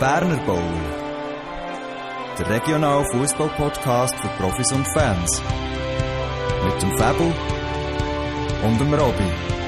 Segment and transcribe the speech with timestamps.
[0.00, 0.62] Berner Bowl.
[2.38, 5.42] Der regionale Fußball-Podcast für Profis und Fans.
[6.64, 7.32] Mit dem Fabel
[8.62, 9.67] und dem Robby.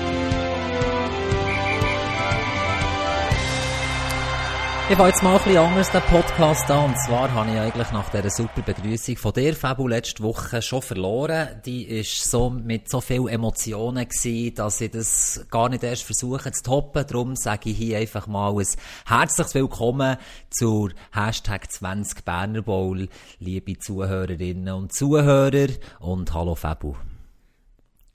[4.91, 6.87] Ich fange jetzt mal ein bisschen anders den Podcast an.
[6.87, 10.83] Und zwar habe ich eigentlich nach dieser super Begrüßung von dir, Fabu, letzte Woche schon
[10.83, 11.63] verloren.
[11.65, 16.51] Die ist so mit so vielen Emotionen gewesen, dass ich das gar nicht erst versuche
[16.51, 17.05] zu toppen.
[17.07, 18.67] Darum sage ich hier einfach mal ein
[19.07, 20.17] herzliches Willkommen
[20.51, 25.69] zur Hashtag 20 Berner Bowl, liebe Zuhörerinnen und Zuhörer.
[26.01, 26.97] Und hallo Fabu.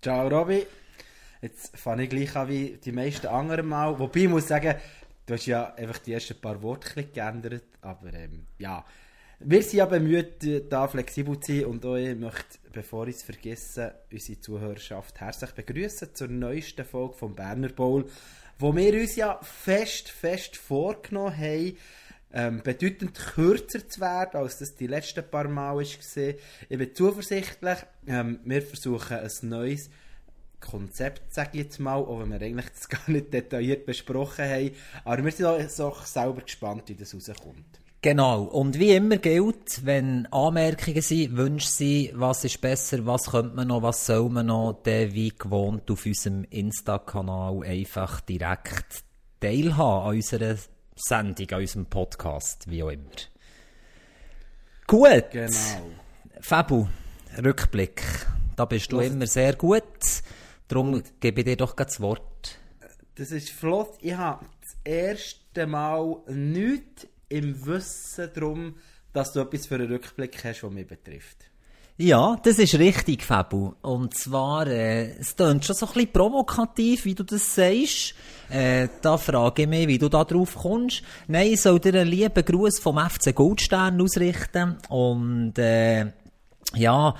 [0.01, 0.67] Ciao Robby.
[1.41, 3.97] Jetzt fange ich gleich an wie die meisten anderen Mal.
[3.97, 4.75] Wobei ich muss sagen,
[5.25, 8.85] Du hast ja einfach die ersten paar Worte geändert, aber ähm, ja.
[9.39, 10.37] Wir sind ja bemüht,
[10.69, 16.13] da flexibel zu sein und ich möchte, bevor ich es vergesse, unsere Zuhörerschaft herzlich begrüßen
[16.13, 18.05] zur neuesten Folge vom Berner Bowl,
[18.59, 21.77] wo wir uns ja fest, fest vorgenommen haben,
[22.31, 25.81] ähm, bedeutend kürzer zu werden, als das die letzten paar Mal war.
[25.81, 25.99] Ich
[26.69, 29.89] bin zuversichtlich, ähm, wir versuchen ein neues
[30.59, 34.71] Konzept, sage ich jetzt mal, auch wenn wir eigentlich das gar nicht detailliert besprochen haben.
[35.03, 37.81] Aber wir sind auch selber gespannt, wie das rauskommt.
[38.05, 38.43] Genau.
[38.43, 43.69] Und wie immer gilt, wenn Anmerkungen sind, Wünsche sind, was ist besser, was könnte man
[43.69, 49.03] noch, was soll man noch, dann wie gewohnt auf unserem Insta-Kanal einfach direkt
[49.39, 50.55] teilhaben an unserer
[50.95, 53.09] Sendung, an unserem Podcast, wie auch immer.
[54.85, 55.31] Gut.
[55.31, 55.91] Genau.
[56.41, 56.85] Fabu,
[57.43, 58.03] Rückblick.
[58.55, 59.07] Da bist du was?
[59.07, 59.83] immer sehr gut.
[60.67, 62.59] Darum gebe ich dir doch das Wort.
[63.15, 63.93] Das ist flott.
[64.01, 68.75] Ich habe das erste Mal nichts im Wissen darum,
[69.13, 71.45] dass du etwas für einen Rückblick hast, was mich betrifft.
[71.97, 73.73] Ja, das ist richtig, Fabu.
[73.81, 78.15] Und zwar, äh, es klingt schon so ein bisschen provokativ, wie du das sagst.
[78.49, 81.03] Äh, da frage ich mich, wie du da drauf kommst.
[81.29, 84.75] Nein, ich soll dir einen lieben Gruß vom FC Goldstern ausrichten.
[84.89, 86.07] Und, äh,
[86.73, 87.15] ja,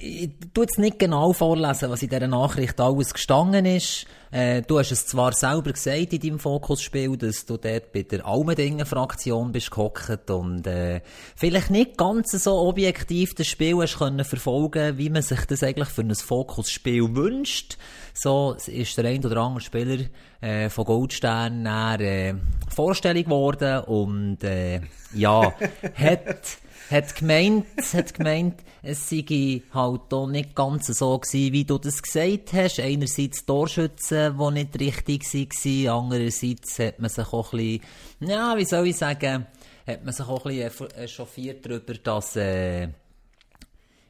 [0.00, 4.06] ich tu jetzt nicht genau vorlesen, was in dieser Nachricht alles gestanden ist.
[4.30, 8.26] Äh, du hast es zwar selber gesagt in deinem Fokusspiel, dass du dort bei der
[8.26, 11.00] Almendingen-Fraktion bist gehockt und äh,
[11.34, 15.88] vielleicht nicht ganz so objektiv das Spiel hast können verfolgen, wie man sich das eigentlich
[15.88, 17.78] für ein Fokusspiel wünscht.
[18.12, 20.04] So ist der ein oder andere Spieler
[20.40, 22.34] äh, von Goldstern nach äh,
[22.74, 24.80] Vorstellung geworden und äh,
[25.14, 25.54] ja,
[25.94, 26.58] hat
[26.90, 32.02] hat gemeint, hat gemeint, es sei halt auch nicht ganz so gewesen, wie du das
[32.02, 32.80] gesagt hast.
[32.80, 37.80] Einerseits Torschützen, die nicht richtig waren, andererseits hat man sich auch ein bisschen,
[38.20, 39.46] ja, wie soll ich sagen,
[39.86, 42.88] hat man sich auch ein bisschen echauffiert darüber, dass, äh,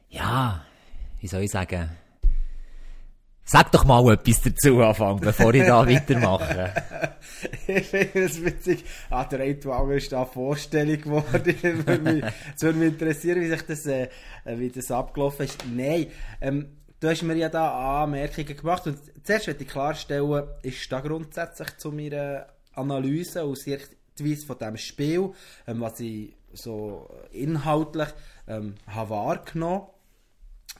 [0.09, 0.63] ja,
[1.19, 1.89] wie soll ich sagen,
[3.51, 6.71] Sag doch mal etwas dazu anfangen, bevor ich da weitermache.
[7.65, 8.85] ich finde es witzig.
[9.09, 11.55] Ah, der eine oder andere ist da Vorstellung geworden.
[12.55, 14.07] Es würde mich interessieren, wie sich das, äh,
[14.45, 15.65] wie das abgelaufen ist.
[15.75, 16.11] Nein,
[16.41, 20.99] ähm, du hast mir ja da Anmerkungen gemacht und zuerst möchte ich klarstellen, ist da
[20.99, 22.45] grundsätzlich zu meiner
[22.75, 25.31] Analyse aus Sichtweise von diesem Spiel,
[25.65, 28.09] ähm, was ich so inhaltlich
[28.47, 29.87] ähm, habe wahrgenommen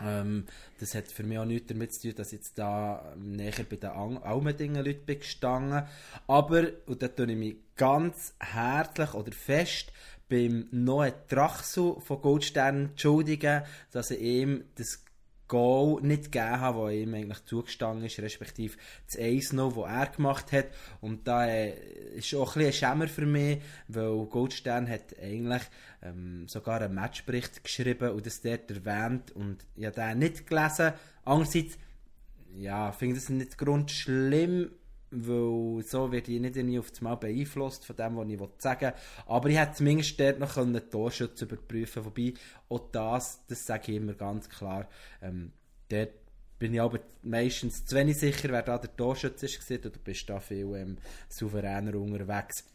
[0.02, 0.46] ähm,
[0.80, 3.76] das hat für mich auch nichts damit zu tun, dass ich jetzt da näher bei
[3.76, 5.84] den Almendingen Leuten bin gestanden.
[6.28, 9.92] Aber, und da tue ich mich ganz herzlich oder fest
[10.30, 15.04] beim neuen Trachsu von Goldstern entschuldigen, dass ich ihm das
[15.50, 20.52] Goal nicht gegeben habe, das ihm eigentlich zugestanden ist, respektive das 1-0, das er gemacht
[20.54, 20.68] hat.
[21.02, 21.74] Und da äh,
[22.16, 25.64] ist auch ein, bisschen ein Schämer für mich, weil Goldstern hat eigentlich
[26.02, 30.94] ähm, sogar einen Matchbericht geschrieben und das dort erwähnt und ich habe den nicht gelesen.
[31.26, 31.78] Andererseits,
[32.56, 34.72] ja, finde ich das nicht grundschlimm,
[35.12, 38.82] weil so werde ich nicht irgendwie auf das Mal beeinflusst von dem, was ich sagen
[38.82, 38.94] will.
[39.26, 42.34] Aber ich hätte zumindest dort noch einen Torschutz überprüfen Wobei
[42.70, 44.88] auch das, das sage ich immer ganz klar,
[45.22, 45.52] ähm,
[45.90, 46.12] dort
[46.60, 50.30] bin ich aber meistens zu wenig sicher, wer da der Torschutz ist, oder du bist
[50.30, 50.98] da viel ähm,
[51.30, 52.66] souveräner unterwegs.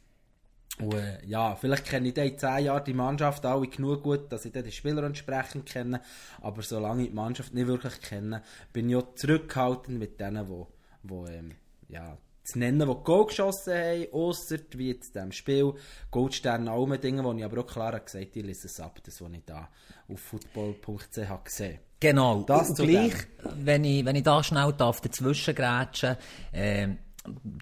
[0.79, 4.45] Und, äh, ja, vielleicht kenne ich in 10 Jahren die Mannschaft alle genug gut, dass
[4.45, 6.01] ich dann die Spieler entsprechend kenne,
[6.41, 8.43] aber solange ich die Mannschaft nicht wirklich kenne,
[8.73, 10.65] bin ich auch zurückhaltend mit denen, die,
[11.05, 11.53] die ähm,
[11.95, 15.73] ja, zu nennen, die Goal geschossen haben, ausser wie jetzt dem Spiel
[16.11, 19.33] Goldstern Almendingen, wo ich aber auch klar gesagt habe, ich lese es ab, das, was
[19.33, 19.69] ich da
[20.13, 23.15] auf football.ch gesehen Genau, das und gleich,
[23.55, 26.17] wenn ich, wenn ich da schnell darf, dazwischen grätschen,
[26.53, 26.89] äh,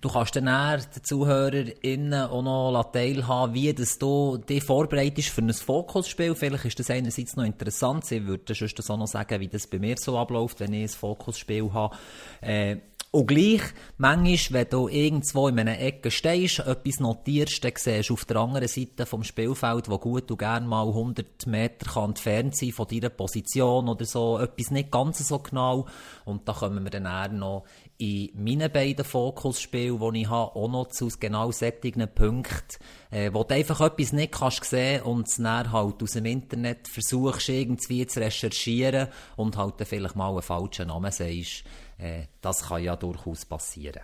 [0.01, 5.53] du kannst dann den ZuhörerInnen auch noch teilhaben, wie das du dich vorbereitest für ein
[5.53, 6.35] Fokusspiel.
[6.35, 8.11] Vielleicht ist das einerseits noch interessant.
[8.11, 10.89] Ich würde sonst auch noch sagen, wie das bei mir so abläuft, wenn ich ein
[10.89, 11.97] Fokusspiel habe.
[12.41, 12.79] Äh,
[13.15, 13.61] Und gleich,
[13.99, 18.39] manchmal, wenn du irgendwo in einer Ecke stehst, etwas notierst, dann siehst du auf der
[18.39, 23.11] anderen Seite vom Spielfeld, wo gut und gern mal 100 Meter entfernt sein von deiner
[23.11, 25.85] Position oder so, etwas nicht ganz so genau.
[26.25, 27.65] Und da kommen wir dann eher noch
[28.03, 32.83] in meinen beiden Fokusspielen, die ich habe, auch noch zu genau solchen Punkten,
[33.13, 36.89] äh, wo du einfach etwas nicht kannst sehen und es dann halt aus dem Internet
[36.89, 39.07] versuchst irgendwie zu recherchieren
[39.37, 41.63] und halt dann vielleicht mal einen falschen Namen sagst.
[41.97, 44.03] Äh, das kann ja durchaus passieren.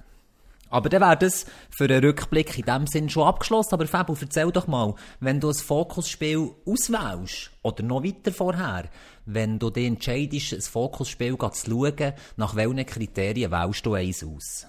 [0.71, 3.75] Aber dann wäre das für einen Rückblick in dem Sinn schon abgeschlossen.
[3.75, 8.89] Aber Fabio, erzähl doch mal, wenn du ein Fokusspiel auswählst, oder noch weiter vorher,
[9.27, 14.67] wenn du dich entscheidest, ein Fokusspiel zu schauen, nach welchen Kriterien wählst du eins aus?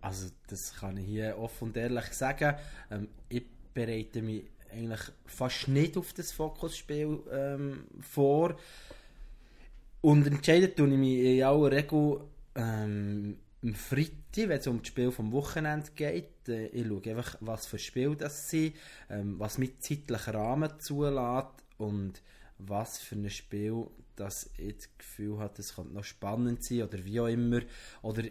[0.00, 2.56] Also, das kann ich hier offen und ehrlich sagen.
[2.90, 8.56] Ähm, ich bereite mich eigentlich fast nicht auf das Fokusspiel ähm, vor.
[10.00, 12.20] Und entscheiden tue ich mich in aller Regel
[12.56, 16.48] ähm, am Freitag, wenn es um das Spiel vom Wochenende geht.
[16.48, 18.74] Äh, ich schaue einfach, was für Spiel das sind,
[19.08, 22.22] ähm, was mit zeitlichen Rahmen zulässt und
[22.58, 23.86] was für ein Spiel,
[24.16, 27.60] das ich das Gefühl habe, es könnte noch spannend sein oder wie auch immer.
[28.02, 28.24] Oder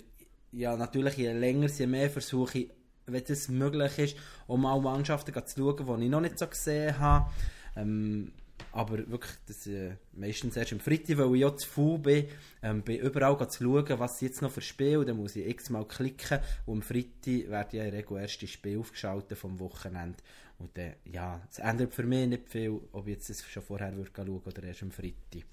[0.51, 2.71] ja, natürlich, je länger, je mehr versuche ich,
[3.05, 4.17] wenn es möglich ist,
[4.47, 7.29] um auch Mannschaften zu schauen, die ich noch nicht so gesehen habe.
[7.75, 8.31] Ähm,
[8.71, 12.25] aber wirklich, das äh, meistens erst am Freitag, weil ich ja zu faul bin,
[12.63, 15.85] ähm, bin überall zu schauen, was sie jetzt noch für Spiel, dann muss ich x-mal
[15.85, 20.17] klicken und am Freitag werde ich in Regel erst das Spiel aufgeschaltet vom Wochenende
[20.61, 23.95] und dann, ja, es ändert für mich nicht viel, ob ich jetzt das schon vorher
[23.95, 25.43] würde schauen oder erst am Freitag.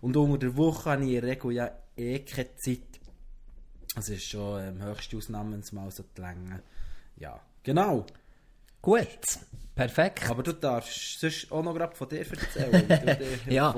[0.00, 3.00] Und unter der Woche habe ich in der Regel ja eh keine Zeit,
[3.96, 6.62] also ist schon ähm, höchste Ausnahmensmal so die Länge.
[7.16, 8.06] Ja, genau.
[8.82, 9.08] Gut,
[9.74, 10.30] perfekt.
[10.30, 13.18] Aber du darfst sonst auch noch gerade von dir erzählen.
[13.48, 13.74] ja,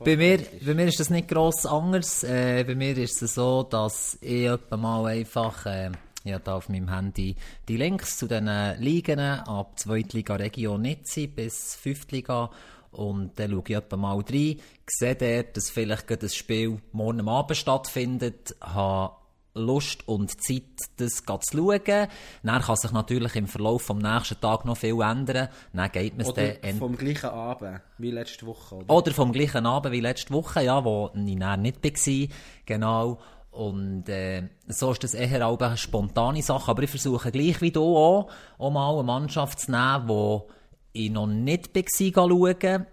[0.00, 2.24] bei mir, bei mir ist das nicht gross anders.
[2.24, 5.66] Äh, bei mir ist es so, dass ich etwa mal einfach...
[5.66, 5.90] Äh,
[6.26, 7.36] habe auf meinem Handy
[7.68, 8.48] die Links zu den
[8.80, 12.50] Ligen ab Zweitliga Region Nizzi bis Fünftliga
[12.94, 17.56] und dann schaue ich etwa mal rein, sehe dort, dass vielleicht das Spiel morgen Abend
[17.56, 19.16] stattfindet, habe
[19.54, 20.62] Lust und Zeit,
[20.96, 22.08] das zu schauen.
[22.42, 25.48] Dann kann sich natürlich im Verlauf vom nächsten Tag noch viel ändern.
[25.72, 28.76] Dann geht man oder dann vom gleichen Abend wie letzte Woche.
[28.76, 28.90] Oder?
[28.90, 32.36] oder vom gleichen Abend wie letzte Woche, ja, wo ich dann nicht war.
[32.66, 33.18] Genau.
[33.52, 36.72] Und äh, so ist das eher auch eine spontane Sache.
[36.72, 38.28] Aber ich versuche gleich wie du auch,
[38.58, 42.86] auch mal eine Mannschaft zu nehmen, die ich noch nicht war, schauen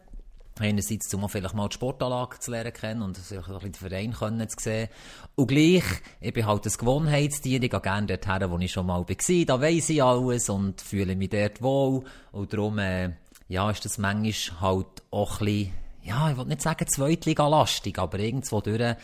[0.62, 4.14] Einerseits, um vielleicht mal die Sportanlage zu lernen kennen und sich ein bisschen den Verein
[4.14, 4.90] können zu sehen.
[5.36, 5.84] Und gleich,
[6.20, 9.46] ich bin halt ein Gewohnheitstier, ich gehe gerne dorthin, wo ich schon mal war.
[9.46, 12.04] Da weiss ich alles und fühle mich dort wohl.
[12.32, 13.12] Und darum, äh,
[13.48, 15.74] ja, ist das manchmal halt auch ein bisschen,
[16.04, 18.96] ja, ich will nicht sagen Zweitliga-lastig, aber irgendwo durch,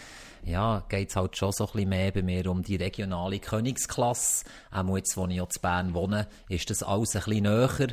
[0.48, 4.46] ja, geht es halt schon so ein bisschen mehr bei mir um die regionale Königsklasse.
[4.72, 7.88] Auch jetzt, wo ich auch in Bern wohne, ist das alles ein bisschen näher.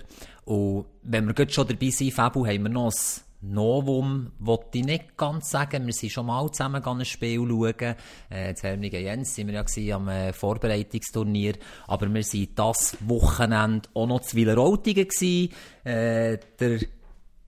[0.44, 5.16] Und wenn wir schon dabei sind, Fabu, haben wir noch ein Novum wollte ich nicht
[5.16, 5.86] ganz sagen.
[5.86, 7.94] Wir sind schon mal zusammen ein Spiel schauen.
[8.30, 11.54] Äh, in Hermligen Jens waren wir ja am äh, Vorbereitungsturnier.
[11.86, 15.08] Aber wir waren das Wochenende auch noch zu Wileroltigen
[15.84, 16.80] Äh, der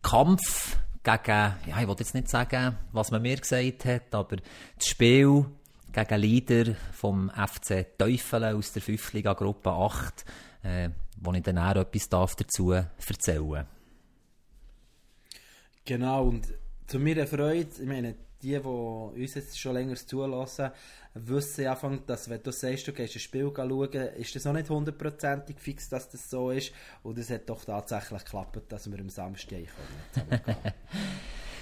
[0.02, 4.36] Kampf gegen, ja, ich wollte jetzt nicht sagen, was man mir gesagt hat, aber
[4.76, 5.46] das Spiel
[5.92, 9.12] gegen Leader vom FC Teufel aus der 5.
[9.14, 10.24] Liga Gruppe 8,
[10.62, 13.75] äh, wo ich dann auch etwas dazu erzählen darf.
[15.86, 16.52] Genau, und
[16.88, 20.72] zu meiner Freude, ich meine, die, die uns jetzt schon länger zulassen,
[21.14, 24.68] wissen Anfang, dass wenn du sagst, du gehst ein Spiel schauen, ist das noch nicht
[24.68, 26.72] hundertprozentig fix, dass das so ist.
[27.04, 29.58] Und es hat doch tatsächlich geklappt, dass wir am Samstag
[30.16, 30.74] kommen.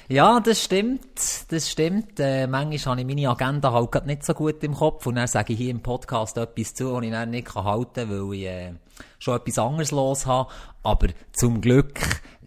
[0.09, 1.50] Ja, das stimmt.
[1.50, 2.21] Das stimmt.
[2.21, 5.54] Äh, manchmal habe ich meine Agenda halt nicht so gut im Kopf und dann sage
[5.54, 8.73] ich hier im Podcast etwas zu, was ich dann nicht halten kann, weil ich äh,
[9.19, 10.50] schon etwas anderes los habe.
[10.83, 11.99] Aber zum Glück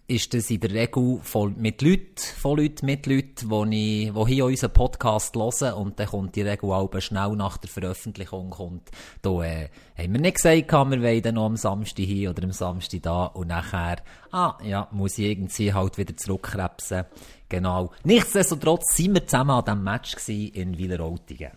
[0.08, 4.34] ist das in der Regel voll mit Leuten, von Leuten, mit Leuten, die, ich, die
[4.34, 8.90] hier unseren Podcast hören und dann kommt die Regel auch schnell nach der Veröffentlichung kommt,
[9.20, 13.02] da äh, haben wir nicht gesagt, wir wollen noch am Samstag hier oder am Samstag
[13.02, 13.98] da und nachher,
[14.32, 17.04] ah, ja, muss ich irgendwie halt wieder zurückkrebsen.
[17.50, 17.92] Genau.
[18.02, 21.50] Nichtsdestotrotz sind wir zusammen an diesem Match in Wileroltigen.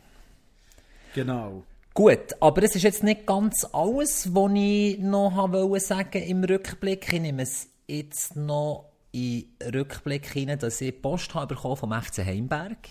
[1.15, 1.63] Genau.
[1.93, 7.11] Gut, aber es ist jetzt nicht ganz alles, was ich noch wollte sagen im Rückblick.
[7.11, 12.19] Ich nehme es jetzt noch in Rückblick hinein, dass ich Post habe bekommen vom FC
[12.25, 12.87] Heimberg,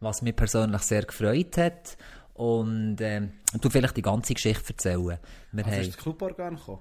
[0.00, 1.96] was mich persönlich sehr gefreut hat.
[2.34, 5.18] Und ähm, du vielleicht die ganze Geschichte erzählen.
[5.52, 5.82] Wir also haben...
[5.82, 6.80] ist das Cluborgan gekommen?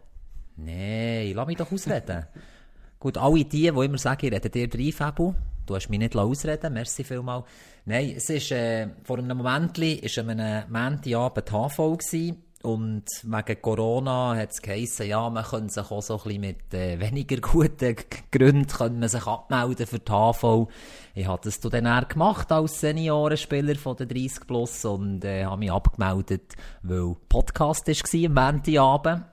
[0.58, 2.26] Nein, lass mich doch ausreden.
[3.00, 5.34] Gut, alle die, die immer sagen, ich rede dir drei, Fabu.
[5.66, 7.44] du hast mich nicht ausreden merci vielmal.
[7.86, 12.44] Nein, es ist, äh, vor einem Moment, ist an einem Montagabend HV gewesen.
[12.64, 16.74] Und wegen Corona hat es geheissen, ja, man könnte sich auch so ein bisschen mit
[16.74, 17.98] äh, weniger guten
[18.32, 20.70] Gründen könnte man sich abmelden für die HV.
[21.14, 25.58] Ich habe das dann auch gemacht als Seniorenspieler von der 30 Plus und äh, habe
[25.58, 26.54] mich abgemeldet,
[26.84, 29.24] weil Podcast war am Montagabend.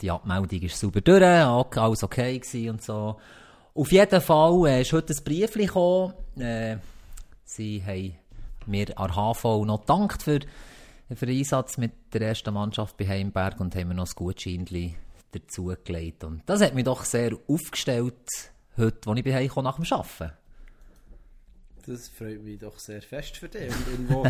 [0.00, 3.16] Die Abmeldung ist super durch, alles okay und so.
[3.74, 6.14] Auf jeden Fall äh, ist heute ein Brief gekommen.
[6.38, 6.78] Äh,
[7.44, 8.14] sie haben
[8.64, 10.40] mir an HV noch gedankt für
[11.16, 14.94] für den Einsatz mit der ersten Mannschaft bei Heimberg und haben mir noch ein Gutscheinchen
[15.32, 16.24] dazugelegt.
[16.24, 18.14] Und das hat mich doch sehr aufgestellt,
[18.76, 20.32] heute, als ich bei Heim nach dem Arbeiten.
[21.86, 23.70] Das freut mich doch sehr fest für dich.
[23.70, 24.24] Und irgendwo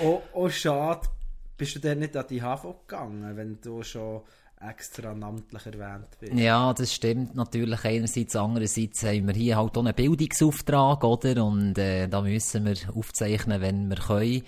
[0.00, 1.08] auch, auch schade,
[1.56, 4.22] bist du denn nicht an die HV gegangen, wenn du schon
[4.60, 6.34] extra namentlich erwähnt bist.
[6.34, 8.36] Ja, das stimmt natürlich einerseits.
[8.36, 11.44] Andererseits haben wir hier halt auch einen Bildungsauftrag, oder?
[11.44, 14.42] Und äh, da müssen wir aufzeichnen, wenn wir können.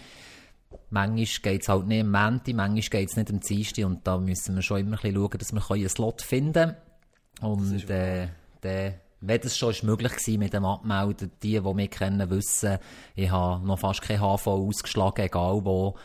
[0.91, 4.19] Manchmal geht es halt nicht am Montag, manchmal geht es nicht am Dienstag und da
[4.19, 6.77] müssen wir schon immer ein bisschen schauen, dass wir einen Slot finden können.
[7.41, 8.29] Und äh,
[8.63, 12.79] der, wenn das schon ist möglich war mit dem Abmelden, die, die mich kennen, wissen,
[13.15, 15.97] ich habe noch fast kein HV ausgeschlagen, egal wo.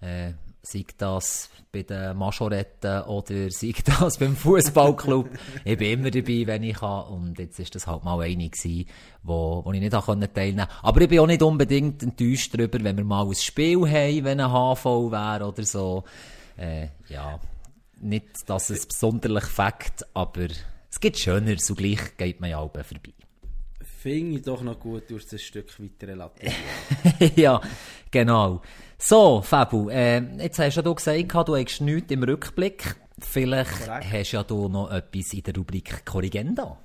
[0.00, 5.28] Äh, sei das bei den Majoretten oder sei das beim Fußballclub.
[5.64, 7.06] ich bin immer dabei, wenn ich kann.
[7.08, 8.86] Und jetzt ist das halt mal eine gewesen,
[9.22, 10.68] wo, wo ich nicht teilnehmen konnte.
[10.82, 14.40] Aber ich bin auch nicht unbedingt enttäuscht darüber, wenn wir mal ein Spiel haben, wenn
[14.40, 16.04] ein HV wäre oder so.
[16.56, 17.38] Äh, ja,
[18.00, 20.48] nicht, dass es besonderlich fängt, aber
[20.90, 23.12] es gibt schöner, so gleich geht man ja auch vorbei
[23.98, 26.30] finde ich doch noch gut, durch ein Stück weiter
[27.36, 27.60] ja,
[28.10, 28.62] genau.
[29.00, 32.96] So, Fabu, äh, jetzt hast ja du gesagt, du hast nichts im Rückblick.
[33.20, 34.12] Vielleicht Korrekt.
[34.12, 36.78] hast ja du noch etwas in der Rubrik Korrigenda.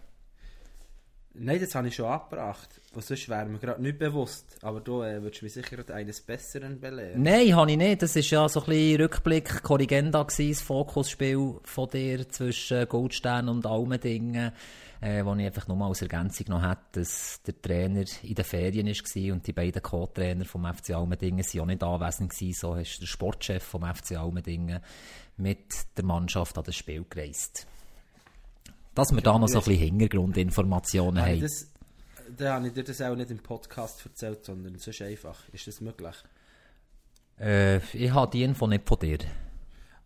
[1.36, 2.70] Nein, das habe ich schon abgebracht.
[2.94, 4.58] Was sonst wäre mir gerade nicht bewusst.
[4.62, 7.24] Aber du äh, würdest mich sicher eines Besseren belehren.
[7.24, 8.04] Nein, habe ich nicht.
[8.04, 13.50] Das war ja so ein bisschen Rückblick, Korrigenda gewesen, das Fokusspiel von dir zwischen Goldstern
[13.50, 14.52] und Almendingen
[15.04, 18.46] äh, wo ich einfach nur mal als Ergänzung noch hatte, dass der Trainer in den
[18.46, 22.54] Ferien war und die beiden Co-Trainer vom FC Almendingen sind auch nicht anwesend gewesen.
[22.54, 24.80] So ist der Sportchef vom FC Almendingen
[25.36, 25.66] mit
[25.98, 27.68] der Mannschaft an das Spiel gereist.
[28.96, 31.42] Dass wir da noch so ein bisschen Hintergrundinformationen haben.
[31.42, 31.68] Das,
[32.38, 35.50] dann habe ich dir das auch nicht im Podcast erzählt, sondern sonst einfach.
[35.52, 36.16] Ist das möglich?
[37.38, 39.18] Äh, ich habe die Info nicht von dir.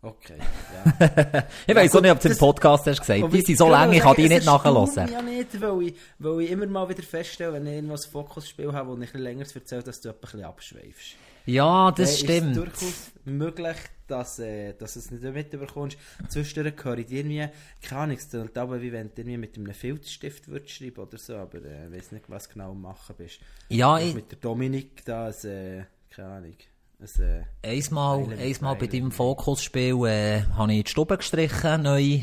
[0.00, 0.38] Okay,
[1.00, 1.44] ja.
[1.66, 3.32] ich weiß auch nicht, ob du im Podcast hast gesagt.
[3.32, 5.08] Die sind so lange, ich kann die nicht nachhören.
[5.10, 8.96] Ja, nicht, weil ich, weil ich immer mal wieder feststelle, wenn ich irgendwas Fokusspiel habe,
[8.96, 11.16] wo ich ein länger erzähle, dass du ein bisschen abschweifst.
[11.46, 12.56] Ja, das äh, stimmt.
[12.56, 13.76] Es ist durchaus möglich,
[14.06, 15.96] dass, äh, dass du es nicht mitbekommst.
[16.28, 17.48] Zwischendurch höre ich dir irgendwie,
[17.82, 18.18] keine Ahnung,
[18.54, 21.92] aber wie wenn du irgendwie mit einem Filzstift würdest schreiben oder so, aber äh, ich
[21.92, 23.40] weiß nicht, was genau machen bist.
[23.68, 24.14] Ja, ich...
[24.14, 26.56] Mit der Dominik da, äh, keine Ahnung.
[27.00, 32.22] Ein, äh, einmal, einmal bei deinem Fokusspiel äh, habe ich die Stube gestrichen, neu.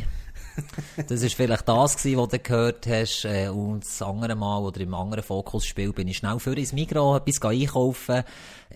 [1.07, 3.23] das war vielleicht das, gewesen, was du gehört hast.
[3.23, 7.15] Äh, und das andere Mal oder im anderen Fokusspiel bin ich schnell für ins Mikro
[7.15, 8.23] etwas einkaufen.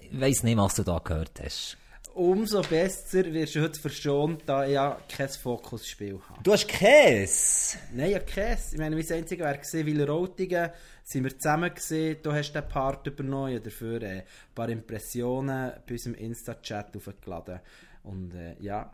[0.09, 1.78] Ich weiss nicht, was du da gehört hast
[2.19, 6.43] umso besser wirst du heute verschont, da ich ja kein Fokusspiel habe.
[6.43, 7.77] Du hast Käse?
[7.93, 8.73] Nein, ja Käse.
[8.73, 10.69] Ich meine, mein einziger wäre gesehen, weil Rotigen
[11.01, 14.23] sind wir zusammen gesehen, du hast den Part übernommen, dafür äh, ein
[14.53, 17.61] paar Impressionen bei unserem Insta-Chat aufgeladen.
[18.03, 18.91] Und äh, ja.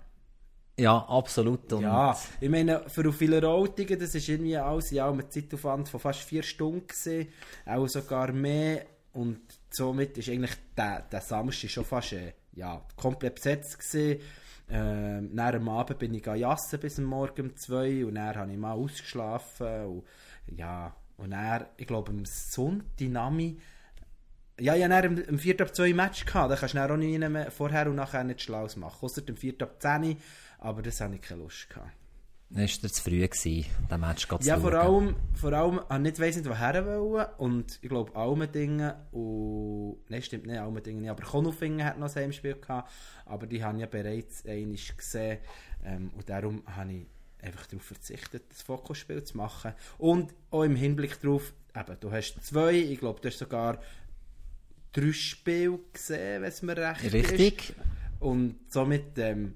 [0.77, 1.73] Ja, absolut.
[1.73, 5.99] Und ja, ich meine, für viele Rotigen, das ist irgendwie alles ja ein Zeitaufwand von
[5.99, 7.29] fast vier Stunden gesehen,
[7.65, 8.85] auch sogar mehr.
[9.13, 9.39] Und
[9.71, 12.13] somit ist eigentlich der, der Samstag schon fast...
[12.13, 13.95] Äh, ja, komplett besetzt.
[14.67, 18.57] Ähm, nach am Abend bin ich jassen bis morgen um zwei und dann habe ich
[18.57, 22.99] mal ausgeschlafen und ja, und dann, ich glaube am Sonntag,
[24.59, 25.61] ja, ich hatte am, am 4.
[25.61, 28.97] ab 2 Match gehabt, da kannst du auch nicht vorher und nachher nicht schlau machen,
[29.01, 29.61] außer dem 4.
[29.61, 30.17] ab 10,
[30.59, 31.91] aber das hatte ich keine Lust gehabt.
[32.49, 36.19] Dann war zu früh, gewesen, den Match zu Ja, vor allem, vor allem, ich nicht
[36.19, 37.25] weiss nicht, woher wollen.
[37.37, 42.23] Und ich glaube, Almendingen und, nein, stimmt nicht, Almendingen nicht, aber Konufingen hat noch ein
[42.23, 42.91] Heimspiel gehabt.
[43.25, 45.39] Aber die haben ja bereits einmal gesehen.
[45.83, 47.07] Ähm, und darum habe ich
[47.41, 49.73] einfach darauf verzichtet, das Fokusspiel zu machen.
[49.97, 53.79] Und auch im Hinblick darauf, eben, du hast zwei, ich glaube, du hast sogar
[54.91, 57.23] drei Spiele gesehen, wenn es mir recht Richtig.
[57.23, 57.31] ist.
[57.31, 57.75] Richtig.
[58.19, 59.55] Und somit, ähm,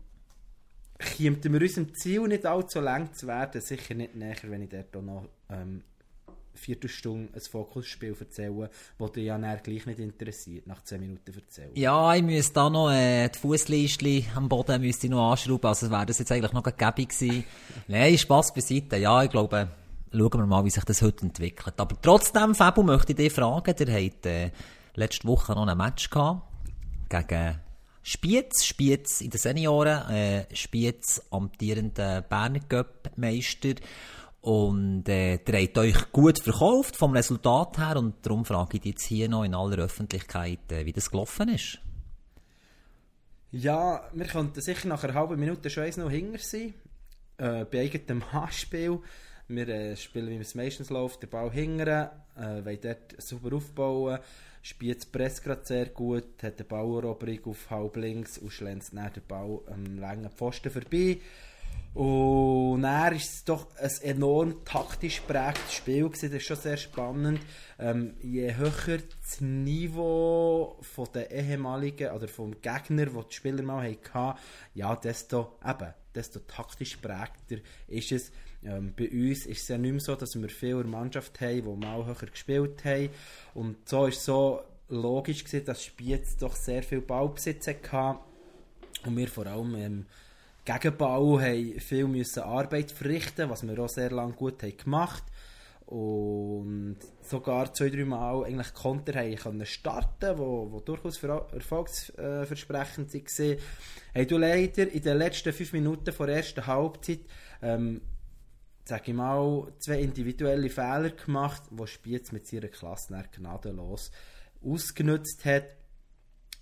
[0.99, 5.03] kämen wir unserem Ziel nicht allzu lang zu werden, sicher nicht näher, wenn ich dort
[5.03, 5.83] noch ähm,
[6.53, 11.71] Viertelstunde ein Fokusspiel erzähle, das dich ja näher gleich nicht interessiert, nach 10 Minuten erzählen.
[11.75, 15.89] Ja, ich müsste da noch äh, die Fußleiste am Boden müsste ich noch anschrauben, also
[15.89, 17.45] wäre das jetzt eigentlich noch gäbig gewesen.
[17.87, 19.69] Nein, Spass beiseite, ja, ich glaube,
[20.11, 21.75] schauen wir mal, wie sich das heute entwickelt.
[21.77, 24.51] Aber trotzdem, Fabio, möchte ich dich fragen, ihr habt äh,
[24.95, 26.41] letzte Woche noch ein Match gehabt
[27.07, 27.59] gegen
[28.01, 33.75] Spiez, Spiez in den Senioren, äh, Spiez amtierender Berner Cup Meister.
[34.41, 39.27] Und äh, ihr euch gut verkauft vom Resultat her und darum frage ich jetzt hier
[39.27, 41.79] noch in aller Öffentlichkeit, äh, wie das gelaufen ist.
[43.51, 46.73] Ja, wir könnten sicher nach einer halben Minute schon eins noch hinger sein.
[47.37, 48.99] Äh, bei eigenem Anspiel.
[49.47, 54.19] Wir äh, spielen, wie es meistens läuft, den Ball hingern, äh, wollen dort super aufbauen,
[54.61, 59.13] spielt das Press gerade sehr gut, hat den Balleroberung auf halb links und schlänzt dann
[59.13, 61.19] den Ball am langen Pfosten vorbei.
[61.93, 66.29] Und er ist es doch ein enorm taktisch prägtes Spiel gewesen.
[66.29, 67.41] Das ist schon sehr spannend.
[67.79, 73.91] Ähm, je höher das Niveau von der ehemaligen oder vom Gegner, wo die Spieler mal
[73.91, 74.39] hatten,
[74.75, 78.31] ja, desto eben, desto taktisch prägter ist es.
[78.63, 81.85] Ähm, bei uns ist es ja nicht mehr so, dass wir viele Mannschaft haben, die
[81.85, 83.09] mal höher gespielt haben.
[83.53, 88.19] Und so ist so logisch gewesen, dass Spiez doch sehr viel Ballbesitz hatte.
[89.05, 90.05] Und wir vor allem ähm,
[90.65, 95.23] Gegenbau haben viel müssen Arbeit verrichten, was wir auch sehr lange gut haben gemacht
[95.89, 103.57] und sogar zwei, drei Mal eigentlich Konter haben starten, wo, wo durchaus erfolgsversprechend waren.
[104.13, 107.21] Hey, du leider in den letzten fünf Minuten vor der ersten Halbzeit
[107.63, 108.01] ähm,
[108.89, 114.11] sage ich mal, zwei individuelle Fehler gemacht, die Spiez mit seiner Klasse gnadenlos
[114.61, 115.65] ausgenutzt hat.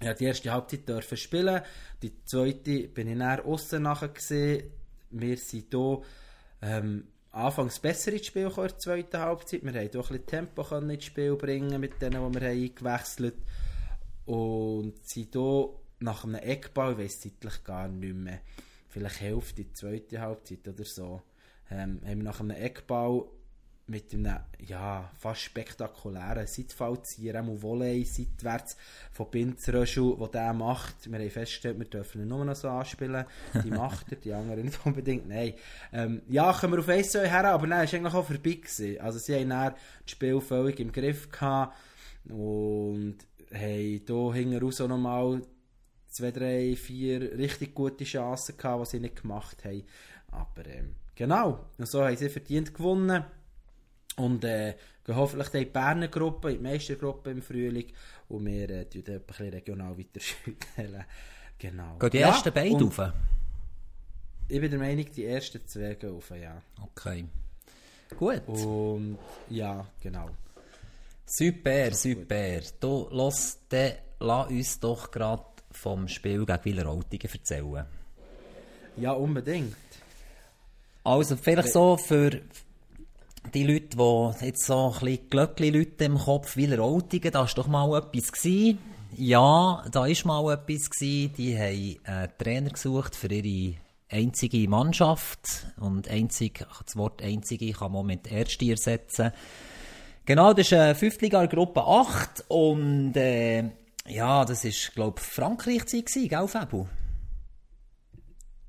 [0.01, 1.61] Ich die erste Halbzeit dürfen spielen,
[2.03, 4.71] die zweite bin ich näher außen nachher gesehen.
[5.09, 6.01] Wir sind hier
[6.61, 9.63] ähm, anfangs besser ins Spiel gekommen in der zweiten Halbzeit.
[9.63, 12.37] Wir haben hier ein bisschen Tempo können ins Spiel bringen mit denen, die wir haben
[12.37, 13.35] eingewechselt
[14.25, 14.35] haben.
[14.35, 15.69] Und sind hier
[15.99, 18.41] nach einem Eckball, ich weiß zeitlich gar nicht mehr,
[18.89, 21.21] vielleicht Hälfte, die zweite Halbzeit oder so,
[21.71, 23.25] ähm, haben wir nach einem Eckball
[23.89, 28.75] mit einem ja, fast spektakulären Seitfallzieher, auch Volley seitwärts
[29.11, 31.09] von Binzröschel, der der macht.
[31.09, 33.25] Wir haben festgestellt, wir dürfen ihn nur noch so anspielen.
[33.63, 35.29] Die macht er, die anderen nicht unbedingt.
[35.29, 35.53] Nein.
[35.93, 38.99] Ähm, ja, kommen wir auf 1 2 her, aber nein, ist eigentlich auch vorbei gewesen.
[38.99, 41.77] Also sie haben dann das Spiel völlig im Griff gehabt
[42.25, 43.19] und
[43.53, 45.41] haben hier hinten raus noch mal
[46.09, 49.83] zwei, drei, vier richtig gute Chancen gehabt, die sie nicht gemacht haben.
[50.29, 53.23] Aber ähm, genau, und so haben sie verdient gewonnen.
[54.15, 54.75] Und äh,
[55.05, 57.87] gehen hoffentlich in die Berner Gruppe, in die Meistergruppe im Frühling.
[58.29, 60.19] Und wir äh, tun ein bisschen regional weiter
[61.59, 61.97] Genau.
[61.97, 63.13] Gehen die ja, ersten beiden rauf?
[64.47, 66.61] Ich bin der Meinung, die ersten zwei gehen rauf, ja.
[66.81, 67.25] Okay.
[68.17, 68.47] Gut.
[68.47, 69.17] Und
[69.49, 70.29] ja, genau.
[71.25, 72.61] Super, super.
[72.79, 77.85] Du, los, dann lass uns doch gerade vom Spiel gegen Wileroltigen erzählen.
[78.95, 79.75] Ja, unbedingt.
[81.07, 82.41] Also, vielleicht so für
[83.53, 87.97] die Leute, die jetzt so ein bisschen Glöckli-Leute im Kopf, Wileroltigen, da war doch mal
[87.97, 88.77] etwas gewesen.
[89.15, 91.33] Ja, da war mal etwas gewesen.
[91.37, 93.77] Die haben einen Trainer gesucht für ihre
[94.09, 95.67] einzige Mannschaft.
[95.79, 99.31] Und einzig, das Wort einzige kann man mit Erste ersetzen.
[100.25, 103.63] Genau, das ist eine Fünftliga-Gruppe 8 und äh,
[104.07, 106.85] ja, das ist, glaube ich, Frankreich-Zeit gewesen, gell, Fabu?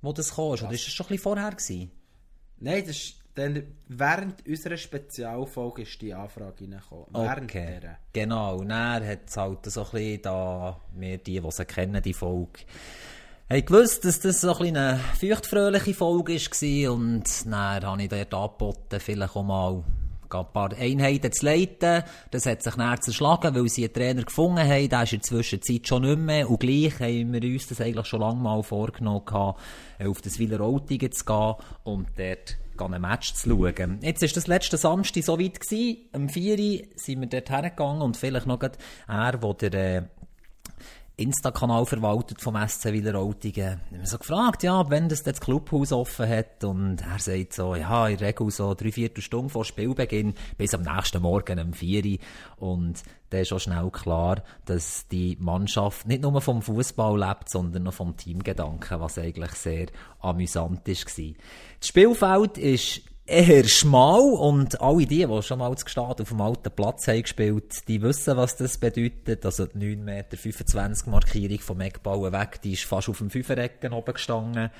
[0.03, 1.98] Wo das kam, oder ist das schon ein bisschen vorher gewesen?
[2.61, 7.45] Nein, das ist dann während unserer Spezialfolge ist die Anfrage reingekommen.
[7.45, 7.81] Okay.
[8.13, 12.03] Genau, und dann hat es halt so ein bisschen da, wir die, die sie kennen,
[12.03, 12.61] die Folge,
[13.49, 18.35] haben gewusst, dass das so ein eine feuchtfröhliche Folge war und dann habe ich dort
[18.35, 19.85] angeboten, vielleicht auch mal
[20.35, 22.05] ein paar Einheiten zu leiten.
[22.31, 24.89] Das hat sich dann zerschlagen, weil sie einen Trainer gefunden haben.
[24.89, 26.51] Der ist in der Zwischenzeit schon nicht mehr.
[26.51, 31.25] Und gleich haben wir uns das eigentlich schon lange mal vorgenommen, auf das Wileroltigen zu
[31.25, 33.99] gehen und dort ein Match zu schauen.
[34.03, 35.59] Jetzt war das letzte Samstag so weit.
[36.13, 38.61] Am 4 Uhr sind wir dort hergegangen und vielleicht noch
[39.09, 40.03] er, der, äh,
[41.19, 43.81] Insta-Kanal verwaltet vom SC Wileroltigen.
[43.91, 46.63] Ich habe so gefragt, ja, wenn das, das Clubhaus offen hat.
[46.63, 50.75] Und er sagt so, ja, in der Regel so drei, vier Stunden vor Spielbeginn bis
[50.75, 52.19] am nächsten Morgen um vier.
[52.59, 57.83] Und da ist auch schnell klar, dass die Mannschaft nicht nur vom Fußball lebt, sondern
[57.83, 59.87] noch vom Teamgedanken, was eigentlich sehr
[60.21, 61.35] amüsant war.
[61.81, 66.71] Das Spielfeld ist eher schmal und alle die, die schon mal zu auf dem alten
[66.71, 69.45] Platz haben gespielt, die wissen, was das bedeutet.
[69.45, 74.15] Also die 9,25 Meter Markierung vom Eckball weg, die ist fast auf dem Fünferecken oben
[74.15, 74.71] gestanden.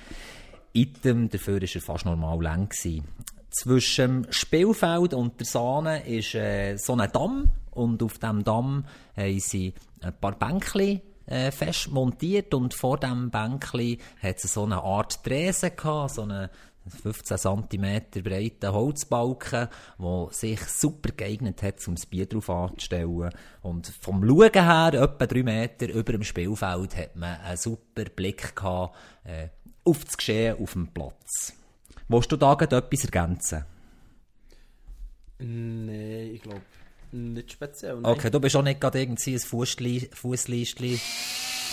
[0.73, 3.05] Item, dafür war er fast normal lang gewesen.
[3.51, 8.85] Zwischen dem Spielfeld und der Sahne ist äh, so ein Damm und auf dem Damm
[9.17, 14.65] haben sie ein paar Bänkchen äh, fest montiert und vor dem Bänkchen hat es so
[14.65, 16.51] eine Art Tresen gehabt, so eine
[16.91, 23.31] 15 cm breiten Holzbalken, der sich super geeignet hat, um das Bier drauf anzustellen.
[23.63, 28.55] Und vom Schauen her, etwa drei Meter über dem Spielfeld, hat man einen super Blick
[28.55, 29.49] gehabt, äh,
[29.85, 31.55] auf das Geschehen auf dem Platz.
[32.09, 33.65] Willst du da etwas ergänzen?
[35.39, 36.63] Nein, ich glaube
[37.13, 38.01] nicht speziell.
[38.01, 38.13] Nein.
[38.13, 39.41] Okay, du bist auch nicht gerade irgendwie ein
[40.11, 41.01] Fußleistchen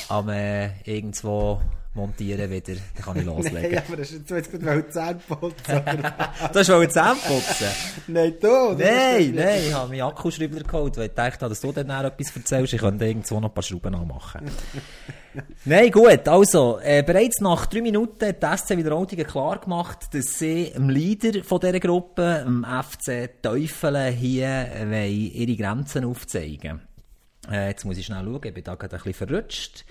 [0.10, 1.62] am äh, irgendwo
[1.96, 3.72] montieren wieder, dann kann ich loslegen.
[3.72, 5.82] Nein, aber das ist jetzt gut, weil Zähne putzen.
[6.54, 7.68] du hast wohl Zähne putzen?
[8.08, 8.74] nein, du!
[8.78, 12.74] Nein, nein, ich habe meinen Akkuschreiber geholt, weil ich dachte, dass du dann etwas erzählst.
[12.74, 14.42] Ich könnte irgendwo noch ein paar Schrauben anmachen.
[15.66, 20.40] nein, gut, also, äh, bereits nach drei Minuten hat die SC Wiederoltingen klar gemacht, dass
[20.40, 24.68] sie dem Leader von dieser Gruppe, dem FC Teufel, hier
[25.08, 26.82] ihre Grenzen aufzeigen
[27.50, 29.86] äh, Jetzt muss ich schnell schauen, ich bin da gerade ein bisschen verrutscht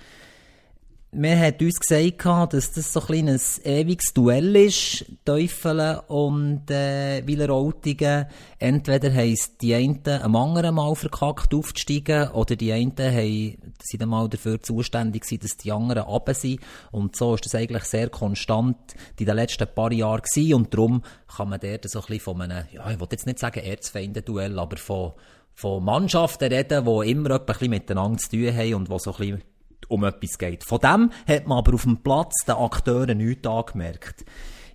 [1.17, 7.25] wir hat uns gesagt, dass das so ein, ein ewiges Duell ist, Teufel und äh,
[7.27, 8.27] Wileroltigen.
[8.59, 14.29] Entweder heisst die einen am anderen Mal verkackt aufzusteigen oder die einen haben, sind einmal
[14.29, 16.61] dafür zuständig gewesen, dass die anderen runter sind.
[16.91, 18.77] Und so ist das eigentlich sehr konstant
[19.19, 20.55] in den letzten paar Jahren gewesen.
[20.55, 21.03] Und darum
[21.37, 24.59] kann man dort so ein bisschen von einem, ja, ich will jetzt nicht sagen Erzfeinde-Duell,
[24.59, 25.13] aber von,
[25.55, 29.17] von Mannschaften reden, die immer ein bisschen miteinander zu tun haben und die so ein
[29.17, 29.54] bisschen
[29.89, 30.65] um etwas geht.
[30.65, 34.25] Von dem hat man aber auf dem Platz den Akteuren nichts angemerkt.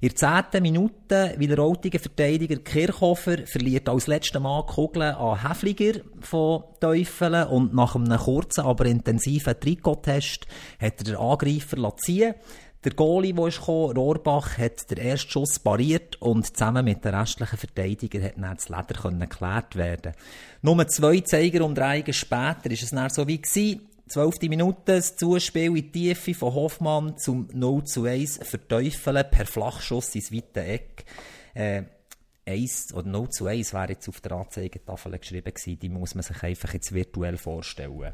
[0.01, 5.45] In der zehnten Minute will der Routiger Verteidiger Kirchhofer verliert als letztes Mal Kugeln an
[5.45, 10.47] Häfliger von Teufeln und nach einem kurzen, aber intensiven Trikottest
[10.79, 12.33] hat er den Angreifer ziehen
[12.83, 17.57] der Goalie, der gekommen, Rohrbach, hat den ersten Schuss pariert und zusammen mit den restlichen
[17.57, 20.13] Verteidigern hat dann das Leder geklärt werden.
[20.61, 23.41] Nur zwei Zeigerumdrehungen später ist es dann so wie.
[24.09, 24.41] 12.
[24.49, 30.15] Minute, das Zuspiel in die Tiefe von Hoffmann zum 0 zu 1 verteufeln per Flachschuss
[30.15, 31.05] ins weite Eck.
[31.53, 31.83] Äh,
[32.47, 36.23] 1 oder 0 zu 1 wäre jetzt auf der Anzeigetafel geschrieben gewesen, die muss man
[36.23, 38.11] sich einfach jetzt virtuell vorstellen.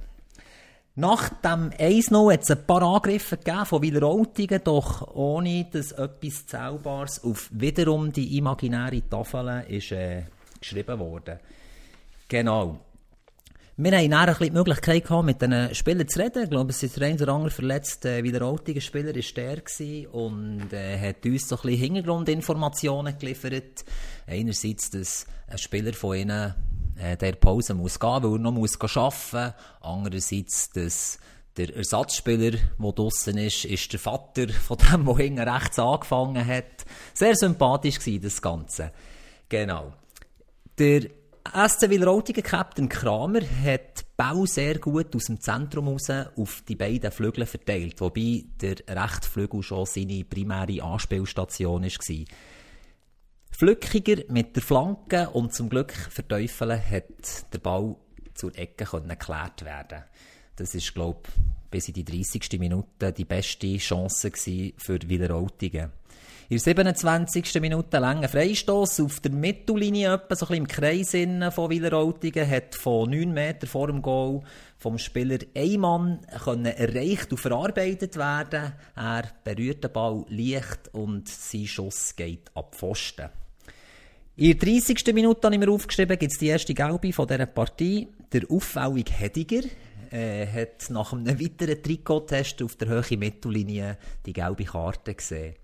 [0.95, 6.45] Nach dem 1-0 hat es ein paar Angriffe gegeben von Wileroltigen, doch ohne dass etwas
[6.45, 10.23] Zählbares auf wiederum die imaginäre Tafel ist äh,
[10.59, 11.39] geschrieben worden.
[12.27, 12.79] Genau.
[13.77, 16.43] Wir haben dann die Möglichkeit gehabt, mit diesen Spielern zu reden.
[16.43, 20.07] Ich glaube, es ist der ein oder andere verletzt äh, wiederoltige Spieler ist der gewesen
[20.13, 23.83] und äh, hat uns so ein bisschen Hintergrundinformationen geliefert.
[24.27, 26.55] Einerseits, dass ein Spieler von ihnen
[26.97, 29.53] äh, der Pause muss gehen, weil er noch muss arbeiten muss.
[29.81, 31.19] Andererseits, dass
[31.57, 36.85] der Ersatzspieler, der draussen ist, ist der Vater von dem, der hinten rechts angefangen hat.
[37.13, 38.93] Sehr sympathisch war das Ganze.
[39.49, 39.91] Genau.
[40.79, 41.09] Der
[41.53, 47.11] SC Wileroltigen Captain Kramer hat Bau sehr gut aus dem Zentrum raus auf die beiden
[47.11, 52.25] Flügel verteilt, wobei der rechte Flügel schon seine primäre Anspielstation war.
[53.51, 57.99] Flückiger mit der Flanke und zum Glück für Teufel hat der Bau
[58.33, 60.03] zur Ecke geklärt werden.
[60.55, 62.59] Das ist, glaube ich, bis in die 30.
[62.59, 64.31] Minute die beste Chance
[64.77, 65.91] für Wileroltigen.
[66.47, 67.59] In der 27.
[67.59, 71.17] Minute lange Freistoß auf der Mittellinie, etwa so ein im Kreis
[71.55, 74.43] von Wileroltigen, hat von 9 Meter vor dem Goal
[74.77, 78.73] vom Spieler Eymann können erreicht und verarbeitet werden.
[78.95, 83.29] Er berührt den Ball leicht und sein Schuss geht ab Pfosten.
[84.35, 85.15] In der 30.
[85.15, 88.07] Minute habe ich mir aufgeschrieben, gibt es die erste Gelbe von dieser Partie.
[88.31, 89.63] Der auffällige Hediger
[90.11, 95.55] äh, hat nach einem weiteren Trikottest auf der Höhe Mittellinie die gelbe Karte gesehen.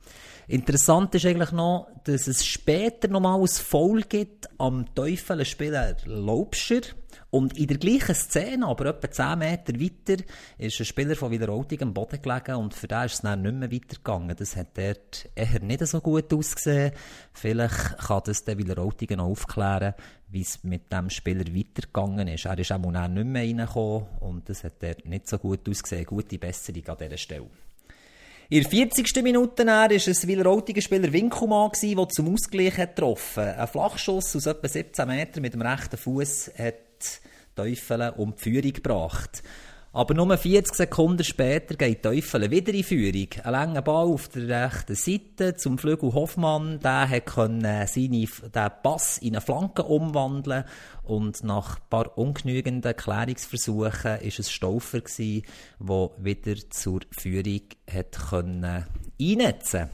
[0.52, 6.82] Interessant ist eigentlich noch, dass es später nochmal ein Foul gibt am Teufelspieler Lobscher.
[7.30, 10.22] Und in der gleichen Szene, aber etwa 10 Meter weiter,
[10.58, 13.56] ist ein Spieler von Wiederolting am Boden gelegen und für den ist es dann nicht
[13.56, 14.36] mehr weitergegangen.
[14.36, 16.92] Das hat dort eher nicht so gut ausgesehen.
[17.32, 19.94] Vielleicht kann das der Wiederolting noch aufklären,
[20.28, 22.44] wie es mit dem Spieler weitergegangen ist.
[22.44, 26.06] Er ist auch nicht mehr reingekommen und das hat dort nicht so gut ausgesehen.
[26.06, 27.48] Gute Besserung an dieser Stelle.
[28.52, 29.24] In der 40.
[29.24, 33.58] Minute war es Wileroltiger Spieler Winkelmann, der zum Ausgleich hat getroffen hat.
[33.58, 37.22] Ein Flachschuss aus etwa 17 Metern mit dem rechten Fuß hat
[37.56, 39.42] Teufel um die Führung gebracht.
[39.94, 43.28] Aber nur 40 Sekunden später geht Teufel wieder in Führung.
[43.44, 46.80] Ein langer Ball auf der rechten Seite zum Flügel Hoffmann.
[46.80, 50.64] Der hat seine, den Pass in eine Flanke umwandeln
[51.04, 55.02] und nach ein paar ungenügenden Klärungsversuchen ist es Stauffer
[55.80, 57.62] wo wieder zur Führung
[57.94, 59.90] hat einnetzen.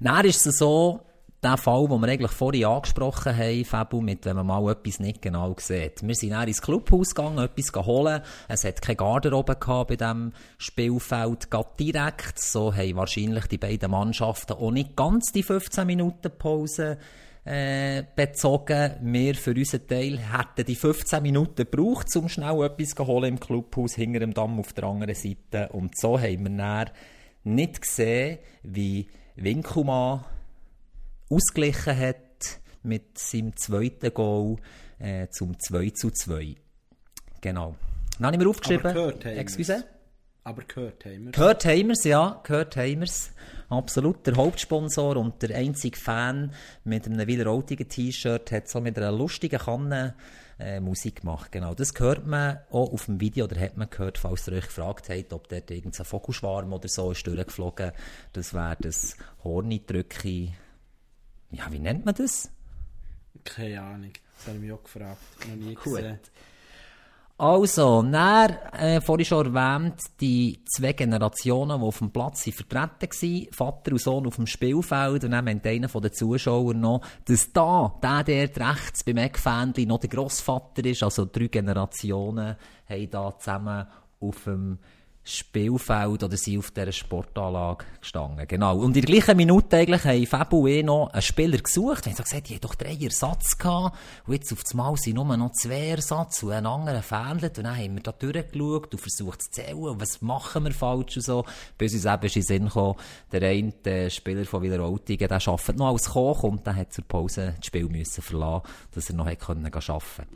[0.00, 1.00] Dann ist es so,
[1.42, 5.22] der Fall, den wir eigentlich vorhin angesprochen haben, Fabu, mit wenn man mal etwas nicht
[5.22, 6.06] genau sieht.
[6.06, 8.20] Wir sind dann ins Clubhaus gegangen, etwas holen.
[8.48, 12.38] Es hat keine Garderobe gehabt bei diesem Spielfeld gerade direkt.
[12.38, 16.98] So haben wahrscheinlich die beiden Mannschaften auch nicht ganz die 15 Minuten Pause
[17.44, 18.96] äh, bezogen.
[19.00, 23.40] Wir für unseren Teil hätten die 15 Minuten gebraucht, um schnell etwas zu holen im
[23.40, 25.70] Clubhaus hinter dem Damm auf der anderen Seite.
[25.72, 26.90] Und so haben wir dann
[27.44, 30.24] nicht gesehen, wie Winkelmann
[31.30, 34.56] ausgeglichen hat mit seinem zweiten Goal
[34.98, 36.56] äh, zum 2 zu 2.
[37.40, 37.76] Genau.
[38.18, 38.86] Dann habe ich mir aufgeschrieben.
[38.86, 39.84] Aber gehört haben Excuse?
[40.42, 41.32] Aber gehört haben wir.
[41.32, 43.04] Gehört haben ja, gehört haben.
[43.68, 44.26] Absolut.
[44.26, 46.52] Der Hauptsponsor und der einzige Fan
[46.84, 50.14] mit einem Wieler T-Shirt hat so mit einer lustigen Kanne
[50.58, 51.52] äh, Musik gemacht.
[51.52, 51.74] Genau.
[51.74, 55.08] Das hört man auch auf dem Video, oder hat man gehört, falls ihr euch gefragt
[55.08, 57.92] habt, ob dort irgendein Vogelschwarm oder so ist durchgeflogen.
[58.32, 60.48] Das wäre das Hornidrücke.
[61.50, 62.50] Ja, wie nennt man das?
[63.44, 64.12] Keine Ahnung.
[64.36, 65.18] Das habe ich mich auch gefragt.
[65.48, 65.84] Noch nie Gut.
[65.84, 66.18] gesehen.
[67.36, 73.00] Also, dann, äh, vorhin schon erwähnt, die zwei Generationen, die auf dem Platz sind vertreten
[73.00, 77.00] waren, Vater und Sohn auf dem Spielfeld, und dann meint einer von den Zuschauern noch,
[77.24, 83.10] dass da, der, der rechts beim Eckfähnchen noch der Grossvater ist, also drei Generationen haben
[83.10, 83.86] da zusammen
[84.20, 84.78] auf dem
[85.22, 88.48] Spielfeld oder sind auf dieser Sportanlage gestanden.
[88.48, 88.78] Genau.
[88.78, 92.06] Und in der gleichen Minute eigentlich haben Fabu eh noch einen Spieler gesucht.
[92.06, 93.96] Wir haben gesagt, die haben doch drei Ersatz gehabt.
[94.26, 97.58] Und jetzt auf das Mal sind nur noch zwei Ersatz und ein anderer fehlt.
[97.58, 100.00] Und dann haben wir da durchgeschaut und versucht zu zählen.
[100.00, 101.44] Was machen wir falsch und so.
[101.76, 102.94] Bis uns eben in den Sinn kam,
[103.30, 107.54] der eine Spieler von Wileroltigen, der arbeitet noch als Koch und der hat zur Pause
[107.56, 110.26] das Spiel müssen verlassen, dass er noch hätte können arbeiten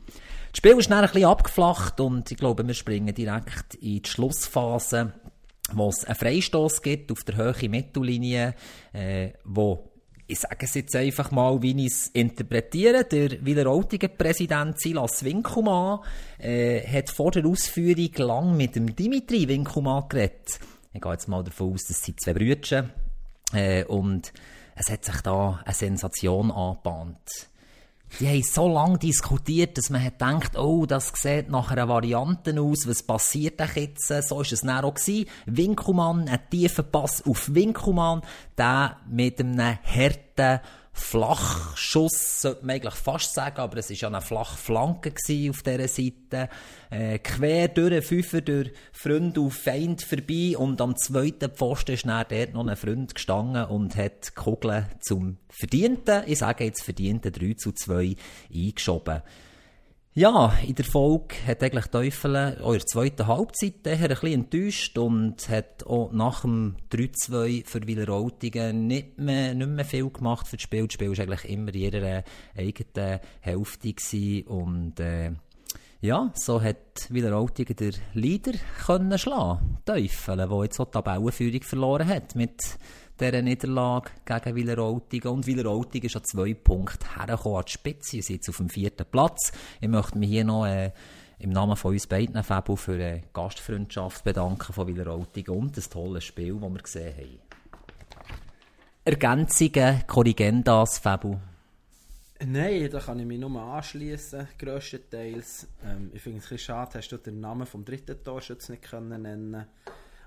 [0.54, 4.08] das Spiel ist dann ein bisschen abgeflacht und ich glaube, wir springen direkt in die
[4.08, 5.12] Schlussphase,
[5.72, 8.54] wo es einen Freistoß gibt auf der Höhe Mittellinie,
[8.92, 9.90] äh, wo
[10.28, 13.02] ich sage es jetzt einfach mal, wie ich es interpretiere.
[13.02, 15.98] Der Wileroltigen Präsident Silas Winkelmann
[16.38, 20.60] äh, hat vor der Ausführung lang mit dem Dimitri Winkelmann geredet.
[20.92, 22.90] Ich gehe jetzt mal davon aus, dass sie zwei Brüder
[23.52, 24.32] äh, und
[24.76, 27.48] es hat sich da eine Sensation angebahnt.
[28.20, 32.60] Die haben so lange diskutiert, dass man hat gedacht, oh, das sieht nach einer Variante
[32.60, 34.06] aus, was passiert denn jetzt?
[34.06, 35.28] So ist es dann auch gewesen.
[35.46, 38.22] Winkelmann, ein tiefer Pass auf Winkelmann,
[38.56, 40.60] der mit einem harten
[40.96, 45.12] Flachschuss, sollte man eigentlich fast sagen, aber es war ja eine flache Flanke
[45.50, 46.48] auf dieser Seite.
[46.88, 52.24] Äh, quer durch Fünfer, durch Freund auf Feind vorbei und am zweiten Pfosten ist dann
[52.28, 57.32] dort noch ein Freund gestanden und hat die Kugel zum verdienten, ich sage jetzt verdienten
[57.32, 58.14] 3 zu 2
[58.54, 59.22] eingeschoben.
[60.16, 65.48] Ja, in der Folge hat eigentlich Teufel der zweiten Halbzeit eher ein bisschen enttäuscht und
[65.48, 70.62] hat auch nach dem 3-2 für Wileroltigen nicht mehr, nicht mehr viel gemacht für das
[70.62, 70.84] Spiel.
[70.86, 72.22] Das Spiel war eigentlich immer in ihrer
[72.56, 75.32] eigenen Hälfte und äh,
[76.00, 78.52] ja, so hat Wileroltigen der Leader
[78.86, 82.62] können schlagen, Teufel, der jetzt auch die Tabellenführung verloren hat mit
[83.20, 85.30] dieser Niederlage gegen Wileroltigen.
[85.30, 88.22] Und Wileroltigen ist an zwei Punkten hergekommen an die Spitze.
[88.22, 89.52] Sie jetzt auf dem vierten Platz.
[89.80, 90.92] Ich möchte mich hier noch äh,
[91.38, 96.20] im Namen von uns beiden, Fabio, für eine Gastfreundschaft bedanken von Wileroltigen und das tolle
[96.20, 97.38] Spiel, das wir gesehen haben.
[99.04, 101.40] Ergänzungen, Korrigendas, Fabio?
[102.46, 105.68] Nein, da kann ich mich nur anschließen, grösstenteils.
[105.84, 108.82] Ähm, ich finde es ein bisschen schade, hast du den Namen vom dritten Torschütz nicht
[108.82, 109.66] können nennen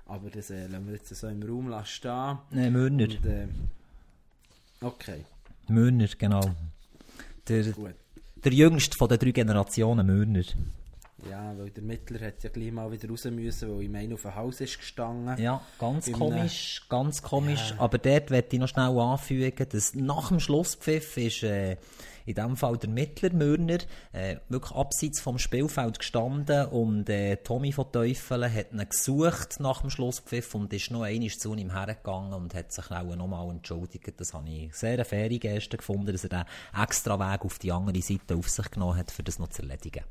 [0.08, 2.38] aber das äh, lassen wir jetzt so im Raum lassen stehen.
[2.50, 3.04] Nein, Mörner.
[3.04, 3.46] Und, äh,
[4.80, 5.24] okay,
[5.68, 6.54] Mörner, genau.
[7.46, 7.94] Der, gut.
[8.36, 10.44] der jüngste von den drei Generationen Mörner.
[11.28, 14.22] Ja, weil der Mittler hat ja gleich mal wieder raus müssen, weil ich meine auf
[14.22, 15.36] dem Haus ist gestanden.
[15.42, 17.70] Ja, ganz Im, komisch, ganz komisch.
[17.70, 17.80] Ja.
[17.80, 21.76] Aber dort möchte ich noch schnell anfügen, dass nach dem Schlusspfiff ist äh,
[22.28, 23.78] in dem Fall der Mittler Mürner
[24.12, 29.80] äh, wirklich abseits vom Spielfeld gestanden und äh, Tommy von Teufelen hat ihn gesucht nach
[29.80, 34.20] dem Schlusspfiff und ist noch einmal zu ihm hergegangen und hat sich auch nochmal entschuldigt.
[34.20, 36.44] Das habe ich sehr eine faire Geste gefunden, dass er den
[36.82, 40.04] extra Weg auf die andere Seite auf sich genommen hat, für das noch zu erledigen.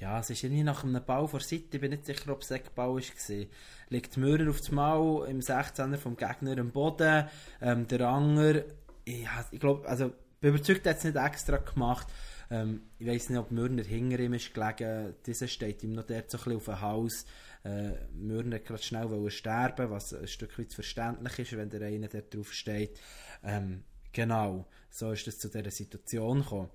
[0.00, 2.50] Ja, es ist irgendwie nach einem Ball vor Seite, ich bin nicht sicher, ob es
[2.50, 3.46] Eckball war.
[3.90, 7.28] Liegt Möhrer auf das Maul, im 16er vom Gegner am Boden,
[7.60, 8.62] ähm, der Anger,
[9.06, 10.12] ja, ich glaube, also,
[10.44, 12.06] bin überzeugt, er hat es nicht extra gemacht.
[12.50, 16.30] Ähm, ich weiß nicht, ob Mörner hinter ihm ist gelegen, dieser steht ihm noch dort
[16.30, 17.26] so ein bisschen auf dem Haus.
[17.64, 22.34] Äh, Mörner gerade schnell sterben, was ein Stück weit verständlich ist, wenn der eine dort
[22.34, 23.00] drauf steht.
[23.42, 26.68] Ähm, genau, so ist es zu dieser Situation gekommen.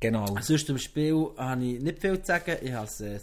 [0.00, 0.36] Genau.
[0.40, 2.56] Sonst im Spiel habe ich nicht viel zu sagen.
[2.62, 3.20] Ich habe es äh, äh,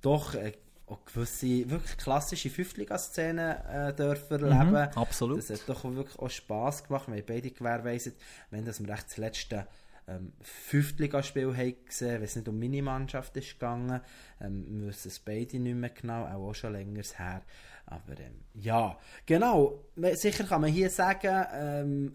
[0.00, 0.52] doch äh,
[0.90, 4.70] auch gewisse wirklich klassische Fünftliga-Szenen äh, dürfen erleben.
[4.70, 5.38] Mhm, absolut.
[5.38, 7.08] Das hat doch auch wirklich auch Spass gemacht.
[7.08, 8.16] Wir haben beide gewährleistet,
[8.50, 9.66] wenn das wir recht das letzte
[10.08, 14.00] ähm, Fünftligaspiel haben gesehen, wenn es nicht um meine Mannschaft ist gegangen.
[14.40, 17.42] Ähm, wir wissen es beide nicht mehr genau, auch, auch schon länger her.
[17.86, 19.84] Aber ähm, ja, genau.
[20.14, 22.12] Sicher kann man hier sagen, ähm,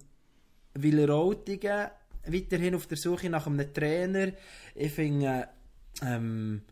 [0.73, 1.87] Wileroltigen
[2.27, 4.31] weiterhin auf der Suche nach einem Trainer.
[4.73, 5.47] Ich finde,
[6.01, 6.63] ähm,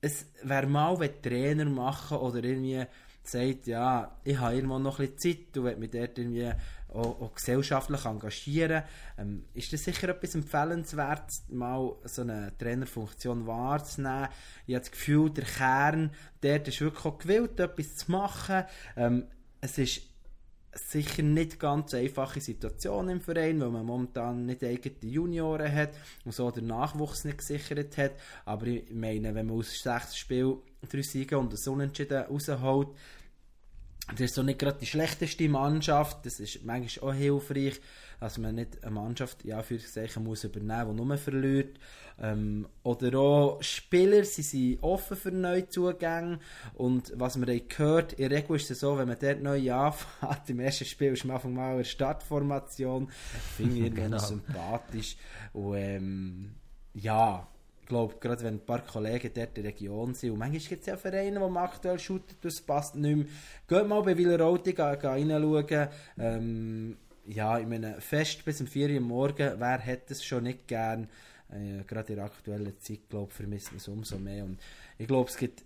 [0.00, 2.84] es wäre mal, wenn Trainer machen oder irgendwie
[3.22, 6.50] sagt, ja, ich habe irgendwo noch ein bisschen Zeit, du willst mich dort irgendwie
[6.88, 8.82] auch, auch gesellschaftlich engagieren,
[9.18, 14.28] ähm, ist das sicher etwas empfehlenswert, mal so eine Trainerfunktion wahrzunehmen.
[14.66, 18.64] Ich habe das Gefühl, der Kern dort ist wirklich auch gewillt, etwas zu machen.
[18.96, 19.26] Ähm,
[19.60, 20.02] es ist
[20.72, 25.90] sicher nicht ganz einfache Situation im Verein, weil man momentan nicht eigene Junioren hat
[26.24, 28.12] und so den Nachwuchs nicht gesichert hat.
[28.44, 32.88] Aber ich meine, wenn man aus sechs Spielen drei Siege und ein Unentschieden rausholt,
[34.10, 36.24] das ist so nicht gerade die schlechteste Mannschaft.
[36.24, 37.80] Das ist manchmal auch hilfreich,
[38.20, 39.78] dass man nicht eine Mannschaft ja, für
[40.20, 41.78] muss übernehmen muss, die nur verliert.
[42.20, 46.40] Ähm, oder auch Spieler, sie sind offen für neue Zugänge.
[46.74, 50.08] Und was wir gehört, in der Regel ist es so, wenn man dort neu anfängt,
[50.48, 53.08] im ersten Spiel ist man einfach mal eine Startformation.
[53.56, 54.18] Finde ich genau.
[54.18, 55.16] sympathisch.
[55.52, 56.54] Und ähm,
[56.94, 57.46] ja,
[57.88, 60.86] glaube, gerade wenn ein paar Kollegen dort in der Region sind, und manchmal gibt es
[60.86, 63.26] ja Vereine, die aktuell shooten, das passt nicht mehr.
[63.66, 65.88] Geht mal bei Wilerolti reinschauen.
[66.18, 66.96] Ähm,
[67.28, 71.08] ja, ich meine, fest bis um 4 Uhr morgen, wer hätte es schon nicht gern?
[71.50, 74.44] Äh, gerade in der aktuellen Zeit, glaube vermisst man es umso mehr.
[74.44, 74.58] Und
[74.96, 75.62] ich glaube, es gibt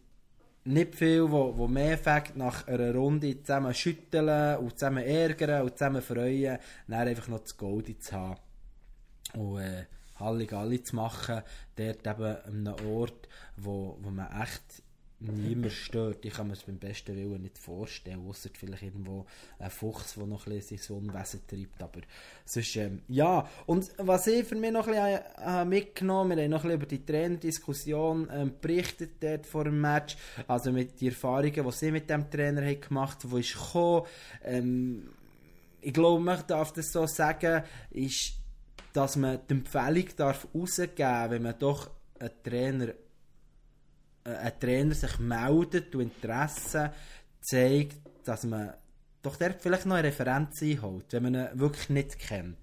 [0.65, 5.77] nicht viel, wo, wo mehr fängt, nach einer Runde zusammen schütteln und zusammen ärgern und
[5.77, 8.41] zusammen freuen, dann einfach noch das Gold zu haben.
[9.35, 9.85] Und, äh,
[10.17, 11.43] Halligalli zu machen,
[11.77, 14.83] dort eben an einem Ort, wo, wo man echt
[15.31, 16.25] niemand stört.
[16.25, 19.27] Ich kann mir es beim besten Willen nicht vorstellen, außer vielleicht irgendwo
[19.59, 22.01] ein Fuchs, der noch ein bisschen sein Unwesen treibt, aber
[22.45, 23.49] sonst, ähm, ja.
[23.67, 26.81] Und was ich für mich noch ein bisschen äh, mitgenommen wir haben noch ein bisschen
[26.81, 31.91] über die Trainerdiskussion ähm, berichtet dort vor dem Match, also mit den Erfahrungen, die sie
[31.91, 34.07] mit dem Trainer haben gemacht, wo ist gekommen,
[34.45, 35.09] ähm,
[35.81, 38.35] ich glaube, man darf das so sagen, ist
[38.93, 42.89] dass man die Empfehlung darf rausgeben wenn man doch ein Trainer,
[44.25, 46.93] ein Trainer sich meldet und Interesse
[47.41, 48.73] zeigt, dass man
[49.23, 52.57] doch dort vielleicht noch eine Referenz einholt, wenn man ihn wirklich nicht kennt.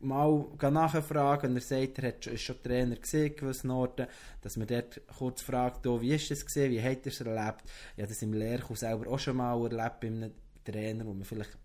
[0.00, 4.06] Mal nachfragen, und er sagt, er ist schon Trainer gesehen, gewissen Orten,
[4.42, 7.62] dass man dort kurz fragt, oh, wie ist es gesehen, wie hat er es erlebt?
[7.96, 11.24] Ich habe das im Lehrkurs selber auch schon mal erlebt bei einem Trainer, wo man
[11.24, 11.56] vielleicht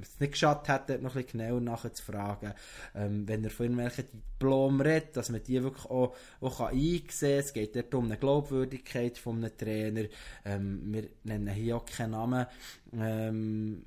[0.00, 2.54] es nicht geschadet hätte, noch ein bisschen genauer nachzufragen.
[2.94, 7.28] Ähm, wenn er von irgendwelchen Diplomen redet, dass man die wirklich auch, auch einsehen kann.
[7.38, 10.04] Es geht dort um eine Glaubwürdigkeit von einem Trainer.
[10.44, 12.46] Ähm, wir nennen hier auch keinen Namen.
[12.92, 13.82] Ähm,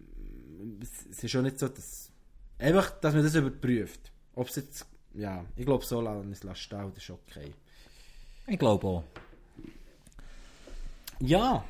[0.81, 2.09] es ist schon nicht so, dass,
[2.59, 4.11] einfach, dass man das überprüft.
[4.35, 7.53] Ob es jetzt, ja, ich glaube, so lange ist es das ist okay.
[8.47, 9.03] Ich glaube auch.
[11.19, 11.63] Ja,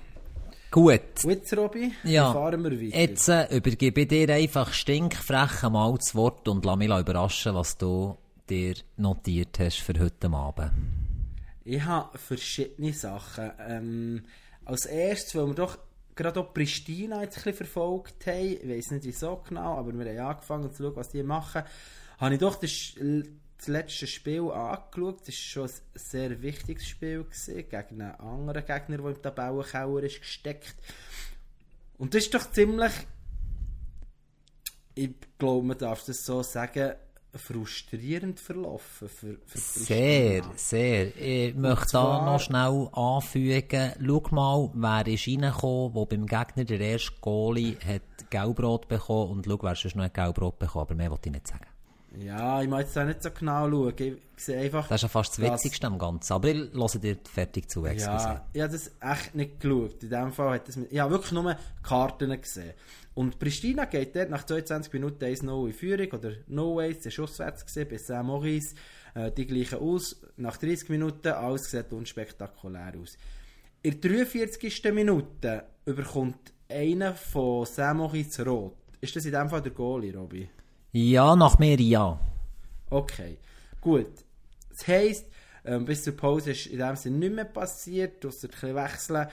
[0.72, 1.22] Gut.
[1.22, 2.32] Gut, Robby, ja.
[2.32, 2.98] fahren wir weiter.
[2.98, 7.78] Jetzt äh, übergebe ich dir einfach stinkfrech mal das Wort und lass mich überraschen, was
[7.78, 8.18] du
[8.50, 10.72] dir notiert hast für heute Abend.
[11.66, 13.52] Ich habe verschiedene Sachen.
[13.68, 14.24] Ähm,
[14.64, 15.78] als erstes, weil wir doch
[16.16, 20.06] gerade auch Pristina jetzt ein bisschen verfolgt haben, ich weiß nicht wieso genau, aber wir
[20.06, 21.64] haben angefangen zu schauen, was die machen,
[22.18, 22.94] habe ich doch das
[23.62, 25.22] das letzte Spiel angeschaut.
[25.28, 30.04] Das war schon ein sehr wichtiges Spiel gewesen, gegen einen anderen Gegner, der im Tabellenkeller
[30.04, 30.76] ist gesteckt.
[32.00, 32.92] Und das ist doch ziemlich,
[34.96, 36.94] ich glaube, man darf das so sagen,
[37.36, 39.08] frustrierend verlaufen.
[39.08, 41.16] Für, für sehr, sehr.
[41.16, 46.66] Ich möchte zwar, da noch schnell anfügen, schau mal, wer ist reingekommen, der beim Gegner
[46.66, 50.96] der erste Goalie hat Gelbrot bekommen und schau, wer sonst noch ein Gelbrot bekommen, aber
[50.96, 51.71] mehr wollte ich nicht sagen.
[52.18, 53.94] Ja, ich muss jetzt auch nicht so genau schauen.
[53.98, 54.88] Ich sehe einfach...
[54.88, 56.34] Das ist ja fast das Witzigste am Ganzen.
[56.34, 58.10] Aber ich höre dir fertig zu, excuse.
[58.10, 60.04] Ja, ich habe das echt nicht geschaut.
[60.04, 60.76] In dem Fall hat das...
[60.76, 62.74] Mit, ich habe wirklich nur Karten gesehen.
[63.14, 67.26] Und Pristina geht dort nach 22 Minuten 1-0 in Führung, oder No Way, es war
[67.26, 68.76] auswärts gesehen, bis Saint Maurice.
[69.14, 70.22] Äh, die gleichen aus.
[70.38, 73.18] Nach 30 Minuten, alles sieht unspektakulär aus.
[73.84, 74.94] In der 43.
[74.94, 78.78] Minute überkommt einer von Saint Maurice rot.
[79.02, 80.48] Ist das in dem Fall der Goalie, Robby?
[80.92, 82.20] Ja, nach mir ja.
[82.90, 83.38] Okay,
[83.80, 84.12] gut.
[84.70, 85.26] Das heisst,
[85.66, 89.28] ähm, bis zur Pause ist in dem Sinne nicht mehr passiert, außer ein wechseln.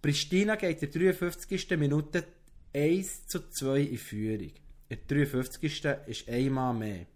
[0.00, 1.70] Pristina geht in der 53.
[1.78, 2.24] Minute
[2.74, 4.52] 1 zu 2 in Führung.
[4.88, 5.84] In der 53.
[6.06, 7.06] ist einmal mehr.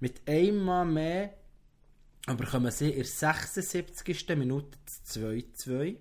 [0.00, 1.34] Mit einmal mehr
[2.26, 4.28] aber kommen sie in der 76.
[4.36, 5.96] Minute zu 2-2.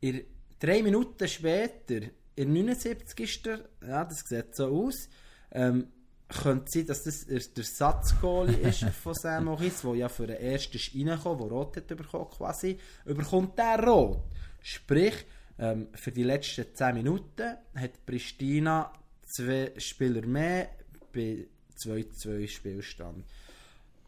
[0.00, 0.24] In
[0.58, 2.06] drei Minuten später,
[2.36, 3.40] in der 79.
[3.86, 5.08] Ja, das sieht so aus,
[5.52, 5.88] ähm,
[6.28, 10.76] könnte sein, dass das der Satzgoal ist von Sam Morris, der ja für den ersten
[10.76, 14.22] ist reingekommen, der Rot hat bekommen quasi, überkommt der Rot.
[14.62, 15.26] Sprich,
[15.58, 18.92] ähm, für die letzten 10 Minuten hat Pristina
[19.26, 20.70] zwei Spieler mehr
[21.12, 23.24] bei 2-2 Spielstand.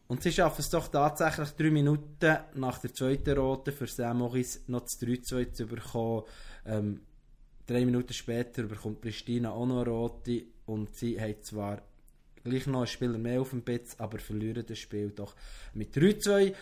[0.09, 4.63] Und sie schaffen es doch tatsächlich drei Minuten nach der zweiten Rote für Sam Morris
[4.67, 6.25] noch das 3-2 zu bekommen.
[6.67, 7.01] Ähm,
[7.73, 11.83] drei Minuten später bekommt Pristina auch noch eine Rote und sie haben zwar
[12.45, 15.35] gleich noch einen Spieler mehr auf dem Betz, aber verlieren das Spiel doch
[15.75, 16.55] mit 3-2.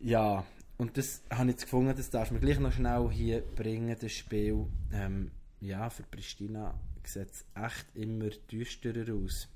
[0.00, 0.44] Ja,
[0.78, 4.12] und das habe ich jetzt gefunden, das darf man gleich noch schnell hier bringen, das
[4.12, 4.66] Spiel.
[4.92, 9.48] Ähm, ja, für Pristina sieht es echt immer düsterer aus.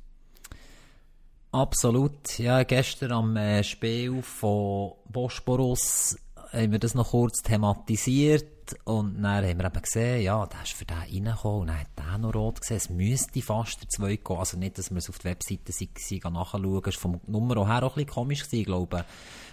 [1.53, 2.39] Absolut.
[2.39, 6.17] Ja, gestern am äh, Spiel von Bosporus
[6.53, 10.73] haben wir das noch kurz thematisiert und dann haben wir eben gesehen, ja, der ist
[10.73, 12.77] für den reingekommen und dann hat der noch rot gesehen.
[12.77, 14.37] Es müsste fast der 2 gehen.
[14.37, 16.83] Also nicht, dass wir es auf der Webseite sie nachschauen.
[16.87, 19.05] Es war vom Nummer her auch ein bisschen komisch gewesen, ich glaube.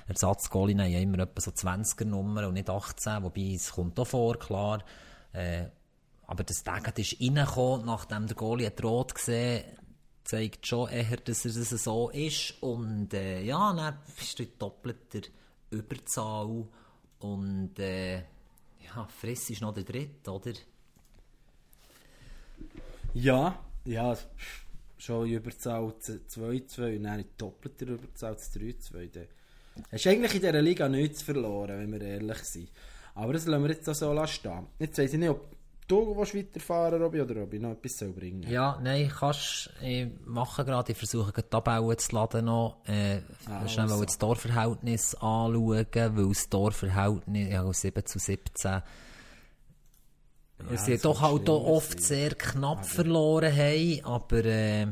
[0.08, 4.08] Ersatzgoalien haben ja immer etwa so 20er Nummer und nicht 18, wobei es kommt auch
[4.08, 4.84] vor, klar.
[5.34, 5.66] Äh,
[6.26, 9.64] aber das Dagger ist reingekommen, nachdem der Goalie hat rot gesehen
[10.28, 12.62] zeigt schon eher, dass es so ist.
[12.62, 15.22] Und äh, ja, dann bist du in doppelter
[15.70, 16.68] Überzahl
[17.20, 18.24] und äh,
[18.96, 20.54] ja, Friss ist noch der dritte, oder?
[23.14, 24.18] Ja, ja,
[24.98, 29.28] schon Überzahl 2-2 und dann in Überzahl 3-2.
[29.92, 32.70] Hast du eigentlich in dieser Liga nichts verloren, wenn wir ehrlich sind.
[33.16, 34.68] Aber das lassen wir jetzt so stehen.
[34.80, 35.57] Jetzt weiss ich nicht, ob
[35.88, 40.08] du willst weiterfahren Robby, oder ob ich noch etwas soll bringen Ja, nein, kannst ich
[40.26, 44.06] mache gerade, ich versuche die Tabellen zu laden noch, äh, ah, schnell also.
[44.06, 48.82] das Torverhältnis anschauen, weil das Torverhältnis, ja, 7 zu 17,
[50.72, 52.84] ja, sie doch halt auch oft sehr knapp aber.
[52.84, 54.88] verloren haben, aber äh,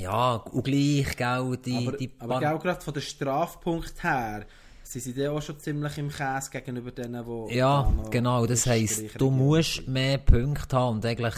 [0.00, 1.86] ja, und gleich, gell, die...
[1.86, 4.46] Aber, die aber gell, gerade von der Strafpunkt her,
[4.94, 7.56] sie sind ja auch schon ziemlich im Käse gegenüber denen, die...
[7.56, 11.34] Ja, genau, das heisst, du musst mehr Punkte haben und eigentlich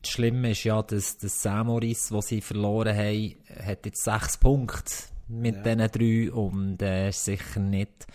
[0.00, 4.94] das Schlimme ist ja, dass das Samoris, was sie verloren haben, hat jetzt sechs Punkte
[5.28, 5.74] mit ja.
[5.74, 8.06] diesen drei und äh, ist sicher nicht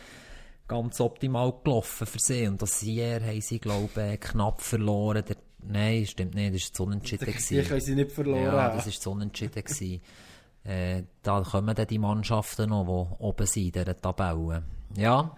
[0.67, 2.47] ganz optimal gelaufen für sie.
[2.47, 5.23] Und das Jahr haben sie, glaube ich, knapp verloren.
[5.27, 7.27] Der, nein, stimmt nicht, das war Unentschieden.
[7.27, 9.63] Die können sie nicht verloren Ja, das war Unentschieden.
[10.63, 14.63] äh, da kommen dann die Mannschaften noch, die oben sind in dieser Tabelle.
[14.95, 15.35] Ja,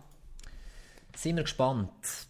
[1.15, 2.28] sind wir gespannt.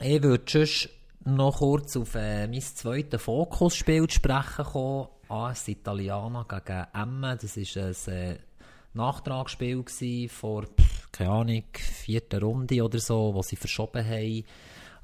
[0.00, 0.88] Ich würde sonst
[1.24, 5.08] noch kurz auf äh, mein zweites Fokusspiel sprechen kommen.
[5.28, 7.38] AS Italiana gegen Emmen.
[7.40, 8.38] Das war ein äh,
[8.94, 9.84] Nachtragsspiel
[10.28, 10.64] vor,
[11.12, 14.44] keine Ahnung, vierten Runde oder so, wo sie verschoben haben.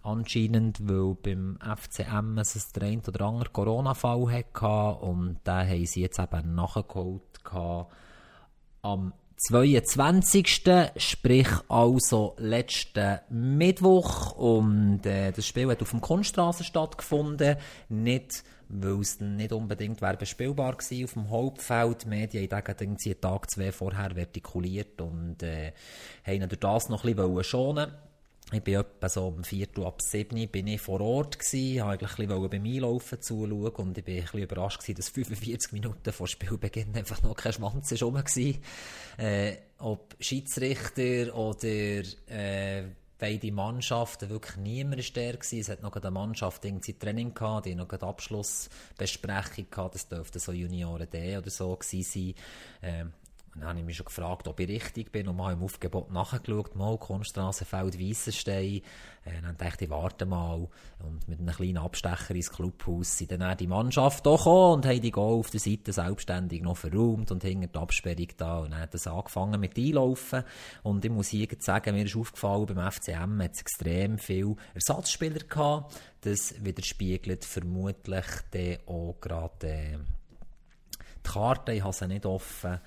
[0.06, 6.02] Anscheinend, weil beim FCM es der ein oder andere Corona-Fall hatte und da haben sie
[6.02, 7.22] jetzt eben nachgeholt
[8.82, 9.14] am
[9.48, 10.60] 22.
[10.98, 17.56] Sprich also letzten Mittwoch und äh, das Spiel hat auf dem Kunststraße stattgefunden,
[17.88, 22.04] nicht weil es nicht unbedingt wäre bespielbar war auf dem Hauptfeld.
[22.04, 25.72] Die Medien haben irgendwie Tag, zwei vorher vertikuliert und äh,
[26.26, 27.90] haben das noch ein bisschen schonen
[28.52, 32.18] ich bin etwa so um Viertel ab sieben bin ich vor Ort gsi, habe eigentlich
[32.18, 36.12] ein bisschen beim Einlaufen zuschauen und ich bin ein bisschen überrascht gewesen, dass 45 Minuten
[36.12, 39.24] vor Spielbeginn einfach noch kein Schwanz ist rum war.
[39.24, 42.84] Äh, ob Schiedsrichter oder äh,
[43.18, 45.60] beide Mannschaften, wirklich niemand war der gewesen.
[45.60, 50.38] Es hat noch eine Mannschaft irgendwie Training gehabt, die noch eine Abschlussbesprechung gehabt, das dürfte
[50.38, 52.34] so Junioren D oder so gewesen sein.
[52.82, 53.04] Äh,
[53.56, 56.74] dann habe ich mich schon gefragt, ob ich richtig bin und mal im Aufgebot nachgeschaut,
[56.74, 58.82] mal Kunststrassenfeld Weissenstein.
[59.24, 60.68] Äh, dann dachte ich, warte mal.
[60.98, 65.00] Und mit einem kleinen Abstecher ins Clubhaus sind dann die Mannschaft auch gekommen und haben
[65.00, 68.58] die Goal auf der Seite selbstständig noch verräumt und hinter die Absperrung da.
[68.58, 70.42] Und dann hat es angefangen mit Einlaufen.
[70.82, 75.40] Und ich muss hier sagen, mir ist aufgefallen, beim FCM hat es extrem viele Ersatzspieler
[75.40, 75.94] gehabt.
[76.22, 79.98] Das widerspiegelt vermutlich dann auch gerade, äh,
[81.24, 82.80] die Karte, ich habe sie nicht offen,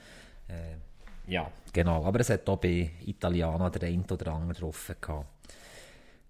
[0.47, 2.05] äh, ja, genau.
[2.05, 4.71] Aber es hat auch bei Italiana der ein oder andere
[5.01, 5.25] gehabt.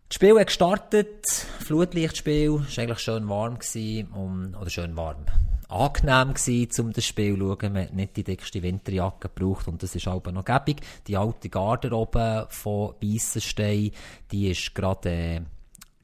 [0.09, 1.25] Das Spiel hat gestartet,
[1.59, 5.25] Flutlichtspiel, es war eigentlich schön warm gewesen, um, oder schön warm,
[5.67, 7.73] angenehm gewesen, um das Spiel zu schauen.
[7.73, 10.81] Man hat nicht die dickste Winterjacke gebraucht und das ist aber noch gäbig.
[11.07, 13.91] Die alte Garderobe von Beissenstein,
[14.31, 15.41] die ist gerade äh,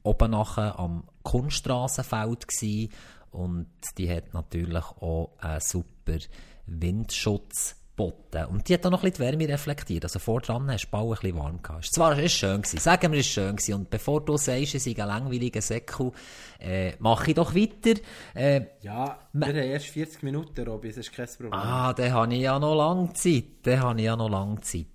[0.02, 2.92] oben nachher am Kunststrassenfeld gewesen
[3.30, 6.18] und die hat natürlich auch einen super
[6.66, 8.46] Windschutz geboten.
[8.46, 10.04] Und die hat auch noch ein bisschen die Wärme reflektiert.
[10.04, 11.88] Also vor dran hast du Ball ein bisschen warm gehabt.
[11.90, 12.78] Es war schön gewesen.
[12.78, 13.74] Sagen wir, es ist schön gewesen.
[13.74, 16.12] Und bevor du sagst, es ist ein langweiliger Säckel,
[16.60, 18.00] äh, mache ich doch weiter.
[18.34, 21.52] Äh, ja, wir haben erst 40 Minuten, Robby, das ist kein Problem.
[21.52, 23.44] Ah, dann habe ich ja noch lange Zeit.
[23.62, 24.86] Dann habe ich ja noch lange Zeit.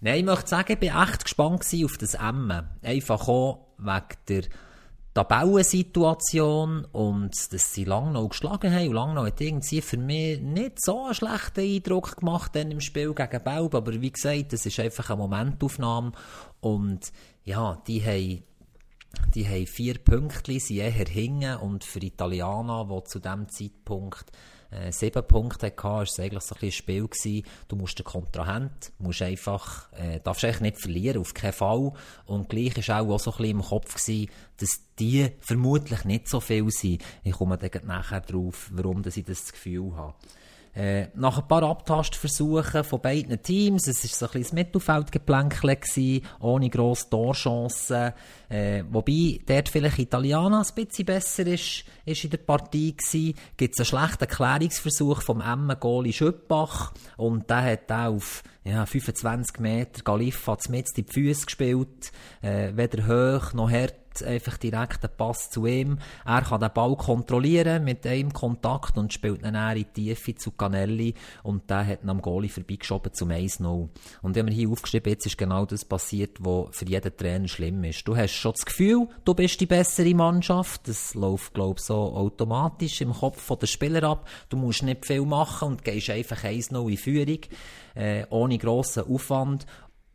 [0.00, 2.52] Nein, ich möchte sagen, ich war echt gespannt auf das M.
[2.82, 4.42] Einfach auch wegen der
[5.16, 8.88] Tabellensituation und dass sie Langnau geschlagen haben.
[8.88, 13.14] Und Langnau hat irgendwie für mich nicht so einen schlechten Eindruck gemacht dann im Spiel
[13.14, 13.74] gegen Belb.
[13.74, 16.12] Aber wie gesagt, das ist einfach eine Momentaufnahme.
[16.60, 17.12] Und
[17.44, 18.42] ja, die haben
[19.34, 24.30] die haben vier Punkte, sie eher hingen und für Italiener, die zu diesem Zeitpunkt
[24.76, 27.46] äh, sieben Punkte hatte, war es eigentlich so ein, ein Spiel gewesen.
[27.68, 31.92] Du musst den Kontrahent, musst einfach, äh, darfst eigentlich nicht verlieren, auf keinen Fall.
[32.26, 36.28] Und gleich war auch, auch so ein bisschen im Kopf gewesen, dass die vermutlich nicht
[36.28, 37.02] so viel sind.
[37.24, 40.14] Ich komme dann nachher drauf, warum dass ich das Gefühl habe.
[40.76, 46.20] Äh, nach ein paar Abtastversuchen von beiden Teams, es war so ein bisschen das Mittelfeldgeplänkel,
[46.38, 48.12] ohne grosse Torchancen,
[48.50, 53.72] äh, wobei dort vielleicht Italiener ein bisschen besser ist, ist in der Partie gewesen, gibt
[53.72, 60.58] es einen schlechten Klärungsversuch vom Emmen-Goli Schüppach und der hat auf ja, 25 Meter Galiffa
[60.68, 62.12] mit in die Füße gespielt,
[62.42, 65.98] äh, weder hoch noch hart einfach direkt den Pass zu ihm.
[66.24, 70.52] Er kann den Ball kontrollieren mit einem Kontakt und spielt dann in die Tiefe zu
[70.52, 73.88] Canelli und der hat ihn am Goalie vorbeigeschoben zum 1-0.
[74.22, 77.84] Und wenn wir hier aufgeschrieben, jetzt ist genau das passiert, was für jeden Trainer schlimm
[77.84, 78.06] ist.
[78.06, 80.88] Du hast schon das Gefühl, du bist die bessere Mannschaft.
[80.88, 84.28] Das läuft, glaube ich, so automatisch im Kopf der Spieler ab.
[84.48, 87.40] Du musst nicht viel machen und gehst einfach 1-0 in Führung,
[87.94, 89.66] äh, ohne grossen Aufwand.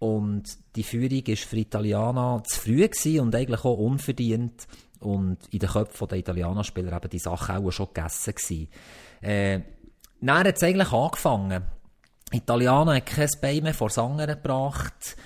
[0.01, 4.67] Und die Führung war für Italiener zu früh und eigentlich auch unverdient.
[4.99, 8.67] Und in den Köpfen der Italiener-Spieler eben die Sache auch schon gegessen gewesen.
[9.21, 9.59] Äh,
[10.19, 11.61] dann hat es eigentlich angefangen.
[12.31, 15.17] Italiener hat kein Bein mehr vor Sanger gebracht.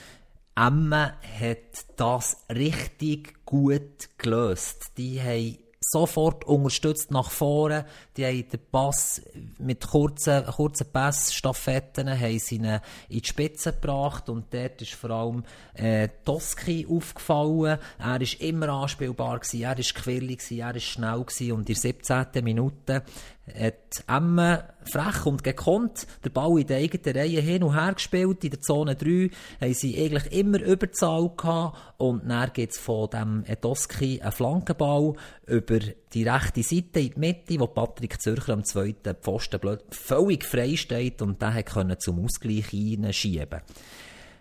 [0.58, 4.92] Emma hat das richtig gut gelöst.
[4.98, 5.58] Die haben
[5.90, 7.86] sofort unterstützt nach vorne.
[8.18, 9.22] Die haben den Pass
[9.60, 12.80] mit kurzen, kurzen Pass, Staffetten, haben sie in
[13.10, 17.80] die Spitze gebracht und dort ist vor allem äh, Toski aufgefallen.
[18.00, 21.76] Er ist immer anspielbar gewesen, er ist quirlig gewesen, er ist schnell gewesen und in
[21.76, 22.44] der 17.
[22.44, 23.04] Minute
[23.54, 28.44] hat Emme frech und gekonnt den Ball in der eigenen Reihe hin und her gespielt.
[28.44, 29.30] In der Zone 3
[29.62, 31.78] haben sie eigentlich immer Überzahl gehabt.
[31.98, 35.14] Und dann gibt es von dem Edoski einen Flankenball
[35.46, 35.80] über
[36.14, 41.22] die rechte Seite in die Mitte, wo Patrick Zürcher am zweiten Pfosten völlig frei steht
[41.22, 43.62] und der konnte zum Ausgleich hinschieben.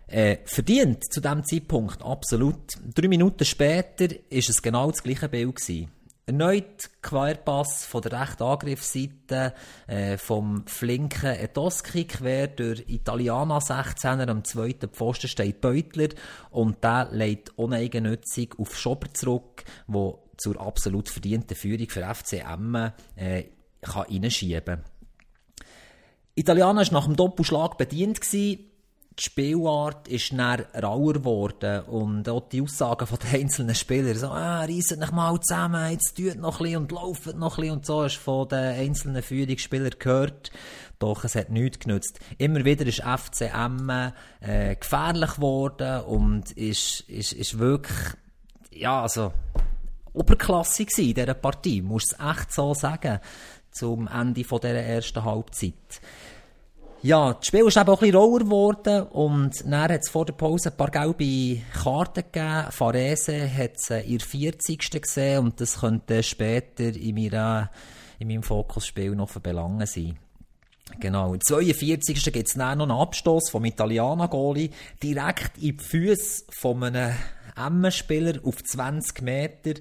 [0.07, 2.74] Äh, verdient zu diesem Zeitpunkt, absolut.
[2.94, 5.90] Drei Minuten später ist es genau das gleiche Bild gewesen.
[6.26, 9.52] Erneut Querpass von der rechten Angriffsseite
[9.86, 16.08] äh, vom flinken Etoski quer durch Italiana 16er am zweiten Pfosten steht Beutler
[16.50, 22.74] und der legt uneigennützig auf Schober zurück, wo zur absolut verdienten Führung für FCM
[23.16, 23.44] äh,
[23.82, 24.82] kann reinschieben.
[26.34, 28.70] Italiener war nach dem Doppelschlag bedient gewesen
[29.18, 34.28] die Spielart ist dann rauer geworden und auch die Aussagen von den einzelnen Spielern, so,
[34.28, 37.76] ah, reissen euch mal zusammen, jetzt tut noch ein bisschen und lauft noch ein bisschen
[37.76, 40.50] und so, hast von den einzelnen Führungsspielern gehört.
[40.98, 42.18] Doch es hat nichts genützt.
[42.38, 43.90] Immer wieder ist FCM
[44.40, 47.98] äh, gefährlich geworden und ist, ist, ist wirklich,
[48.72, 49.32] ja, also,
[50.12, 53.20] oberklassig in dieser Partie, muss es echt so sagen,
[53.70, 56.00] zum Ende von dieser ersten Halbzeit.
[57.05, 60.24] Ja, das Spiel ist eben auch ein bisschen rauer geworden und dann hat es vor
[60.24, 62.64] der Pause ein paar gelbe Karten gegeben.
[62.70, 65.02] Farese hat es in der 40.
[65.02, 67.70] gesehen und das könnte später in, meiner,
[68.18, 70.18] in meinem Fokusspiel noch von Belangen sein.
[70.98, 71.34] Genau.
[71.34, 72.32] Im 42.
[72.32, 74.70] gibt es dann noch einen Abstoß vom Italiener-Goli
[75.02, 77.14] direkt in die Füße von einem
[77.55, 79.74] Emmen-Spieler auf 20 Meter.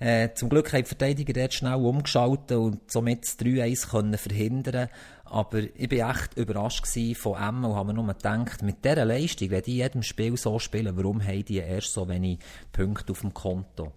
[0.00, 4.88] Äh, zum Glück haben die Verteidiger dort schnell umgeschaltet und somit das 3-1 verhindern
[5.28, 9.50] aber ich war echt überrascht von Emma und habe mir nur gedacht, mit dieser Leistung,
[9.50, 12.38] wenn die in jedem Spiel so spielen, warum haben die erst so wenig
[12.72, 13.92] Punkte auf dem Konto?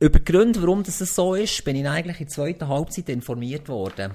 [0.00, 3.68] Über die Gründe, warum das so ist, bin ich eigentlich in der zweiten Halbzeit informiert
[3.68, 4.12] worden.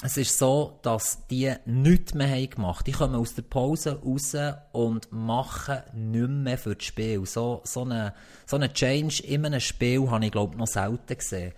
[0.00, 2.86] Es ist so, dass die nichts mehr haben gemacht.
[2.86, 4.36] Die kommen aus der Pause raus
[4.70, 7.26] und machen nichts mehr für das Spiel.
[7.26, 8.12] So, so einen
[8.46, 11.52] so eine Change in einem Spiel habe ich, glaube ich, noch selten gesehen.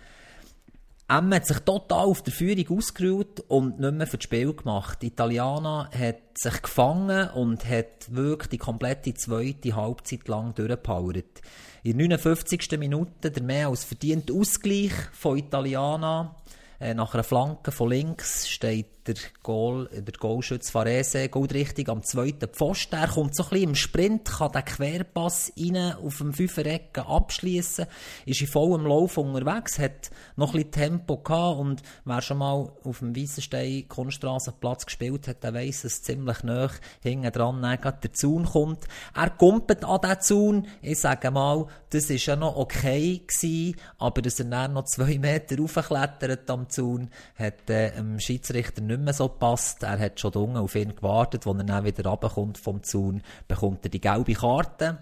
[1.10, 5.02] Emma hat sich total auf der Führung ausgeruht und nicht mehr für das Spiel gemacht.
[5.02, 11.42] Die Italiener hat sich gefangen und hat wirklich die komplette zweite Halbzeit lang durchgepowert.
[11.82, 12.78] In der 59.
[12.78, 16.36] Minute der mehr als verdiente Ausgleich von Italiener.
[16.78, 22.48] Äh, nach einer Flanke von links steht der Goal, der Goalschütz Farese goldrichtig am zweiten
[22.48, 22.96] Pfosten.
[22.96, 27.86] Er kommt so ein bisschen im Sprint, kann den Querpass rein auf dem Fünferecken abschließen,
[28.26, 32.70] ist in vollem Lauf unterwegs, hat noch ein bisschen Tempo gehabt und wer schon mal
[32.84, 36.70] auf dem Weissenstein Kunststrassenplatz gespielt hat, der weiss, dass ziemlich nah
[37.02, 38.86] hinten dran der Zaun kommt.
[39.14, 40.66] Er kumpelt an den Zaun.
[40.82, 45.18] Ich sage mal, das ist ja noch okay gewesen, aber dass er dann noch zwei
[45.18, 49.82] Meter raufklettert am Zaun, hat äh, dem Schiedsrichter nicht mehr so gepasst.
[49.82, 53.84] Er hat schon unten auf ihn gewartet, als er dann wieder runterkommt vom Zaun, bekommt
[53.84, 54.98] er die gelbe Karte.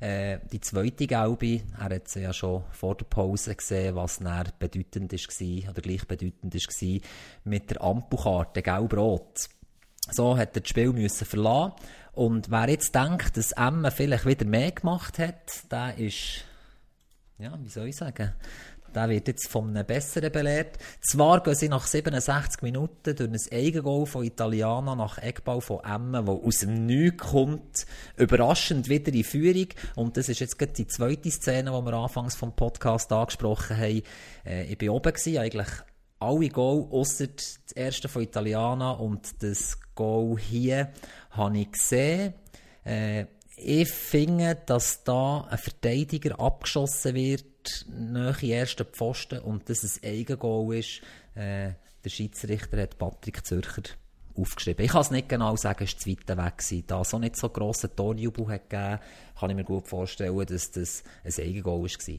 [0.00, 5.12] Äh, die zweite gelbe, er hat ja schon vor der Pause gesehen, was dann bedeutend
[5.12, 7.00] war, oder gleich bedeutend war,
[7.44, 9.48] mit der Ampelkarte, gelb-rot.
[10.10, 11.74] So hat er das Spiel müssen verlassen.
[12.14, 16.44] Und wer jetzt denkt, dass Emma vielleicht wieder mehr gemacht hat, der ist,
[17.38, 18.32] ja, wie soll ich sagen,
[18.92, 20.78] der wird jetzt von einem Besseren belehrt.
[21.00, 26.26] Zwar gehen sie nach 67 Minuten durch ein Eigengoal von Italiana nach Eckbau von Emmen,
[26.26, 27.86] wo aus dem Nichts kommt,
[28.16, 29.68] überraschend wieder in Führung.
[29.96, 34.02] Und das ist jetzt gerade die zweite Szene, die wir anfangs vom Podcast angesprochen haben.
[34.44, 35.68] Äh, ich war oben, gewesen, eigentlich
[36.18, 40.92] alle Goal, außer das erste von Italiana und das Goal hier,
[41.30, 42.34] habe ich gesehen.
[42.84, 43.26] Äh,
[43.56, 47.44] ich finde, dass da ein Verteidiger abgeschossen wird,
[47.88, 51.00] nach dem ersten Pfosten und dass es Eigengoal ist.
[51.34, 51.72] Äh,
[52.04, 53.82] der Schiedsrichter hat Patrick Zürcher
[54.34, 54.84] aufgeschrieben.
[54.84, 56.58] Ich kann es nicht genau sagen, es war zu weit weg.
[56.58, 56.84] Gewesen.
[56.86, 58.98] Da es auch nicht so grossen Torjubel hat gegeben,
[59.38, 62.18] kann ich mir gut vorstellen, dass das ein Eigengoal war.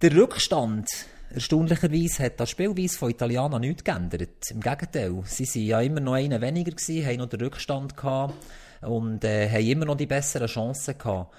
[0.00, 0.88] Der Rückstand,
[1.30, 4.50] erstaunlicherweise, hat das Spielweise von Italiana nichts geändert.
[4.50, 8.34] Im Gegenteil, sie waren ja immer noch einen weniger, gewesen, haben noch den Rückstand gehabt
[8.82, 11.34] und äh, haben immer noch die besseren Chancen gehabt.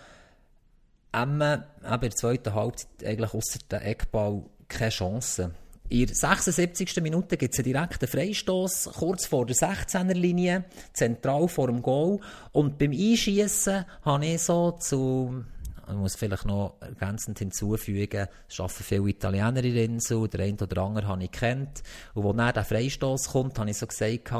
[1.12, 5.51] Emmen, eben in der zweiten Halbzeit, eigentlich ausser der Eckball keine Chance.
[5.89, 7.01] In der 76.
[7.01, 12.20] Minute gibt es einen direkten Freistoß kurz vor der 16er-Linie, zentral vor dem Goal.
[12.51, 15.45] Und beim Einschießen habe ich so zu
[15.89, 20.84] ich muss vielleicht noch ergänzend hinzufügen, es arbeiten viele Italiener in Insel, der eine oder
[20.84, 21.82] andere habe ich kennt.
[22.14, 24.32] Und als dann der Freistoß kommt, habe ich so gesagt,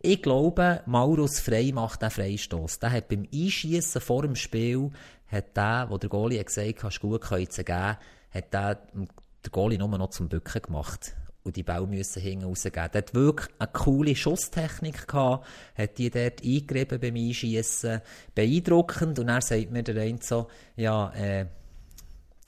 [0.00, 2.78] ich glaube, Maurus Frey macht den Freistoß.
[2.80, 4.90] Der hat beim Einschießen vor dem Spiel
[5.28, 7.96] hat der, wo der Goalie gesagt hat, gut zu geben,
[8.30, 11.14] hat der, der Goalie nur noch zum Bücken gemacht.
[11.44, 12.90] Und die Bau müssen hinten rausgeben.
[12.92, 18.02] Der hat wirklich eine coole Schusstechnik gehabt, hat die dort eingerieben beim Einschießen.
[18.34, 19.18] Beeindruckend.
[19.18, 21.46] Und er sagt mir der eine so, ja, äh,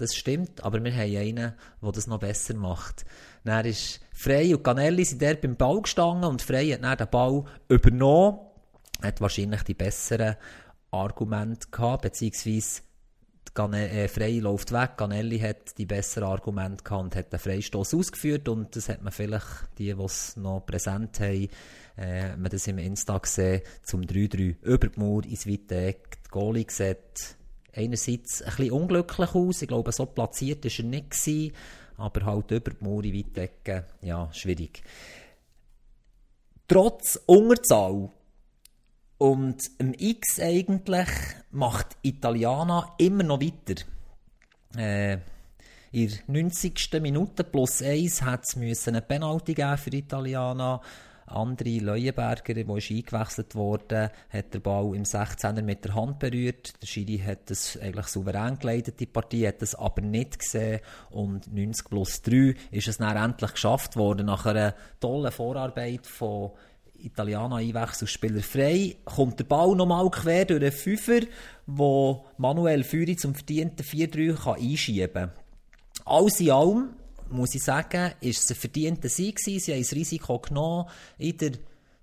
[0.01, 1.53] das stimmt, aber wir haben einen,
[1.83, 3.05] der das noch besser macht.
[3.45, 7.09] Dann ist Frey und Canelli sind dort beim Ball gestanden und Frey hat dann den
[7.09, 8.39] Ball übernommen,
[9.03, 10.37] hat wahrscheinlich die besseren
[10.91, 12.83] Argument gehabt, beziehungsweise
[13.57, 18.49] äh, Frey läuft weg, Ganelli hat die besseren Argumente gehabt und hat den Freistoß ausgeführt
[18.49, 21.49] und das hat man vielleicht, die, die es noch präsent haben,
[21.97, 26.31] äh, man das im Insta gesehen, zum 3-3 über die Mauer ins weite Eck, die
[26.31, 27.37] Goalie sieht
[27.75, 31.53] einerseits ein bisschen unglücklich aus, ich glaube, so platziert war er nicht gewesen,
[31.97, 34.83] aber halt über die Mauer in weite ja, schwierig.
[36.69, 38.11] Trotz Unterzahl
[39.21, 41.09] und im X eigentlich
[41.51, 43.83] macht Italiana immer noch weiter.
[44.75, 45.19] Äh,
[45.93, 46.89] in der 90.
[47.03, 50.81] Minute plus 1 hat es eine Penalty geben für Italiana.
[51.27, 56.81] André Leuenberger, der ist eingewechselt worden, hat den Ball im 16er mit der Hand berührt.
[56.83, 60.81] Der Schiri hat das eigentlich souverän geleitet, die Partie, hat das aber nicht gesehen.
[61.11, 66.53] Und 90 plus 3 ist es dann endlich geschafft worden, nach einer tollen Vorarbeit von
[67.03, 71.21] Italiana Einwechselspieler frei, kommt der Ball nochmal quer durch den Fünfer,
[71.67, 75.33] wo Manuel Füri zum verdienten 4-3 einschieben kann.
[76.05, 76.91] Alles in allem,
[77.31, 79.61] muss ich sagen, ist es ein verdienter Sieg gewesen.
[79.61, 80.89] Sie haben das Risiko genommen,
[81.19, 81.53] in der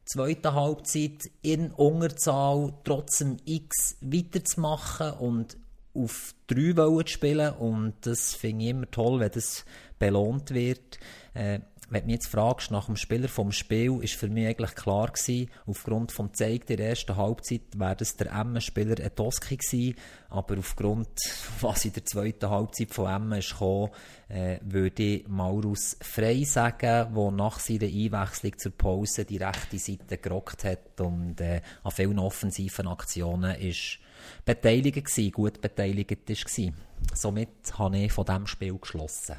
[0.06, 5.58] zweiten Halbzeit in Unterzahl trotzdem X weiterzumachen und
[5.94, 7.54] auf 3 zu spielen.
[7.54, 9.66] Und das finde ich immer toll, wenn das
[10.00, 11.00] belohnt wird.
[11.34, 11.60] Äh,
[11.90, 15.08] wenn du mich jetzt fragst nach dem Spieler vom Spiel, ist für mich eigentlich klar
[15.08, 19.96] gewesen, aufgrund vom Zeig der ersten Halbzeit wäre das der Emmen-Spieler ein Toski gewesen,
[20.30, 21.08] aber aufgrund,
[21.62, 23.92] was in der zweiten Halbzeit von Emmen ist gekommen,
[24.28, 30.18] äh, würde ich Maurus Frei sagen, der nach seiner Einwechslung zur Pause die rechte Seite
[30.18, 34.00] gerockt hat und äh, an vielen offensiven Aktionen ist
[34.44, 36.46] beteiligt gewesen, gut beteiligt ist.
[37.14, 39.38] Somit habe ich von diesem Spiel geschlossen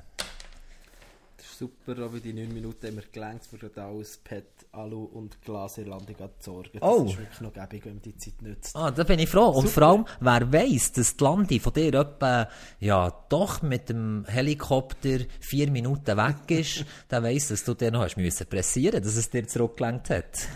[1.59, 5.79] super, aber die 9 Minuten haben wir gelangt, für gerade alles Pet, Alu und Glas
[5.79, 6.79] Irlande zu sorgen.
[6.81, 7.03] Oh.
[7.03, 8.77] Das ist wirklich noch gäbig, wenn man die Zeit nützt.
[8.77, 9.49] Ah, da bin ich froh.
[9.49, 12.49] Und vor allem, wer weiss, dass die Landi von dir etwa,
[12.79, 18.03] ja, doch mit dem Helikopter vier Minuten weg ist, der weiss, dass du dir noch
[18.03, 20.49] hast müssen pressieren, dass es dir zurückgelenkt hat.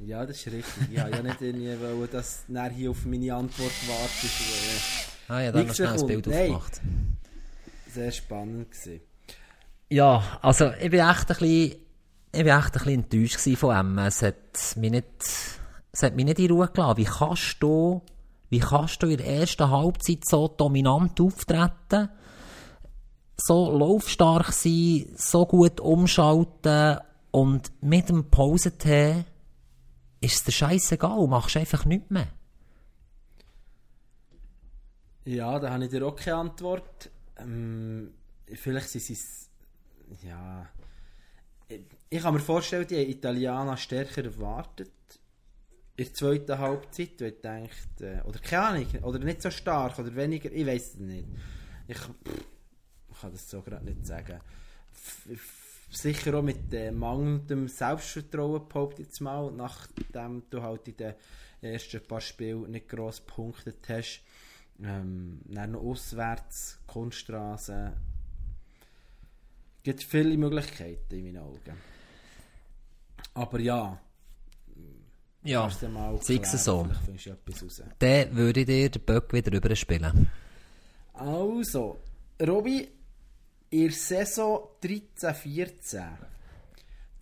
[0.00, 0.90] Ja, das ist richtig.
[0.90, 4.30] Ich wollte ja nicht irgendwie, wollen, dass er hier auf meine Antwort wartet.
[5.28, 6.06] Ah ja, da wir Nichts schnell kommt.
[6.08, 6.52] Bild Nein.
[6.52, 6.80] aufgemacht.
[7.88, 9.11] Sehr spannend gewesen.
[9.92, 11.76] Ja, also ich bin echt ein bisschen,
[12.32, 13.98] ich bin echt ein bisschen enttäuscht von ihm.
[13.98, 15.22] Es hat mich nicht,
[15.92, 16.96] es hat mich nicht in Ruhe gelassen.
[16.96, 18.00] Wie kannst du,
[18.48, 22.08] wie kannst du in der ersten Halbzeit so dominant auftreten,
[23.36, 26.96] so laufstark sein, so gut umschalten
[27.30, 29.26] und mit dem Pausetee
[30.22, 32.28] ist es dir scheißegal, machst einfach nichts mehr.
[35.26, 37.10] Ja, da habe ich dir auch keine Antwort.
[37.36, 38.14] Ähm,
[38.54, 39.51] vielleicht sind sie.
[40.22, 40.68] Ja.
[42.10, 44.90] Ich- kann mir vorstellen, die Italiener stärker erwartet.
[45.96, 50.14] In der zweiten Halbzeit, weil ich äh, oder keine Ahnung, oder nicht so stark, oder
[50.16, 51.28] weniger, ich weiß es nicht.
[51.86, 54.40] Ich, pff, kann das so gerade nicht sagen.
[55.90, 61.14] Sicher auch mit äh, mangelndem Selbstvertrauen, behaupte ich jetzt mal, nachdem du halt in den
[61.60, 64.22] ersten paar Spielen nicht gross gepunktet hast.
[64.82, 67.92] Ähm, dann noch auswärts, Kunststraße.
[69.82, 71.76] Gibt viele Möglichkeiten in meinen Augen.
[73.34, 73.98] Aber ja,
[75.44, 75.78] Ja, sie's
[76.42, 76.88] klären, so.
[77.98, 80.30] Dann würde ich dir den Böck wieder überspielen.
[81.14, 81.98] Also,
[82.40, 82.88] Robby,
[83.70, 86.02] in der Saison 13-14,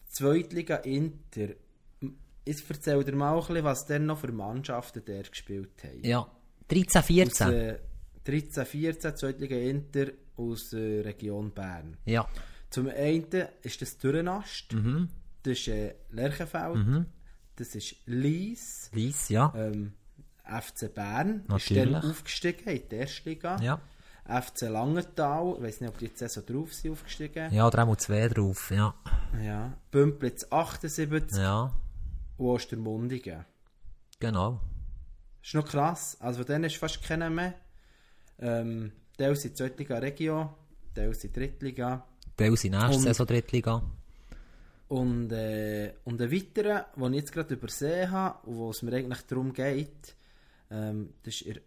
[0.08, 1.54] Zweitliga Inter,
[2.44, 6.04] jetzt erzähl dir mal ein bisschen, was denn noch für Mannschaften der gespielt haben.
[6.04, 6.30] Ja,
[6.68, 7.46] 13, 14.
[7.46, 7.78] Aus, äh,
[8.26, 11.96] 13-14, Zweitliga Inter aus der Region Bern.
[12.04, 12.28] Ja.
[12.70, 13.24] Zum einen
[13.62, 15.08] ist das Dürrenast, Mhm.
[15.42, 17.06] das ist äh, Lerchenfeld,
[17.56, 19.52] das ist Lies, Lies, ja.
[19.56, 19.92] ähm,
[20.44, 21.92] FC Bern ist Natürlich.
[21.92, 23.60] dann aufgestiegen in die erste Liga.
[23.60, 23.80] Ja.
[24.24, 27.52] FC Langenthal, ich weiß nicht, ob die jetzt so drauf sind, aufgestiegen.
[27.52, 28.94] Ja, da haben wir zwei drauf, ja.
[29.42, 29.72] Ja.
[29.90, 31.74] Bümplitz 78 Ja,
[32.36, 33.44] und Ostermundigen.
[34.20, 34.60] genau.
[35.42, 37.54] ist noch krass, also von denen ist fast keiner mehr.
[38.38, 40.54] Ähm, Teil sind Zweitliga Regio,
[40.94, 42.06] Teil sind Drittliga.
[42.40, 43.82] Teil sind nächste Und- Saison Drittliga.
[44.88, 48.92] Und, äh, und ein weiterer, den ich jetzt gerade übersehen habe und wo es mir
[48.94, 50.16] eigentlich darum geht,
[50.70, 51.60] ähm, das ist in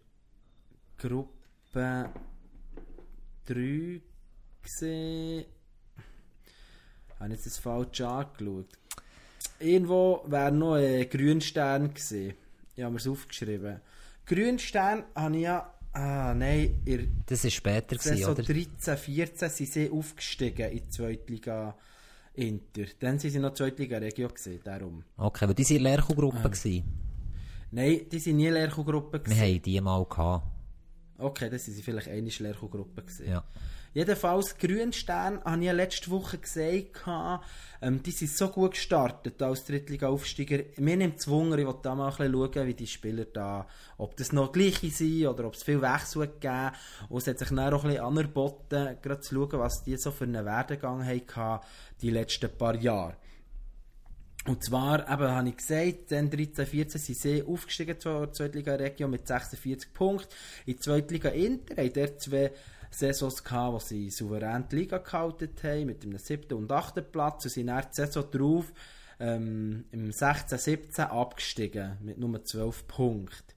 [0.98, 2.10] Gruppe
[3.46, 4.00] 3
[4.62, 5.44] gesehen.
[7.20, 8.68] Habe ich jetzt das falsch angeschaut.
[9.60, 12.34] Irgendwo wäre noch ein Grünstern gesehen.
[12.74, 13.80] Ich habe mir es aufgeschrieben.
[14.26, 15.72] Grünstern habe ich ja.
[15.94, 18.42] Ah, nein, in der Das war später, gewesen, oder?
[18.42, 21.76] 13, 14 sind sie aufgestiegen in die Zweitliga
[22.34, 22.84] Inter.
[22.98, 25.04] Dann sind sie noch Zweitliga Regio gesehen, darum.
[25.16, 25.96] Okay, weil die waren in der Ah.
[25.96, 26.50] Lercho-Gruppe.
[26.50, 26.84] gewesen.
[27.70, 30.46] Nein, die sind nie Lerchogruppe Wir haben die mal gehabt.
[31.18, 33.04] Okay, das sind sie vielleicht eine Lerchogruppe.
[33.26, 33.44] Ja.
[33.94, 37.04] Jedenfalls, Grünstern, habe ich letzte Woche gesagt,
[37.80, 40.64] ähm, die sind so gut gestartet als Drittliga-Aufsteiger.
[40.78, 44.32] Mir nimmt es Wunder, ich will da mal schauen, wie die Spieler da, ob das
[44.32, 46.72] noch gleiche sind oder ob es viel Wechsel gegeben.
[47.08, 50.10] Und es hat sich dann auch ein bisschen anerboten, gerade zu schauen, was die so
[50.10, 51.64] für einen Werdegang hatten,
[52.02, 53.14] die letzten paar Jahre.
[54.46, 59.26] Und zwar, eben, habe ich gesagt, dann 13, 14 sind sie aufgestiegen zur Zweitliga-Region mit
[59.26, 60.28] 46 Punkten.
[60.66, 62.52] In der Zweitliga Inter haben dort zwei
[62.94, 67.44] Saisons gehabt, wo sie souverän die Liga gehalten haben, mit einem siebten und achten Platz.
[67.44, 68.72] Und sind dann die Saison drauf,
[69.20, 73.54] ähm, im 16, 17 abgestiegen, mit nur 12 Punkten.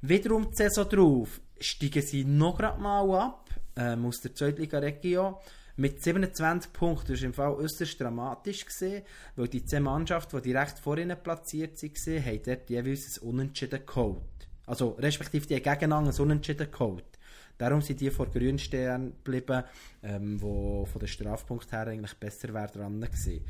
[0.00, 5.34] Wiederum die Saison drauf steigen sie noch grad mal ab ähm, aus der Zweitliga-Region
[5.76, 7.12] mit 27 Punkten.
[7.12, 9.02] Das war im Fall äußerst dramatisch, gewesen,
[9.36, 13.86] weil die zwei Mannschaften, die direkt vor ihnen platziert waren, haben dort jeweils ein Unentschieden
[13.86, 14.22] geholt.
[14.66, 17.17] Also respektive die haben gegeneinander ein Unentschieden geholt.
[17.58, 19.64] Darum sind die vor Grünstern geblieben,
[20.02, 23.44] ähm, wo von der Strafpunkt her eigentlich besser wäre dran gewesen.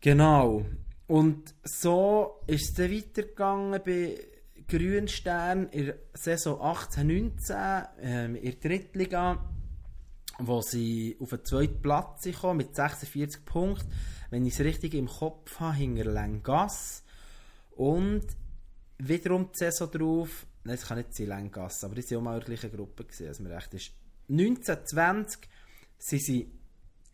[0.00, 0.64] Genau.
[1.06, 4.16] Und so ist es dann weitergegangen bei
[4.66, 9.44] Grünstern in der Saison 18-19 ähm, in der Drittliga,
[10.38, 13.92] wo sie auf den zweiten Platz kommen mit 46 Punkten.
[14.30, 17.02] Wenn ich es richtig im Kopf habe, hinter Lengas.
[17.72, 18.24] Und
[18.98, 22.34] wiederum die Saison drauf, nein, es kann nicht sein Lengas, aber die waren auch mal
[22.34, 23.92] in der gleichen Gruppe, als mir recht ist.
[24.28, 25.48] 1920
[25.98, 26.60] sind sie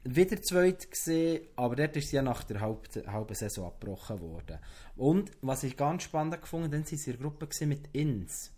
[0.04, 4.58] wieder zweit gesehen, aber dort ist sie ja nach der halben, halben Saison abgebrochen worden.
[4.96, 8.52] Und was ich ganz spannend gefunden, dann sind sie in der Gruppe mit Ins.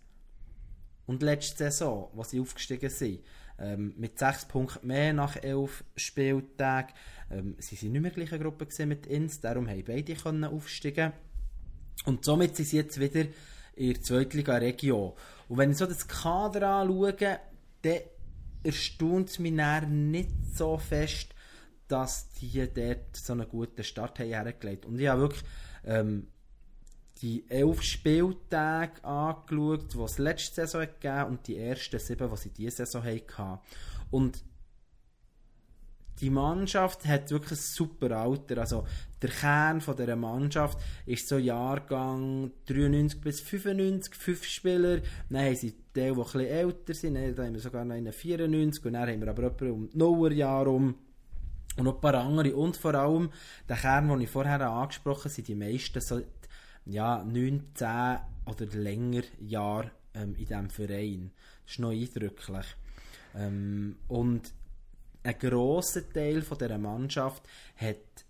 [1.07, 3.23] und letzte Saison, wo sie aufgestiegen sind.
[3.57, 6.93] Ähm, mit sechs Punkten mehr nach elf Spieltagen.
[7.29, 10.15] Ähm, sie sind nicht mehr gleiche Gruppe mit Inns, darum haben beide
[10.47, 11.11] aufsteigen
[12.05, 13.25] Und somit sind sie jetzt wieder
[13.79, 15.13] in der Zweitliga-Region.
[15.47, 17.99] Und wenn ich so das Kader anschaue, dann
[18.63, 21.33] erstaunt es mich nicht so fest,
[21.87, 24.85] dass die dort so einen guten Start haben hergelegt.
[24.85, 25.43] Und ich habe wirklich
[25.85, 26.27] ähm,
[27.21, 32.49] die elf Spieltage angeschaut, die es letzte Saison gegeben und die ersten sieben, die sie
[32.49, 33.59] diese Saison hatten.
[34.11, 34.43] Und
[36.21, 38.57] die Mannschaft hat wirklich ein super Alter.
[38.59, 38.85] Also
[39.21, 45.01] der Kern von dieser Mannschaft ist so Jahrgang 93 bis 95, fünf Spieler.
[45.29, 47.15] Dann haben sie die, die etwas älter sind.
[47.15, 49.97] Dann haben wir sogar noch einen 94 und dann haben wir aber jemanden um die
[49.97, 50.95] Nullerjahre um.
[51.77, 52.55] Und noch ein paar andere.
[52.55, 53.29] Und vor allem,
[53.67, 56.21] der Kern, den ich vorher angesprochen habe, sind die meisten so
[56.85, 61.31] ja, 9, 10 oder länger Jahre ähm, in diesem Verein.
[61.63, 62.65] Das ist noch eindrücklich.
[63.35, 64.53] Ähm, und
[65.23, 67.43] ein grosser Teil von dieser Mannschaft
[67.75, 68.25] hat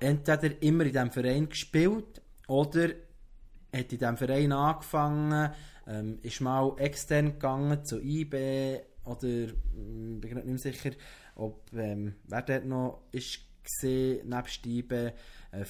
[0.00, 2.88] entweder immer in diesem Verein gespielt oder
[3.72, 5.52] hat in diesem Verein angefangen,
[5.86, 10.90] ähm, ist mal extern gegangen zu IB oder ähm, bin nicht mehr sicher,
[11.36, 15.12] ob ähm, wer dort noch ist gesehen, nebst IB
[15.52, 15.64] äh,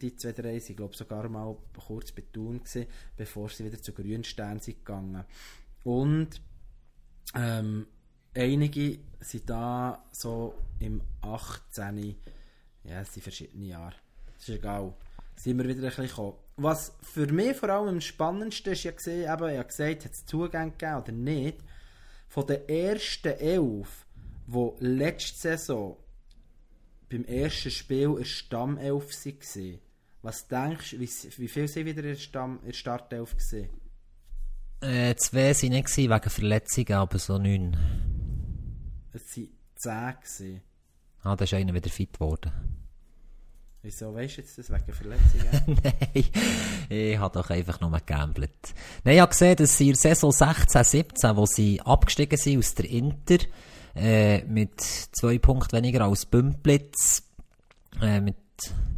[0.00, 1.56] die zwei, drei, sie glaube sogar mal
[1.86, 5.24] kurz bei Thun gewesen, bevor sie wieder zu Grünstein sind gegangen.
[5.84, 6.40] Und
[7.34, 7.86] ähm,
[8.36, 12.16] einige sind da so im 18.
[12.84, 13.94] Ja, es sind verschiedene Jahre.
[14.34, 14.94] Das ist egal.
[15.34, 16.34] Sind wir wieder ein bisschen gekommen.
[16.56, 20.12] Was für mich vor allem am spannendsten ist, ja gesehen, eben, ich habe gesagt, hat
[20.12, 21.58] es Zugang gegeben oder nicht,
[22.28, 24.06] von den ersten elf,
[24.46, 25.96] die letzte Saison
[27.10, 29.78] beim ersten Spiel eine Stammelf waren.
[30.22, 33.36] Was denkst du, wie, wie viel sind wieder in Stamm, in Startelf?
[34.80, 37.76] Äh, zwei waren nicht wegen Verletzungen, aber so neun.
[39.16, 40.14] Es waren zehn.
[40.20, 40.62] Gewesen.
[41.22, 42.52] Ah, da ist einer wieder fit geworden.
[43.82, 45.80] Wieso weißt du jetzt das wegen Verletzungen?
[45.82, 46.24] Nein,
[46.88, 48.50] ich habe doch einfach nur gegambelt.
[49.04, 52.58] Nein, ich habe gesehen, dass sie in der Saison 16, 17, wo sie abgestiegen sind
[52.58, 53.38] aus der Inter,
[53.94, 57.22] äh, mit zwei Punkten weniger als Bümplitz,
[58.02, 58.36] äh, mit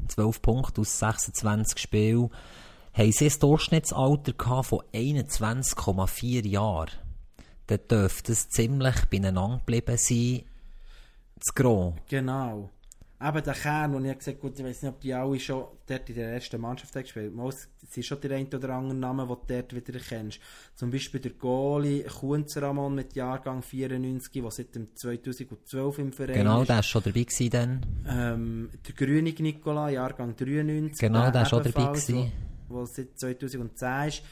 [0.08, 2.30] 12 Punkten aus 26 Spielen,
[2.94, 6.90] haben sie ein Durchschnittsalter von 21,4 Jahren.
[7.68, 10.42] Dann dürfte es ziemlich beieinander geblieben sein,
[11.40, 11.94] zu Gros.
[12.08, 12.70] Genau
[13.20, 15.64] eben der Kern, wo ich gesagt habe, gut, ich weiß nicht, ob die alle schon
[15.86, 17.48] dort in der ersten Mannschaft haben gespielt haben.
[17.48, 20.38] Es sind schon die ein oder anderen Namen, die du dort wieder erkennst.
[20.76, 26.62] Zum Beispiel der Goalie Kunzramon mit Jahrgang 94, der seit dem 2012 im Verein Genau,
[26.62, 26.68] ist.
[26.68, 27.86] der war schon dabei gewesen dann.
[28.08, 31.00] Ähm, der Grünig Nikola, Jahrgang 93.
[31.00, 32.32] Genau, der war schon dabei gewesen.
[32.70, 34.22] Der seit 2010 ist.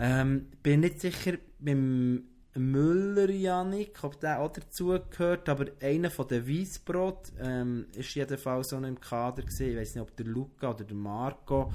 [0.00, 2.24] Ähm, bin nicht sicher, beim
[2.58, 8.76] Müller Janik, ob der auch dazugehört, aber einer von den Weissbrot ähm, ist jedenfalls so
[8.76, 9.70] im Kader gewesen.
[9.70, 11.72] Ich weiß nicht, ob der Luca oder der Marco.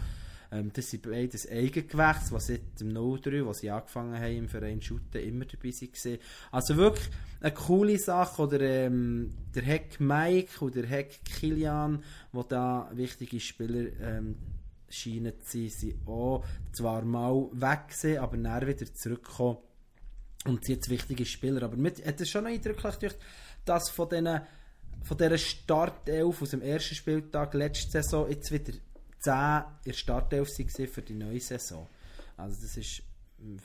[0.51, 4.81] Ähm, das sind beides Eigengewächse, die seit dem 03, wo sie angefangen haben im Verein
[4.81, 6.19] Schutten, immer dabei waren.
[6.51, 7.09] Also wirklich
[7.41, 8.41] eine coole Sache.
[8.41, 14.35] Oder ähm, der Heck Mike oder der Heck Kilian, wo da wichtige Spieler ähm,
[14.89, 19.57] scheinen zu sein, sind auch zwar mal weg gewesen, aber dann wieder zurückgekommen
[20.45, 21.63] und sind jetzt wichtige Spieler.
[21.63, 23.17] Aber mir hat es schon noch eindrücklich gedacht,
[23.65, 24.41] dass von diesen
[25.03, 28.73] von dieser Startelf aus dem ersten Spieltag letzte Saison jetzt wieder
[29.19, 31.87] 10 in Startelf waren für die neue Saison.
[32.37, 33.03] Also das ist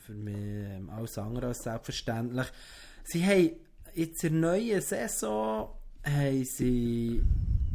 [0.05, 2.47] für mich ähm, alles andere als selbstverständlich.
[3.05, 3.51] Sie haben
[3.93, 5.69] jetzt in der neuen Saison
[6.03, 7.21] haben sie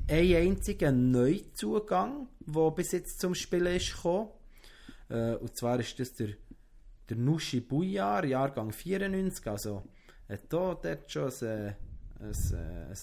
[0.08, 4.28] einen einzigen Neuzugang, der bis jetzt zum Spielen ist gekommen.
[5.08, 6.28] Äh, und zwar ist das der
[7.08, 9.82] der Nushi Bujar, Jahrgang 94, also
[10.28, 11.76] hat da dort schon ein,
[12.20, 12.96] ein, ein,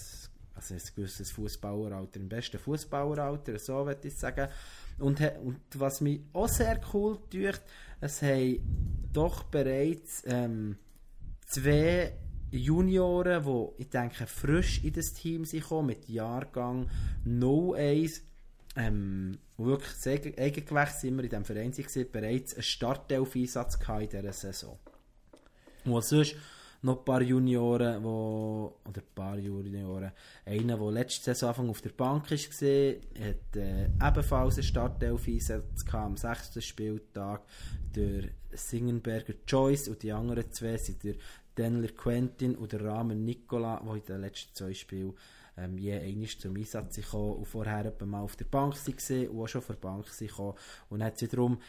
[0.56, 4.50] also ein gewisses Fußballeralter, im besten Fußballeralter, so würde ich sagen.
[5.00, 7.62] Und, und was mich auch sehr cool tut,
[8.00, 10.78] es haben doch bereits ähm,
[11.46, 12.14] zwei
[12.52, 16.90] Junioren, die ich denke frisch in das Team sind mit Jahrgang
[17.26, 18.24] 01
[18.76, 21.78] ähm, wirklich sehr eigengewächs immer in diesem Verein.
[21.78, 24.80] Waren, bereits einen Startelf-Einsatz in dieser Saison.
[25.86, 26.36] Und sonst?
[26.84, 30.12] Noch ein paar Junioren, wo, oder ein paar Junioren,
[30.46, 36.18] einer, der letzte Saison Anfang auf der Bank war, hat äh, ebenfalls einen Startelf-Einsatz am
[36.18, 37.44] sechsten Spieltag,
[37.96, 39.90] der Singenberger Joyce.
[39.90, 41.16] Und die anderen zwei sind der
[41.56, 45.14] Denler Quentin und der Rahmen Nicola, die in den letzten zwei Spielen
[45.62, 49.48] ähm, je einmal zum Einsatz gekommen und vorher mal auf der Bank waren und auch
[49.48, 50.54] schon auf der Bank gekommen.
[50.90, 51.60] Und hat wiederum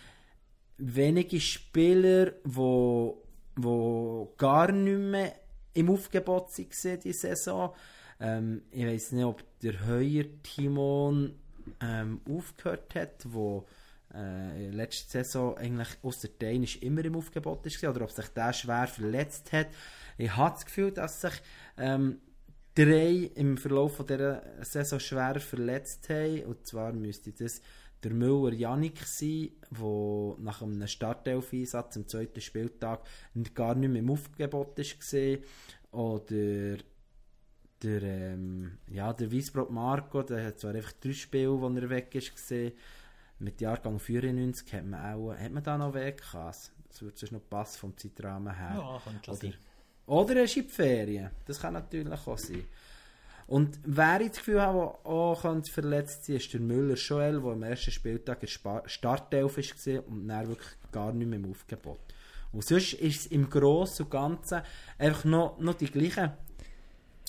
[0.78, 3.22] wenige Spieler, die
[3.56, 5.34] wo gar nicht mehr
[5.74, 7.74] im Aufgebot waren diese Saison.
[8.20, 11.34] Ähm, ich weiß nicht, ob der Heuer Timon
[11.80, 13.66] ähm, aufgehört hat, wo
[14.14, 18.86] äh, letzte Saison eigentlich außer Dänisch immer im Aufgebot war, oder ob sich der schwer
[18.86, 19.68] verletzt hat.
[20.18, 21.42] Ich habe das Gefühl, dass sich
[21.78, 22.20] ähm,
[22.74, 26.44] drei im Verlauf von dieser Saison schwer verletzt haben.
[26.44, 27.60] Und zwar müsste das
[28.02, 33.06] der Müller Janik sein, der nach einem Startelf-Einsatz am zweiten Spieltag
[33.54, 35.38] gar nicht mehr im Aufgebot war.
[35.92, 36.78] Oder
[37.82, 42.14] der, ähm, ja, der Wiesbrot Marco, der hat zwar einfach drei Spiele, wo er weg
[42.14, 42.72] ist, gesehen.
[43.38, 46.72] Mit Jahrgang 94 hat man auch, hat man da noch weg gehabt.
[46.88, 48.74] Das würde sonst noch passen vom Zeitrahmen her.
[48.76, 49.54] Ja, könnte schon Oder, sein.
[50.06, 51.30] Oder er ist in die Ferien.
[51.46, 52.64] Das kann natürlich auch sein.
[53.46, 57.52] Und wer ich das Gefühl habe, der auch verletzt sein ist der Müller Joel, der
[57.52, 58.48] am ersten Spieltag in
[58.86, 62.00] Startelf war und dann wirklich gar nicht mehr im Aufgebot.
[62.52, 64.62] Und sonst ist es im Großen und Ganzen
[64.98, 66.32] einfach noch, noch die gleichen,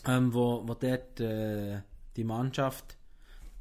[0.05, 1.81] ähm, wo, wo dort äh,
[2.15, 2.97] die Mannschaft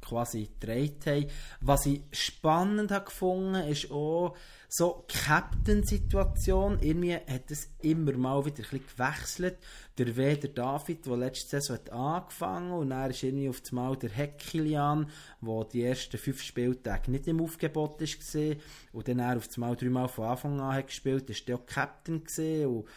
[0.01, 1.27] quasi gedreht haben.
[1.61, 4.35] Was ich spannend habe gefunden, ist auch
[4.75, 6.79] so Captain-Situation.
[6.81, 9.59] Irgendwie hat es immer mal wieder ein gewechselt.
[9.99, 13.71] Der W, der David, der letzte Saison hat angefangen und dann ist irgendwie auf das
[13.71, 15.11] Mal der Hekilian,
[15.41, 18.55] der die ersten fünf Spieltage nicht im Aufgebot war
[18.93, 22.23] und dann auf das Mal dreimal von Anfang an hat gespielt, ist der auch Captain
[22.23, 22.87] gewesen und,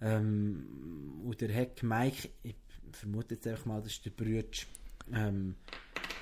[0.00, 2.56] ähm, und der Heck Mike, ich
[2.92, 4.66] vermute jetzt einfach mal, das ist der Brütsch,
[5.12, 5.56] ähm,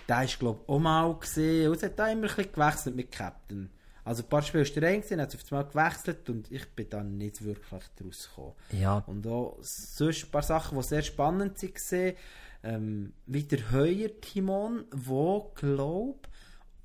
[0.09, 3.13] der ist glaube ich auch mal gesehen und es hat da immer ein gewechselt mit
[3.13, 3.71] Captain.
[4.09, 7.45] Also ein paar Spiele eine gewesen, hat auf einmal gewechselt und ich bin dann nicht
[7.45, 8.55] wirklich daraus gekommen.
[8.73, 12.15] Ja, Und auch sonst ein paar Sachen, die sehr spannend waren,
[12.65, 16.27] ähm, wie der Heuer Timon, wo glaub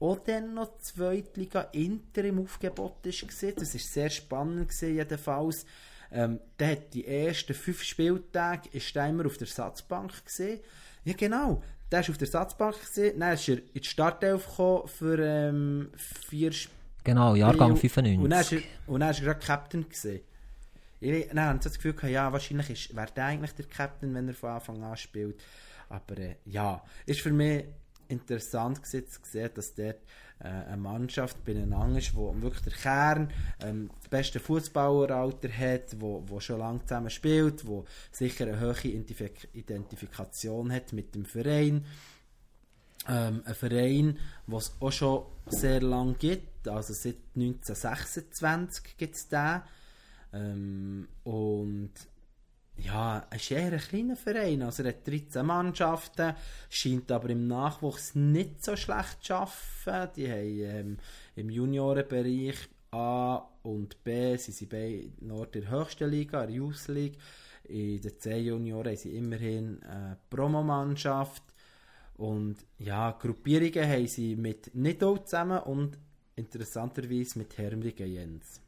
[0.01, 3.53] auch dann noch Zweitliga Inter im Aufgebot ist gesehen.
[3.55, 5.65] Das ist sehr spannend gewesen, jedenfalls.
[6.11, 10.59] Ähm, der hat die ersten fünf Spieltage ist er immer auf der Satzbank gesehen.
[11.05, 13.17] Ja genau, der ist auf der Satzbank gesehen.
[13.17, 16.82] Dann ist er in die Startelf gekommen für ähm, vier Spiele.
[17.03, 18.63] Genau, Jahrgang Und dann ist 95.
[18.63, 20.21] er, und dann ist er gerade Captain gesehen.
[20.99, 24.27] Ich, dann habe ich das Gefühl, ja, wahrscheinlich ist, wäre der eigentlich der Captain, wenn
[24.27, 25.41] er von Anfang an spielt.
[25.89, 27.65] Aber äh, ja, ist für mich
[28.07, 29.97] interessant gewesen, zu sehen, dass dort
[30.39, 33.31] äh, eine Mannschaft beieinander ist, wo wirklich der Kern
[33.61, 38.87] ähm, das beste Fußballeralter hat, wo, wo schon lange zusammen spielt, wo sicher eine hohe
[38.87, 41.85] Identifik Identifikation hat mit dem Verein.
[43.07, 44.19] Ähm, ein Verein,
[44.57, 49.61] es auch schon sehr lange gibt, also seit 1926 gibt es den.
[50.31, 51.91] Ähm, und
[52.77, 56.33] ja, es ist eher ein kleiner Verein, also er hat 13 Mannschaften,
[56.69, 60.13] scheint aber im Nachwuchs nicht so schlecht zu arbeiten.
[60.15, 60.97] Die haben ähm,
[61.35, 67.17] im Juniorenbereich A und B, sie sind bei Nord der höchsten Liga, der Youth League.
[67.65, 71.43] In den C-Junioren haben sie immerhin eine Promomannschaft.
[72.17, 75.97] Und ja, Gruppierungen haben sie mit Nidau zusammen und
[76.35, 78.63] interessanterweise mit Hermligen Jens.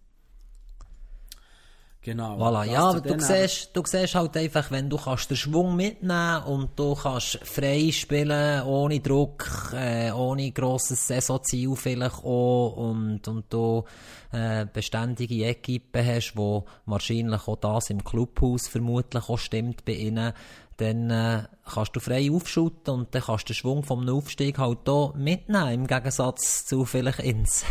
[2.05, 2.37] Genau.
[2.37, 6.43] Voilà, ja, aber du siehst, du siehst halt einfach, wenn du kannst den Schwung mitnehmen
[6.43, 13.51] und du kannst frei spielen, ohne Druck, äh, ohne grosses Saisonziel vielleicht auch und, und
[13.51, 13.85] du
[14.31, 20.33] äh, beständige Equipe hast, wo wahrscheinlich auch das im Clubhaus vermutlich auch stimmt bei ihnen,
[20.77, 24.79] dann äh, kannst du frei aufschütten und dann kannst du den Schwung vom Aufstieg halt
[24.85, 27.65] hier mitnehmen, im Gegensatz zu vielleicht ins.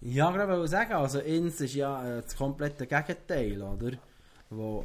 [0.00, 3.98] Ja, gerade wollte ich sagen, also Inns ist ja äh, das komplette Gegenteil, oder?
[4.48, 4.84] Wo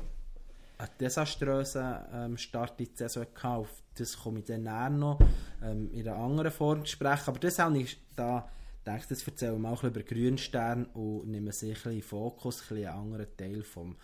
[0.78, 3.28] einen desaströsen ähm, Start in die Saison.
[3.44, 5.20] Auf das komme ich dann näher noch
[5.62, 7.28] ähm, in einer anderen Form zu sprechen.
[7.28, 8.50] Aber das habe ich da
[8.84, 12.88] gedacht, das erzählen wir auch über Grünstern und nehmen sich ein bisschen Fokus, ein bisschen
[12.88, 13.96] einen anderen Teil vom,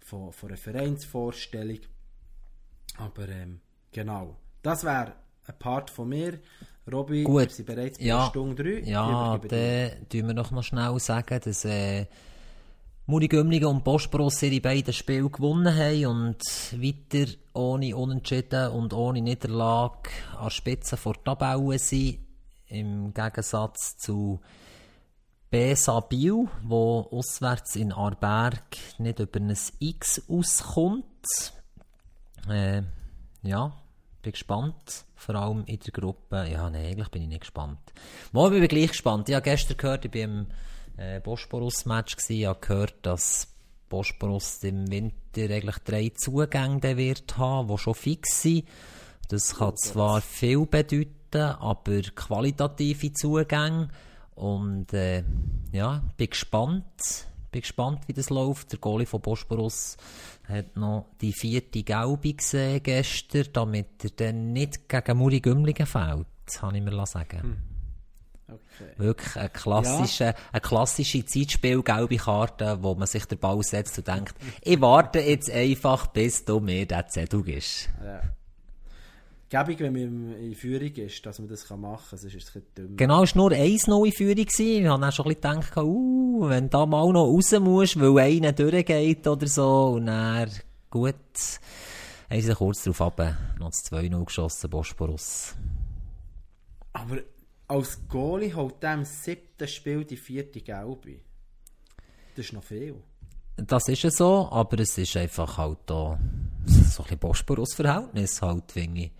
[0.00, 1.80] von, von einer Vereinsvorstellung.
[2.98, 3.60] Aber ähm,
[3.92, 5.12] genau, das wäre
[5.46, 6.38] ein Part von mir.
[6.90, 7.42] Robby, Gut.
[7.42, 8.26] wir sind bereits bei Ja.
[8.26, 8.80] Stunde 3.
[8.88, 12.06] Ja, dann tun wir noch schnell sagen, dass äh,
[13.06, 16.42] Muri Gümligen und Bosporus ihre beiden Spiele gewonnen haben und
[16.82, 22.18] weiter ohne Unentschieden und ohne Niederlage an Spitze vor der Tabelle sind.
[22.66, 24.40] Im Gegensatz zu
[25.50, 31.04] Besa Biel, wo auswärts in Arberg nicht über ein X auskommt.
[32.48, 32.82] Äh,
[33.42, 33.72] ja,
[34.22, 35.04] bin gespannt.
[35.14, 36.48] Vor allem in der Gruppe.
[36.50, 37.92] Ja, nee, eigentlich bin ich nicht gespannt.
[38.32, 39.28] Mal bin ich gleich gespannt.
[39.28, 40.46] Ich habe gestern gehört, ich bin im
[40.96, 42.16] äh, Bosporus-Match.
[42.28, 43.48] Ich habe gehört, dass
[43.88, 48.66] Bosporus im Winter eigentlich drei Zugänge wird haben, die schon fix sind.
[49.28, 53.88] Das kann zwar viel bedeuten, aber qualitative Zugänge.
[54.34, 55.22] Und äh,
[55.72, 57.28] ja, bin gespannt.
[57.54, 58.72] Bin gespannt, wie das läuft.
[58.72, 59.96] Der Goalie von Bosporus
[60.48, 66.26] hat noch die vierte Gelbe gesehen gestern, damit er dann nicht gegen Muri Gümligen fällt,
[66.60, 67.56] habe ich mir sagen hm.
[68.46, 68.92] Okay.
[68.98, 70.34] Wirklich eine klassische, ja.
[70.52, 75.50] eine klassische Zeitspiel-gelbe Karte, wo man sich den Ball setzt und denkt, ich warte jetzt
[75.50, 77.88] einfach, bis du mir den Zettel gibst.
[78.04, 78.20] Ja.
[79.48, 82.62] Gäbig, wenn man in Führung ist, dass man das machen kann, sonst ist es ein
[82.74, 82.96] dumm.
[82.96, 84.46] Genau, es war nur 1-0 in Führung.
[84.48, 88.00] Ich habe dann schon ein bisschen gedacht, uh, wenn du da mal noch raus musst,
[88.00, 90.50] weil einer durchgeht oder so, und dann,
[90.90, 91.14] gut,
[92.30, 95.54] haben sie kurz darauf ab, noch das 2-0 geschossen, Bosporus.
[96.92, 97.18] Aber
[97.68, 101.20] als Goalie holt er im siebten Spiel die vierte Gelbe.
[102.34, 102.96] Das ist noch viel.
[103.56, 106.18] Das ist es so, aber es ist einfach halt da
[106.66, 109.12] so ein bisschen Bosporus-Verhältnis halt, finde ich.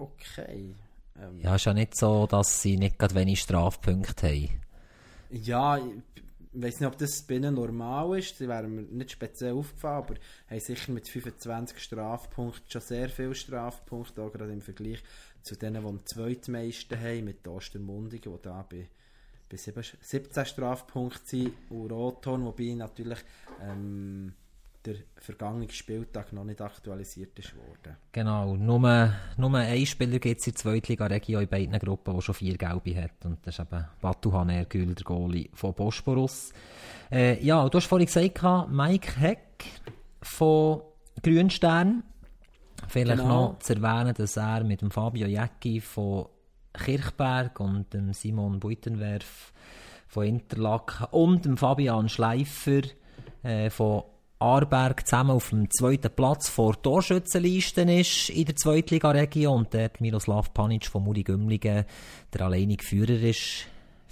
[0.00, 0.74] Okay.
[1.20, 4.60] Ähm, ja, ist ja nicht so, dass sie nicht gerade wenig Strafpunkte haben.
[5.30, 5.82] Ja, ich
[6.52, 8.38] weiß nicht, ob das bei ihnen normal ist.
[8.38, 10.14] Sie wären mir nicht speziell aufgefallen, aber
[10.48, 15.02] haben sicher mit 25 Strafpunkten schon sehr viele Strafpunkte, auch gerade im Vergleich
[15.42, 18.88] zu denen, die am zweitmeisten haben, mit Ostermundigen, die da bei,
[19.50, 23.20] bei 17 Strafpunkten sind, und Rothorn, wobei natürlich
[23.62, 24.32] ähm,
[24.84, 27.96] der vergangene Spieltag noch nicht aktualisiert ist worden.
[28.12, 32.34] Genau, nur, nur ein Spieler gibt es in der Zweitliga-Region in beiden Gruppen, der schon
[32.34, 33.24] vier Gelbe hat.
[33.24, 36.52] Und das ist eben Batu Ergül, der Goalie von Bosporus.
[37.10, 39.64] Äh, ja, du hast vorhin gesagt, Mike Heck
[40.22, 40.82] von
[41.22, 42.02] Grünstern.
[42.88, 43.52] Vielleicht genau.
[43.52, 46.26] noch zu erwähnen, dass er mit dem Fabio Jäcki von
[46.72, 49.52] Kirchberg und dem Simon Buitenwerf
[50.08, 52.82] von Interlaken und dem Fabian Schleifer
[53.42, 54.04] äh, von
[54.40, 60.54] Aarberg zusammen auf dem zweiten Platz vor Torschützenlisten ist in der Zweitliga-Region und dort Miroslav
[60.54, 61.84] Panic von Muri Gümligen
[62.32, 63.66] der alleinige Führer ist,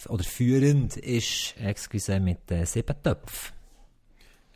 [0.08, 3.54] oder führend ist, excuse, mit äh, sieben Töpfen.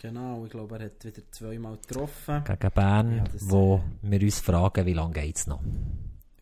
[0.03, 2.45] Genau, ich glaube, er hat wieder zweimal getroffen.
[2.45, 5.61] Gegen Bern, ja, wo äh, wir uns fragen, wie lange geht es noch?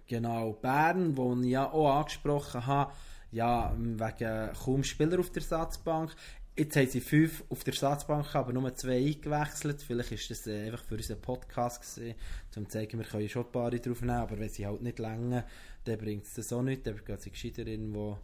[0.09, 2.93] Genau, Bern, wo ich ja auch angesprochen habe,
[3.31, 6.17] ja, wegen kaum Spieler auf der Satzbank.
[6.61, 9.81] Jetzt haben sie fünf auf der Staatsbank, aber nur zwei eingewechselt.
[9.81, 12.15] Vielleicht ist das äh, einfach für unseren Podcast gewesen,
[12.55, 14.99] um zu zeigen, wir können schon ein paar drauf nehmen, aber wenn sie halt nicht
[14.99, 15.47] länger,
[15.85, 16.87] dann bringt es das auch nicht.
[16.87, 18.19] Dann geht sie gescheiter in, wo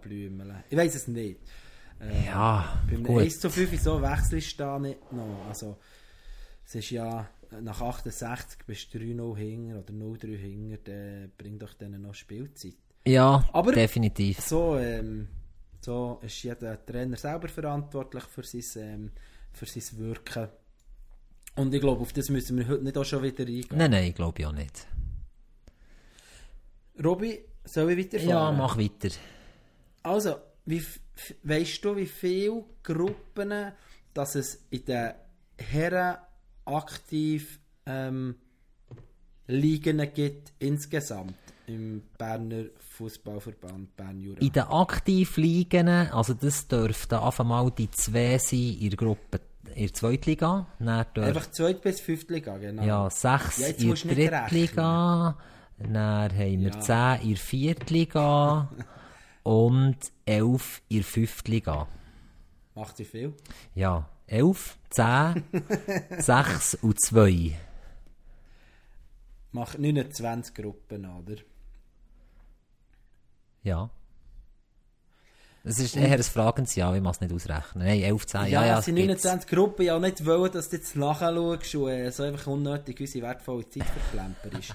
[0.00, 0.62] blümeln.
[0.70, 1.40] Ich weiß es nicht.
[2.00, 3.22] Äh, ja, Beim gut.
[3.22, 5.46] 1 zu 5 so wechselst du da nicht noch.
[5.48, 5.76] Also,
[6.64, 7.28] es ist ja
[7.60, 12.76] nach 68 bist du 3-0 hinger oder 0-3 hinger, dann bringt doch denen noch Spielzeit.
[13.04, 14.38] Ja, aber definitiv.
[14.38, 15.26] So, ähm,
[15.80, 19.10] so ist jeder Trainer selber verantwortlich für sein, ähm,
[19.52, 20.48] für sein Wirken.
[21.56, 23.66] Und ich glaube, auf das müssen wir heute nicht auch schon wieder eingehen.
[23.72, 24.86] Nein, nein, ich glaube ja nicht.
[27.02, 28.30] Robby, soll ich weiterfahren?
[28.30, 29.14] Ja, mach weiter.
[30.02, 30.82] Also, wie,
[31.42, 33.72] weißt du, wie viele Gruppen
[34.12, 35.12] dass es in den
[35.56, 36.18] Herren
[36.64, 38.34] aktiv ähm,
[39.46, 41.34] Ligen gibt insgesamt?
[41.70, 44.40] Im Berner Fußballverband Bern Jura.
[44.40, 49.40] In den Aktivligen, also das dürften einfach mal die zwei sein in der Gruppe
[49.74, 50.66] in der Zweitliga.
[50.80, 52.82] Einfach Zweit- bis Fünftliga, genau.
[52.82, 55.36] Ja, sechs ja, in der Drittliga.
[55.78, 56.80] Dann haben wir ja.
[56.80, 58.68] zehn in der Viertliga
[59.42, 61.88] und elf in der Fünftliga.
[62.74, 63.34] Macht sie viel?
[63.74, 65.44] Ja, elf, zehn,
[66.18, 67.56] sechs und zwei.
[69.52, 71.36] Macht 29 Gruppen, oder?
[73.62, 73.90] Ja.
[75.62, 77.84] Es ist eher ein fragendes Ja, ich muss es nicht ausrechnen.
[77.84, 80.76] Nein, 11, 10, ja, ja, ja es sind 29 Gruppen, ja nicht wollen, dass du
[80.76, 84.74] jetzt nachschaust und äh, so einfach unnötig unsere wertvolle Zeit verklemperst.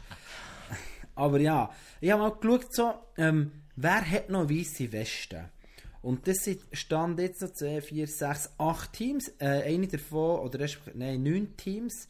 [1.15, 1.71] Aber ja,
[2.01, 5.45] ich habe mal geschaut, so, ähm, wer hat noch weiße Westen?
[6.03, 9.31] Und das stand jetzt so 10, 4, 6, 8 Teams.
[9.39, 12.07] Äh, eine davon, oder nein, 9 Teams.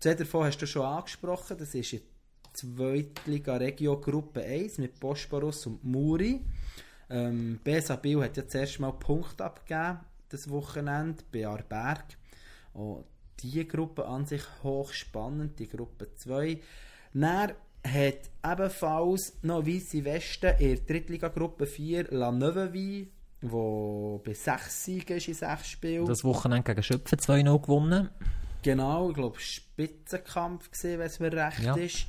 [0.00, 1.56] Zwei davon hast du schon angesprochen.
[1.56, 2.15] Das ist jetzt
[2.56, 6.40] Zweitliga Regio Gruppe 1 mit Bosporus und Muri.
[7.10, 10.00] Ähm, Besa Biel hat ja zuerst mal Punkt abgegeben,
[10.30, 12.04] das Wochenende, bei Arberg.
[12.72, 13.04] Und
[13.40, 16.58] die Gruppe an sich hochspannend, die Gruppe 2.
[17.12, 17.52] Dann
[17.84, 23.08] hat ebenfalls noch Weisse Westen in der Drittliga-Gruppe 4 La Neuveville,
[23.42, 26.06] wo bei 6 Siegen ist in 6 Spielen.
[26.06, 28.08] Das Wochenende gegen Schöpfen 2-0 gewonnen.
[28.62, 31.76] Genau, ich glaube Spitzenkampf gesehen, wenn es mir recht ja.
[31.76, 32.06] ist.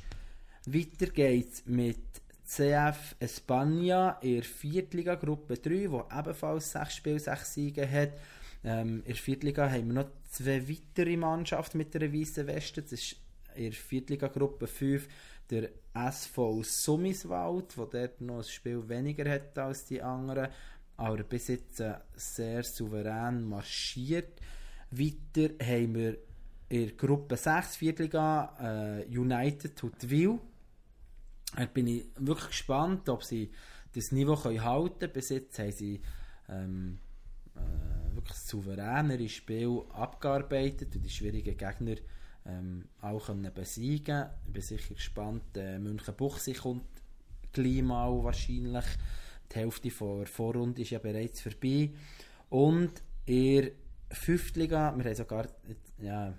[0.74, 1.98] Weiter geht's mit
[2.44, 8.12] CF Espana in der Viertliga Gruppe 3, wo ebenfalls 6 Spiele, 6 Siege hat.
[8.64, 12.82] Ähm, in der Viertliga haben wir noch zwei weitere Mannschaften mit der weißen Weste.
[12.82, 13.16] Das ist
[13.54, 15.08] in der Viertliga Gruppe 5
[15.50, 20.48] der SV Summiswald, der dort noch ein Spiel weniger hat als die anderen.
[20.98, 24.40] aber bis jetzt äh, sehr souverän marschiert.
[24.90, 26.18] Weiter haben wir
[26.68, 30.38] in der Gruppe 6, Viertliga, äh, United Huttwil.
[31.56, 33.50] Da bin ich wirklich gespannt, ob sie
[33.94, 35.12] das Niveau können halten können.
[35.12, 36.00] Bis jetzt haben sie
[36.48, 36.98] ähm,
[37.54, 41.96] äh, wirklich souveränere Spiel abgearbeitet und die schwierigen Gegner
[42.46, 45.56] ähm, auch können besiegen Ich bin sicher gespannt.
[45.56, 46.84] Äh, München-Buchsee kommt
[47.52, 48.84] gleich mal wahrscheinlich.
[49.52, 51.90] Die Hälfte der Vorrunde ist ja bereits vorbei.
[52.50, 53.72] Und ihr
[54.10, 55.46] Fünftliga, wir haben sogar,
[56.00, 56.34] ja,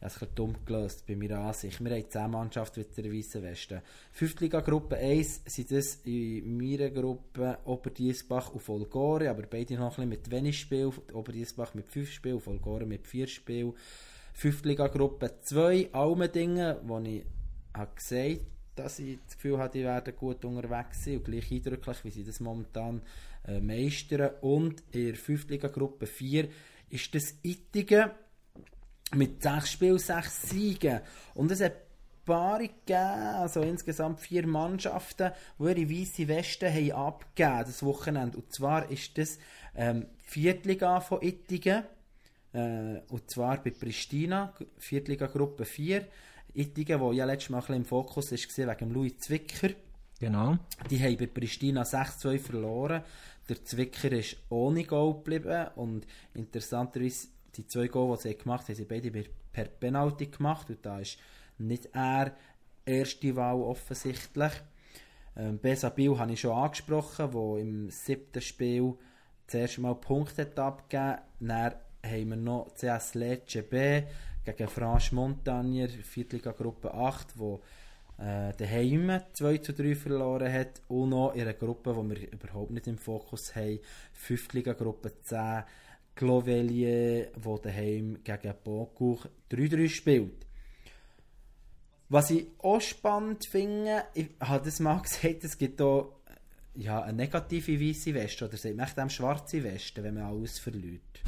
[0.00, 1.82] ich habe es dumm gelöst bei meiner Ansicht.
[1.82, 3.82] Wir haben 10 Mannschaften mit der Weißen Weste.
[4.12, 10.08] Fünftliga Gruppe 1 sind das in meiner Gruppe Oberdiesbach und Volgore, aber beide noch ein
[10.08, 10.90] bisschen mit wenig Spiel.
[11.12, 13.74] Oberdiesbach mit 5 Spielen, Volgore mit 4 Spielen.
[14.32, 17.24] Fünftliga Gruppe 2, Almendingen, wo ich
[17.72, 18.40] habe gesagt
[18.76, 22.24] dass ich das Gefühl habe, die werden gut unterwegs sein und gleich eindrücklich, wie sie
[22.24, 23.02] das momentan
[23.46, 24.32] äh, meistern.
[24.40, 26.48] Und in der Fünftliga Gruppe 4
[26.90, 28.10] ist das Ittigen
[29.14, 31.00] mit 6 Spielen, 6 Siegen.
[31.34, 31.74] Und es hat
[32.24, 38.38] Paare gegeben, also insgesamt vier Mannschaften, die ihre weiße Weste haben abgegeben das Wochenende.
[38.38, 39.38] Und zwar ist das
[39.74, 41.84] ähm, Viertliga von Ittigen,
[42.52, 46.06] äh, und zwar bei Pristina, Viertliga Gruppe 4.
[46.54, 49.70] Ittigen, wo ja letztes Mal im Fokus war, wegen Louis Zwicker.
[50.20, 50.56] Genau.
[50.88, 53.02] Die haben bei Pristina 6-2 verloren.
[53.48, 58.68] Der Zwicker ist ohne Goal geblieben und interessanterweise die zwei Goal, die sie gemacht haben,
[58.68, 59.10] haben sie beide
[59.52, 61.18] per Penalty gemacht und da ist
[61.58, 62.32] nicht er
[62.84, 64.52] erste Wahl offensichtlich.
[65.36, 68.94] Ähm, Besabil habe ich schon angesprochen, wo im siebten Spiel
[69.46, 71.18] das erste Mal Punkte hat abgegeben.
[71.40, 71.74] Dann
[72.04, 74.02] haben wir noch CS Lecce B
[74.44, 77.62] gegen Franche Montagnier, Viertliga Gruppe 8, wo
[78.18, 82.70] äh, daheim 2 zu 3 verloren hat und noch in einer Gruppe, die wir überhaupt
[82.70, 83.80] nicht im Fokus haben,
[84.12, 85.64] Fünftliga Gruppe 10,
[86.14, 90.46] Clovelier, wo daheim gegen Boncourt 3-3 spielt.
[92.08, 96.08] Was ich auch spannend finde, ich habe das mal gesagt, es gibt hier
[96.76, 101.20] ja, eine negative weiße Weste oder sagt man echt schwarze Weste, wenn man alles verliert.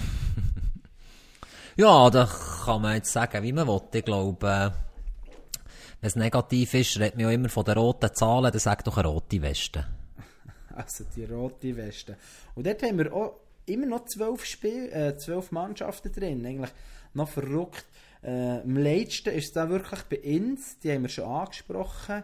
[1.77, 2.29] ja, da
[2.65, 3.81] kann man jetzt sagen, wie man will.
[3.93, 4.73] Ich glaube,
[6.01, 8.99] wenn es negativ ist, redet man ja immer von den roten Zahlen, dann sagt doch
[8.99, 9.87] eine rote Weste.
[10.75, 12.19] Also die rote Weste.
[12.55, 16.47] Und dort haben wir auch immer noch zwölf, Spiel, äh, zwölf Mannschaften drin.
[16.47, 16.71] Eigentlich
[17.15, 17.87] noch verrückt.
[18.23, 22.23] Äh, am letzten ist es dann wirklich bei uns, die haben wir schon angesprochen.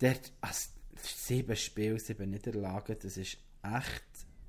[0.00, 4.04] Dort, also, sieben Spiele, sieben Niederlagen, das ist echt,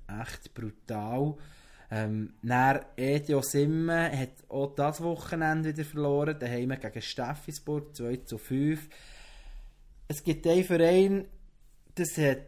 [0.08, 1.36] echt brutal.
[1.92, 8.38] Ähm, dann Edio Simme hat auch das Wochenende wieder verloren, daheim gegen Steffisburg 2 zu
[8.38, 8.90] 5.
[10.08, 11.26] Es gibt einen Verein,
[11.94, 12.40] das hat,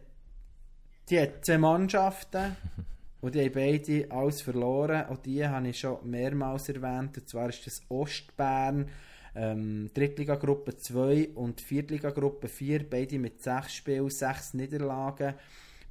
[1.08, 2.56] die hat zwei Mannschaften
[3.20, 5.06] und die haben beide alles verloren.
[5.06, 7.16] Auch die habe ich schon mehrmals erwähnt.
[7.18, 8.88] Und zwar ist das Ostbern,
[9.34, 15.34] ähm, Drittliga-Gruppe 2 und Viertliga-Gruppe 4, beide mit 6 Spielen, 6 Niederlagen.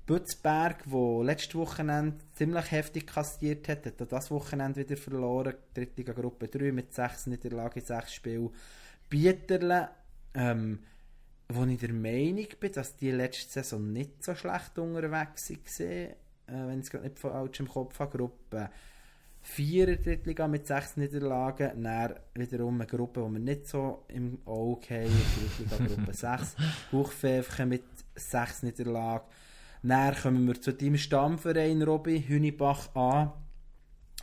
[0.05, 5.55] Bützberg, wo letztes Wochenende ziemlich heftig kassiert hat, hat das Wochenende wieder verloren.
[5.73, 8.51] Drittliga Gruppe 3 mit 6 Niederlagen, 6 Spielen.
[9.09, 9.89] Bieterle,
[10.33, 10.79] ähm,
[11.49, 16.15] wo ich der Meinung bin, dass die letzte Saison nicht so schlecht unterwegs waren,
[16.47, 18.17] äh, wenn ich es gerade nicht falsch im Kopf habe.
[18.17, 18.69] Gruppe
[19.41, 24.39] 4 in Drittliga mit 6 Niederlagen, dann wiederum eine Gruppe, die wir nicht so im
[24.45, 25.11] Auge haben,
[25.57, 26.55] Drittliga Gruppe 6,
[26.91, 27.83] Buchpfäfchen mit
[28.15, 29.25] 6 Niederlagen.
[29.83, 33.31] Dann kommen wir zu deinem Stammverein, Robby, Hünibach an,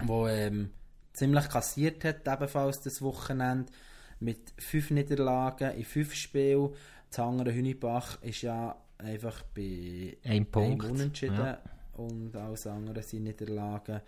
[0.03, 0.71] wo ähm,
[1.15, 3.73] ziemlich kassiert hat, ebenfalls das Wochenende,
[4.21, 6.71] mit fünf Niederlagen in fünf Spielen.
[7.09, 10.85] Das andere Hünibach ist ja einfach bei ein Punkt.
[10.85, 11.59] Unentschieden ja.
[11.97, 14.01] Und alles andere sind Niederlagen.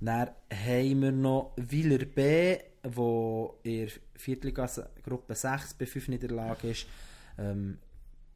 [0.00, 4.68] Dann haben wir noch Wieler B, wo in der Viertliga
[5.02, 6.86] Gruppe 6 bei 5 Niederlagen ist.
[7.38, 7.78] Ähm,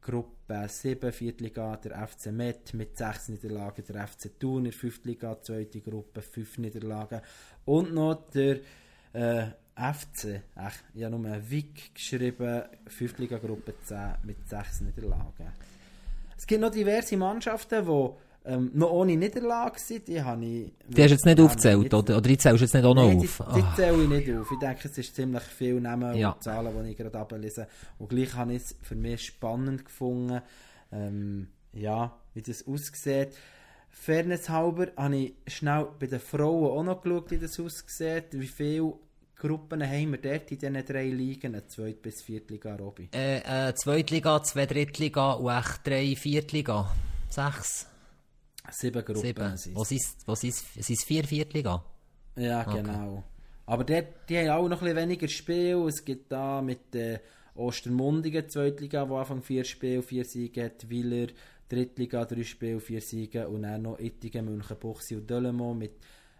[0.01, 5.05] Gruppe 7, Viertliga, der FC Met mit 6 Niederlagen, der FC Thun in der 5.
[5.05, 7.21] Liga, zweite Gruppe, 5 Niederlagen.
[7.65, 8.59] Und noch der
[9.13, 13.17] äh, FC, ach, ich habe nur WIG geschrieben, 5.
[13.19, 15.51] Liga Gruppe 10 mit 6 Niederlagen.
[16.37, 20.73] Es gibt noch diverse Mannschaften, die ähm, noch ohne Niederlage sind, die habe ich...
[20.87, 23.07] Die hast du jetzt nicht aufgezählt, oder, oder die zählst du jetzt nicht auch noch
[23.07, 23.43] nein, auf?
[23.53, 23.75] Die, die oh.
[23.75, 24.51] zähle ich nicht auf.
[24.51, 26.31] Ich denke, es ist ziemlich viel Namen ja.
[26.31, 27.67] und Zahlen, die ich gerade ablese.
[27.99, 30.41] Und gleich habe ich es für mich spannend gefunden,
[30.91, 33.29] ähm, ja, wie das aussieht.
[33.91, 38.47] Fairness halber habe ich schnell bei den Frauen auch noch geschaut, wie das aussieht, wie
[38.47, 38.93] viele
[39.35, 41.55] Gruppen haben wir dort in diesen drei Ligen?
[41.55, 43.09] Eine Zweit- bis Viertliga, Robby?
[43.13, 46.91] Äh, äh, Zweitliga, zwei Drittliga und echt drei Viertliga.
[47.29, 47.87] Sechs.
[48.71, 49.57] Sieben Gruppen Sieben.
[49.57, 51.83] sind Was ist, ist, es ist vier Viertliga?
[52.35, 53.23] Ja, genau.
[53.65, 55.85] Aber dort, die haben auch noch ein bisschen weniger Spiel.
[55.87, 57.19] Es gibt da mit äh,
[57.55, 60.89] Ostermundigen, Zweitliga, wo Anfang vier Spiele, vier Siege hat.
[60.89, 61.27] Willer,
[61.67, 63.47] Drittliga, drei Spiele, vier Siege.
[63.47, 65.91] Und dann noch Ittigen, München, Buchsi und Delemont mit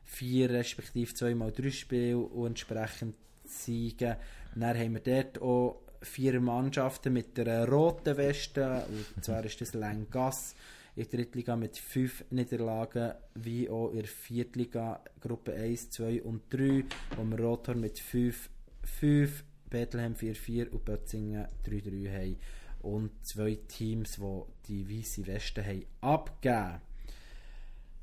[0.06, 4.18] vier respektive zweimal drei Spiele und entsprechend Siege.
[4.56, 8.86] Und dann haben wir dort auch vier Mannschaften mit der roten Weste.
[9.16, 10.56] Und zwar ist das Lengass
[11.00, 16.42] in der Drittliga mit fünf Niederlagen, wie auch in der Viertliga Gruppe 1, 2 und
[16.52, 16.84] 3,
[17.16, 18.50] wo wir Rothorn mit 5,
[18.84, 22.38] 5, Bethlehem 4-4 und Bötzingen 3-3 haben.
[22.82, 26.82] Und zwei Teams, die die weiße Weste haben abgegeben.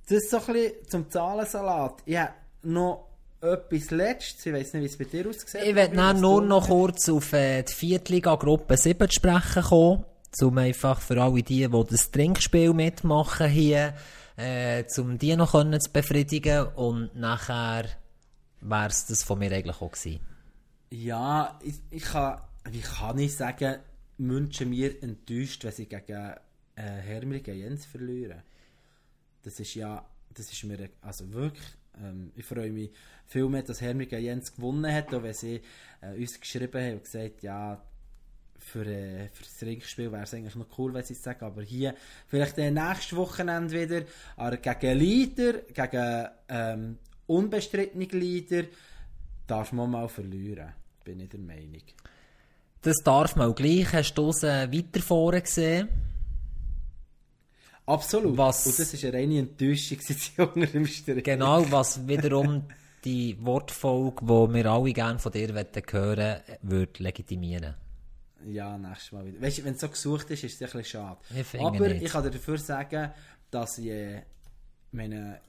[0.08, 2.02] Das ist so ein bisschen zum Zahlensalat.
[2.06, 2.32] Ich habe
[2.62, 3.08] noch
[3.42, 4.46] etwas Letztes.
[4.46, 5.62] Ich weiß nicht, wie es bei dir aussieht.
[5.64, 10.04] Ich werde nur noch kurz auf äh, die Viertliga Gruppe 7 zu sprechen kommen.
[10.42, 13.94] Um einfach für alle die, die das Trinkspiel mitmachen hier,
[14.36, 16.66] äh, um die noch können zu befriedigen.
[16.74, 17.86] Und nachher
[18.60, 20.20] wäre es das von mir eigentlich auch gewesen.
[20.90, 22.40] Ja, ich, ich kann,
[22.70, 23.76] wie kann ich sagen,
[24.18, 26.34] wünschen mir enttäuscht, wenn sie gegen
[26.76, 28.42] äh, Hermlige Jens verlieren.
[29.42, 31.66] Das ist ja, das ist mir, also wirklich,
[32.02, 32.90] ähm, ich freue mich
[33.26, 35.60] viel mehr, dass Hermlige Jens gewonnen hat, auch wenn sie
[36.00, 37.82] äh, uns geschrieben haben und gesagt, ja,
[38.66, 41.62] für, äh, für das Ringspiel wäre es eigentlich noch cool, wenn sie es sagen, aber
[41.62, 41.94] hier
[42.26, 44.02] vielleicht äh, nächstes Wochenende wieder,
[44.36, 48.64] aber gegen Leader, gegen ähm, unbestrittene Leader,
[49.46, 50.72] darf man mal verlieren,
[51.04, 51.82] bin ich der Meinung.
[52.82, 53.92] Das darf man auch gleich.
[53.92, 55.88] Hast du es äh, weiter vorne gesehen?
[57.86, 58.36] Absolut.
[58.36, 59.98] Was- Und das ist eine reine Enttäuschung,
[60.54, 61.22] unter dem Strich.
[61.24, 62.64] Genau, was wiederum
[63.04, 67.74] die Wortfolge, die wir alle gerne von dir hören würde legitimieren.
[68.44, 69.40] Ja, nächstes Mal wieder.
[69.40, 71.20] Weißt du, wenn es so gesucht ist, ist es ein bisschen schade.
[71.34, 72.02] Ich Aber nicht.
[72.02, 73.10] ich kann dir dafür sagen,
[73.50, 74.22] dass ich äh,
[74.92, 75.40] meine,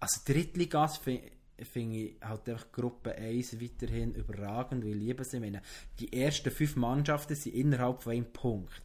[0.00, 1.30] also Drittligas finde
[1.72, 5.36] finde ich halt einfach Gruppe 1 weiterhin überragend, weil ich liebe sie.
[5.38, 5.62] Ich meine,
[5.98, 8.82] die ersten fünf Mannschaften sind innerhalb von einem Punkt.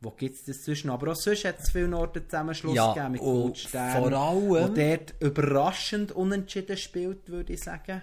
[0.00, 0.90] Wo gibt es das zwischen?
[0.90, 4.48] Aber auch sonst hat es viele Orte Zusammenschluss Ja, gegeben mit und Goldstern, vor allem-
[4.48, 8.02] wo dort überraschend unentschieden spielt, würde ich sagen.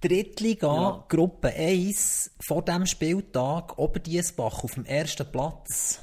[0.00, 1.04] Drittliga, Ja.
[1.08, 6.00] Gruppe 1, vor dem Spieltag, Oberdiesbach auf dem ersten Platz.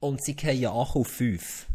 [0.00, 1.66] Und sie gehen 8 auf 5.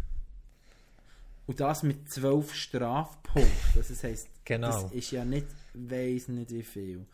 [1.48, 3.52] Und das mit zwölf Strafpunkten.
[3.76, 4.84] Das heisst, Genau.
[4.84, 7.06] das ist ja nicht, weiss nicht wie viel.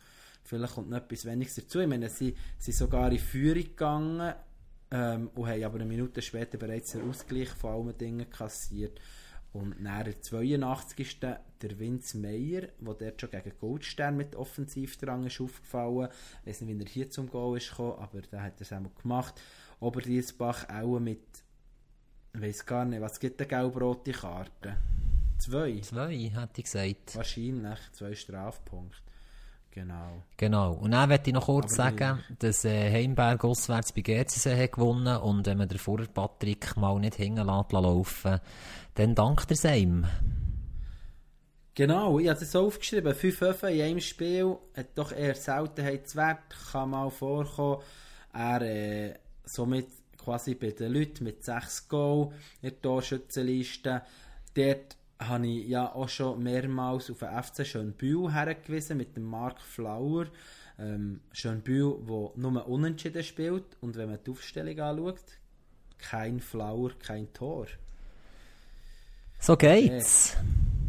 [0.44, 1.80] Vielleicht kommt noch etwas weniges dazu.
[1.80, 4.34] Ich meine, sie sind sogar in Führung gegangen
[4.90, 9.00] ähm, und haben aber eine Minute später bereits den Ausgleich von allen Dingen kassiert.
[9.52, 11.18] Und nach der 82.
[11.62, 16.08] der Vince Meyer, der dort schon gegen Goldstern mit Offensivdrang ist aufgefallen.
[16.42, 18.72] Ich weiß nicht, wie er hier zum Goal ist gekommen, aber da hat er es
[18.72, 19.40] einmal gemacht.
[19.80, 21.20] Oberdiesbach auch mit
[22.34, 24.76] ich weiß gar nicht, was gibt eine gelb-rote Karte?
[25.38, 25.80] Zwei?
[25.80, 27.16] Zwei, hätte ich gesagt.
[27.16, 29.00] Wahrscheinlich, zwei Strafpunkte.
[29.70, 30.22] Genau.
[30.36, 30.72] Genau.
[30.72, 34.72] Und dann möchte ich noch kurz Aber sagen, dass äh, Heimberg auswärts bei GCC hat
[34.72, 38.40] gewonnen und wenn man vorher Patrick mal nicht hängen lässt, laufen,
[38.94, 40.06] dann dankt er seinem.
[41.76, 43.14] Genau, ich habe das so aufgeschrieben.
[43.14, 46.38] Fünf Öfen in einem Spiel hat doch eher Seltenheitswert,
[46.72, 47.82] kann mal vorkommen.
[48.32, 52.32] Er äh, somit quasi bei den Leuten mit sechs Goal
[52.62, 54.00] in der Torschützenliste.
[54.54, 59.60] Dort habe ich ja auch schon mehrmals auf den FC Schönbühl hergewiesen mit dem Mark
[59.60, 60.28] Flauer.
[60.78, 65.24] Ähm, Schönbühl, der nur unentschieden spielt und wenn man die Aufstellung anschaut,
[65.98, 67.66] kein Flauer, kein Tor.
[69.38, 70.38] So geht's.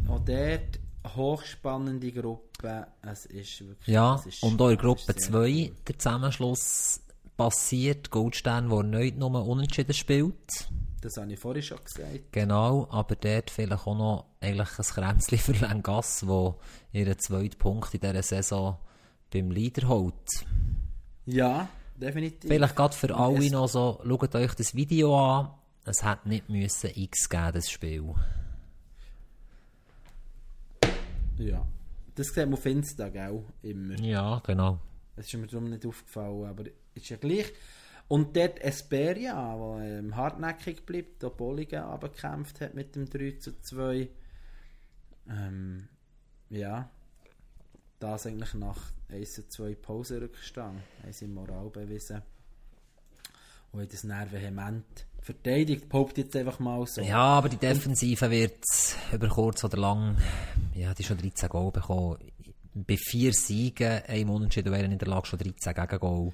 [0.07, 0.79] Auch dort
[1.15, 2.87] hochspannende Gruppe.
[3.01, 3.87] Es ist wirklich.
[3.87, 5.71] Ja, es ist, und auch in Gruppe ist sehr 2 cool.
[5.87, 7.01] der Zusammenschluss
[7.35, 8.09] passiert.
[8.09, 10.69] Goldstern, der nicht nur unentschieden spielt.
[11.01, 12.31] Das habe ich vorhin schon gesagt.
[12.31, 16.59] Genau, aber dort vielleicht auch noch eigentlich ein Kränzchen für Lengass, wo
[16.91, 18.77] ihren zweiten Punkt in dieser Saison
[19.31, 20.15] beim Leader holt.
[21.25, 22.49] Ja, definitiv.
[22.49, 25.51] Vielleicht gerade für alle es- noch so, schaut euch das Video an.
[25.85, 28.13] Es hat nicht müssen X geben, das Spiel.
[31.37, 31.67] Ja.
[32.15, 33.43] Das sieht man auf Insta, gell?
[33.61, 33.99] Immer.
[33.99, 34.79] Ja, genau.
[35.15, 36.65] Das ist mir darum nicht aufgefallen, aber
[36.95, 37.53] ist ja gleich.
[38.07, 43.59] Und dort Esperia, der ähm, hartnäckig bleibt, der Bolligen abgekämpft hat mit dem 3 zu
[43.59, 44.09] 2.
[45.29, 45.87] Ähm,
[46.49, 46.89] ja.
[47.99, 50.79] Das eigentlich nach 1 zu 2 Pausenrückstand.
[51.03, 52.21] Haben sie Moral bewiesen.
[53.71, 54.85] Und haben das dann vehement
[55.21, 55.89] verteidigt.
[55.89, 57.01] Behaupte jetzt einfach mal so.
[57.01, 58.63] Ja, aber die Defensive wird
[59.11, 60.17] über kurz oder lang,
[60.73, 62.17] ja, die schon 13 Goal bekommen.
[62.73, 66.31] Bei vier Siegen, einem Unentschieden wäre in der Lage schon 13 Gegengol.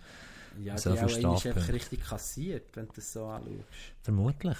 [0.61, 3.65] Ja, So die auch einmal einfach richtig kassiert, wenn du das so anschaust.
[4.03, 4.57] Vermutlich.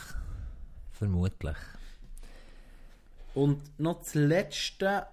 [0.92, 1.58] Vermutlich.
[3.36, 5.08] Und noch das Letzte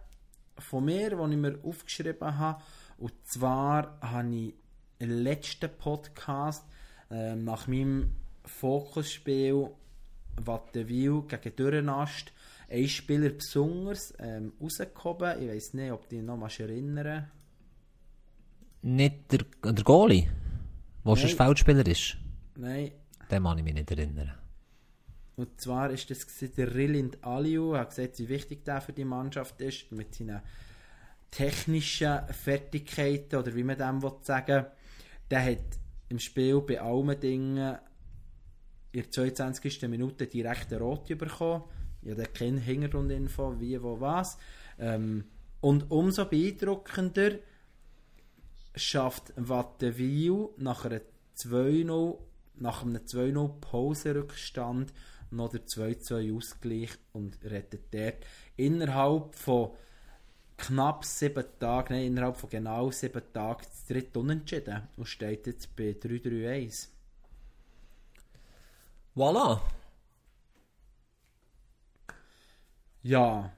[0.59, 2.63] von mir, was ich mir aufgeschrieben habe,
[2.99, 4.55] und zwar habe ich
[4.99, 6.65] im letzten Podcast
[7.11, 8.11] äh, nach meinem
[8.45, 9.71] Fokusspiel
[10.37, 12.33] Wattenwil gegen Dürrenast
[12.69, 15.43] ein Spieler besonders ähm, rausgehoben.
[15.43, 17.31] Ich weiß nicht, ob du dich noch mal erinnern
[18.83, 20.29] Nicht der, der Goalie,
[21.05, 21.31] der schon.
[21.31, 22.17] Feldspieler ist.
[22.57, 22.93] Nein.
[23.31, 24.33] Den kann ich mich nicht erinnern.
[25.37, 26.27] Und zwar ist das
[26.57, 27.73] der Rilind Aliu.
[27.73, 30.43] Er hat gesagt, wie wichtig der für die Mannschaft ist, mit seinen
[31.31, 34.67] technischen Fertigkeiten, oder wie man dem will sagen
[35.31, 35.80] Der hat
[36.11, 37.79] im Spiel bei allen Dingen
[38.93, 39.89] in der 22.
[39.89, 41.65] Minute direkt eine Rote bekommen.
[42.03, 44.37] Ich habe keine Hintergrundinfo, wie, wo, was.
[44.79, 45.25] Ähm,
[45.61, 47.39] und umso beeindruckender
[48.75, 51.01] schafft Wattenwil nach einer
[51.37, 52.19] 2-0,
[52.57, 54.93] nach einem 2-0 Pausenrückstand
[55.31, 58.27] noch der 2-2 Ausgleich und rettet dort
[58.57, 59.71] innerhalb von
[60.61, 65.75] knapp sieben Tagen, nein, innerhalb von genau sieben Tagen das dritte Unentschieden und steht jetzt
[65.77, 66.89] bei 3-3-1.
[69.17, 69.61] Voilà.
[73.03, 73.53] Ja.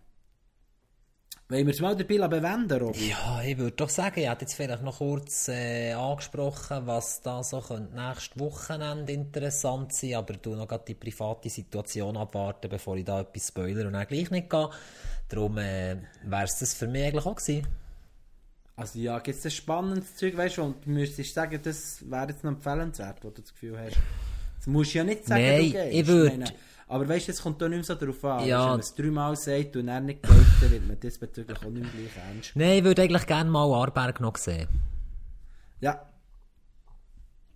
[1.52, 3.10] Wollen wir es mal dabei bewenden, Robby?
[3.10, 7.42] Ja, ich würde doch sagen, ich hätte jetzt vielleicht noch kurz äh, angesprochen, was da
[7.44, 12.96] so könnte nächstes Wochenende interessant sein, aber du noch gerade die private Situation abwarten, bevor
[12.96, 14.70] ich da etwas spoiler und dann gleich nicht gehe.
[15.28, 17.66] Darum äh, wäre es das für mich eigentlich auch gewesen.
[18.74, 22.28] Also ja, gibt es ein spannendes Zeug, weißt du, und du müsstest sagen, das wäre
[22.28, 23.98] jetzt noch empfehlenswert, wo du das Gefühl hast.
[24.56, 25.92] Das musst du ja nicht sagen, Nein, du gehst.
[25.92, 26.44] ich würd- meine,
[26.88, 28.46] Aber weißt du, es kommt da nicht mehr so darauf an.
[28.46, 28.62] Ja.
[28.62, 31.94] Wenn man es dreimal sagt und er nicht geht, dann wird man diesbezüglich auch nicht
[31.94, 32.52] mehr gleich ernst.
[32.54, 34.68] Nein, ich würde eigentlich gerne mal Arberg noch sehen.
[35.80, 36.06] Ja,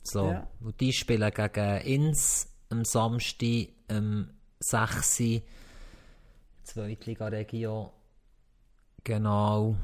[0.06, 0.30] So.
[0.30, 0.46] Ja.
[0.60, 4.30] Und die spielen gegen Ins am Samstag, am
[4.60, 5.42] 6.
[6.62, 7.90] Zweitliga-Region.
[9.04, 9.76] Genau.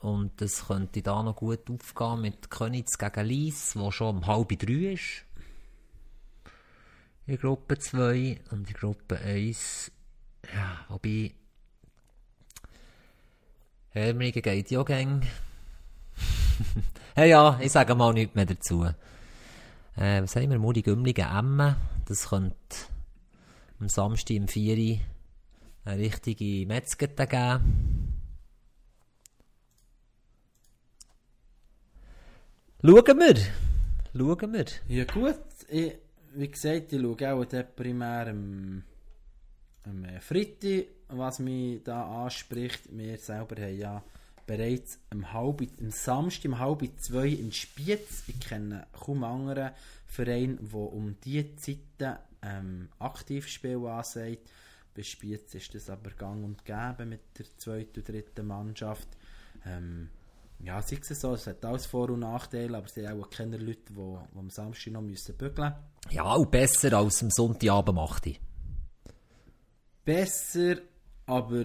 [0.00, 4.48] Und das könnte da noch gut aufgehen mit Königs gegen Lies, wo schon um halb
[4.58, 5.24] drei ist.
[7.28, 9.92] In Gruppe 2 und in Gruppe 1.
[10.50, 11.34] Ja, wobei.
[13.90, 15.26] Hermringen geht ja gäng.
[17.14, 18.82] hey, ja, ich sage mal nichts mehr dazu.
[19.94, 20.58] Äh, was haben wir?
[20.58, 21.76] Muri Gümligen Emmen.
[22.06, 22.56] Das könnte
[23.78, 25.00] am Samstag im 4 Uhr
[25.84, 28.22] eine richtige Metzgete geben.
[32.82, 33.36] Schauen wir.
[34.14, 34.64] Schauen wir.
[34.88, 35.38] ja gut.
[35.68, 35.92] Ich,
[36.38, 38.84] wie gesagt, ich schaue auch primär am,
[39.84, 42.82] am äh, Freitag, was mich da anspricht.
[42.96, 44.02] Wir selber haben ja
[44.46, 48.22] bereits am, halb, am Samstag um halb zwei in Spiez.
[48.28, 49.72] Ich kenne kaum anderen
[50.06, 54.48] Verein, der um diese Zeiten ähm, Aktivspiel ansagt.
[54.94, 59.08] Bei Spiez ist das aber gang und gäbe mit der zweiten und dritten Mannschaft.
[59.66, 60.08] Ähm,
[60.60, 63.56] ja, sei es so, es hat alles Vor- und Nachteile, aber es sind auch keine
[63.56, 65.74] Leute, die, die am Samstag noch bügeln müssen.
[66.10, 68.40] Ja, und besser als am Sonntagabend macht ich.
[70.04, 70.76] Besser,
[71.26, 71.64] aber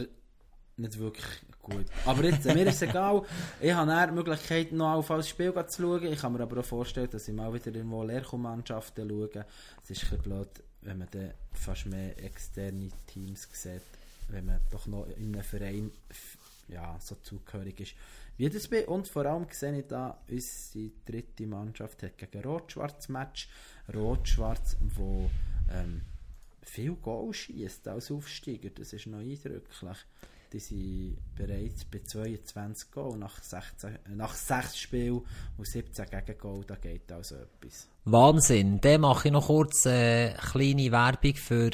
[0.76, 1.26] nicht wirklich
[1.62, 1.86] gut.
[2.06, 3.24] Aber jetzt, mir ist es egal.
[3.62, 6.04] Ich habe eher die Möglichkeit, noch auf das Spiel zu schauen.
[6.12, 9.46] Ich kann mir aber auch vorstellen, dass ich mal wieder irgendwo Lehrkommannschaften schaue.
[9.82, 10.50] Es ist ein blöd,
[10.82, 13.82] wenn man dann fast mehr externe Teams sieht,
[14.30, 15.92] wenn man doch noch in einem Verein
[16.68, 17.96] ja, so zugehörig ist.
[18.38, 18.86] Wie das bin.
[18.86, 23.48] Und vor allem sehe ich da, unsere dritte Mannschaft hat gegen Rot-Schwarz Match.
[23.94, 25.30] Rot-Schwarz, wo
[25.72, 26.02] ähm,
[26.62, 28.70] viel Goal schießt als Aufsteiger.
[28.70, 29.98] Das ist noch eindrücklich.
[30.52, 35.22] Die sind bereits bei 22 Goal nach, 16, äh, nach 6 Spielen
[35.58, 36.64] und 17 Gegengol.
[36.66, 37.88] Da geht also etwas.
[38.06, 38.80] Wahnsinn.
[38.80, 41.72] Dann mache ich noch kurz eine kleine Werbung für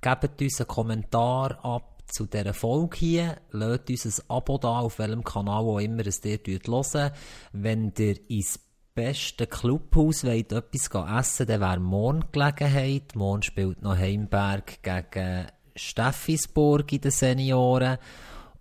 [0.00, 3.36] gebt uns einen Kommentar ab zu dieser Folge hier.
[3.50, 7.12] Lasst uns ein Abo da, auf welchem Kanal auch immer es ihr hört.
[7.52, 8.58] Wenn ihr ins
[8.98, 13.14] beste Clubhaus wollt, etwas essen dann wäre morgen Gelegenheit.
[13.14, 15.46] Morgen spielt noch Heimberg gegen
[15.76, 17.98] Steffisburg in den Senioren.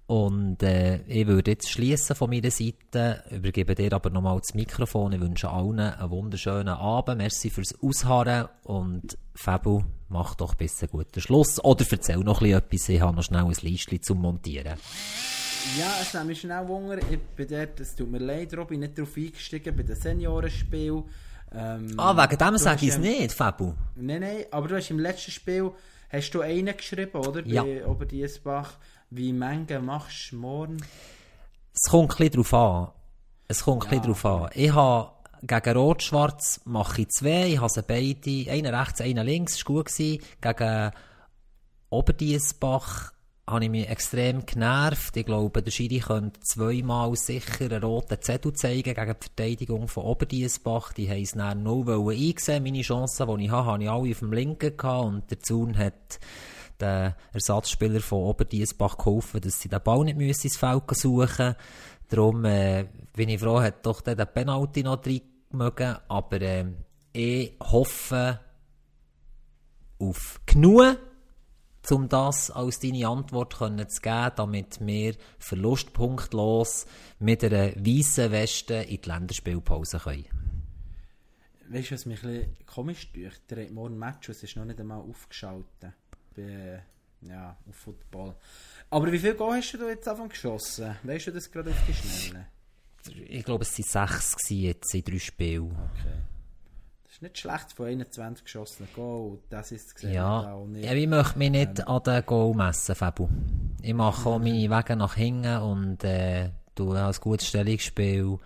[0.06, 5.14] Und äh, ich würde jetzt schließen von meiner Seite, übergebe dir aber nochmal das Mikrofon.
[5.14, 7.18] Ich wünsche allen einen wunderschönen Abend.
[7.18, 11.60] Merci fürs Ausharren und Fabu, mach doch bis einen guten Schluss.
[11.64, 14.78] Oder erzähl noch etwas, ich habe noch schnell ein Listchen zum Montieren.
[15.78, 16.98] Ja, es nimmt mich schnell Wunder.
[17.10, 21.04] Ich bin dort, es tut mir leid, Robin, nicht darauf eingestiegen bei den Seniorenspielen.
[21.52, 23.74] Ähm, Ah, wegen dem sage ich es nicht, Fabu.
[23.96, 25.72] Nein, nein, aber du hast im letzten Spiel
[26.10, 27.46] hast du einen geschrieben, oder?
[27.46, 27.64] Ja.
[27.64, 28.74] Bei Oberdiesbach.
[29.10, 30.78] Wie Menge machst du morgen?
[31.74, 32.88] Es kommt ein bisschen drauf an.
[33.48, 34.00] Es kommt ein Ja.
[34.02, 34.50] bisschen drauf an.
[34.54, 35.12] Ich habe
[35.44, 39.86] gegen Rot-Schwarz mache ich zwei, ich habe sie beide, einer rechts, einer links, ist gut
[39.86, 40.22] gewesen.
[40.42, 40.92] Gegen
[41.90, 43.14] Oberdiesbach
[43.50, 45.16] habe ich mich extrem genervt.
[45.16, 50.04] Ich glaube, der Schiri könnte zweimal sicher einen roten Zettel zeigen gegen die Verteidigung von
[50.04, 50.92] Oberdiesbach.
[50.94, 52.64] Die haben es dann null eingesehen.
[52.64, 55.78] Meine Chancen, die ich habe, habe ich alle auf dem Linken gehabt und der Zaun
[55.78, 56.20] hat
[56.82, 61.56] den Ersatzspieler von Oberdiesbach geholfen, dass sie den Ball nicht müssen ins Feld suchen
[62.10, 65.22] Darum äh, bin ich froh, hat doch den Penalty noch drin
[65.52, 66.66] mögen, aber äh,
[67.12, 68.40] ich hoffe
[70.00, 70.98] auf genug
[71.92, 76.86] um das als deine Antwort zu geben, damit wir verlustpunktlos
[77.20, 80.26] mit einer weißen Weste in die Länderspielpause können.
[81.70, 83.36] Weißt du, was mich ein komisch durch?
[83.50, 85.94] Der hat morgen ein Match, es ist noch nicht einmal aufgeschaltet.
[86.36, 86.82] Bei,
[87.22, 88.36] ja, auf Football.
[88.90, 90.96] Aber wie viel Goal hast du jetzt davon geschossen?
[91.04, 92.48] Weißt du das gerade auf die Schnelle?
[93.28, 95.72] Ich glaube, es waren sechs jetzt in drei Spielen.
[95.72, 96.37] Okay
[97.18, 99.40] ist nicht schlecht von 21 geschossenen Goal.
[99.50, 100.14] Das ist gesehen.
[100.14, 103.28] Ja, ja ich möchte mich nicht ähm, an den Goal messen, Fabu.
[103.82, 108.38] Ich mache auch meine Wege nach hinten und äh, du als gutes Stellungsspiel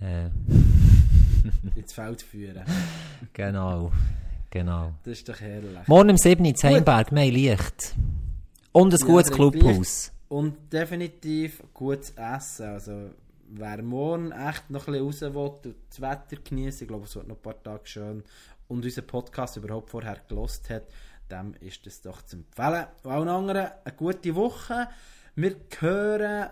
[0.00, 0.26] äh,
[1.74, 2.64] ins Feld führen.
[3.32, 3.90] genau,
[4.50, 4.92] genau.
[5.04, 5.88] Das ist doch herrlich.
[5.88, 6.44] Morgen im 7.
[6.44, 7.94] in Heimberg, mehr Licht.
[8.72, 10.12] Und ein ja, gutes Clubhaus.
[10.28, 12.66] Und definitiv gutes Essen.
[12.66, 13.10] Also,
[13.54, 17.14] wer morgen echt noch ein bisschen raus will und das Wetter genießen, ich glaube, es
[17.14, 18.24] wird noch ein paar Tage schön
[18.68, 20.84] und unseren Podcast überhaupt vorher gelost hat,
[21.30, 22.86] dem ist das doch zu empfehlen.
[23.02, 24.88] Und allen anderen eine gute Woche.
[25.34, 26.50] Wir hören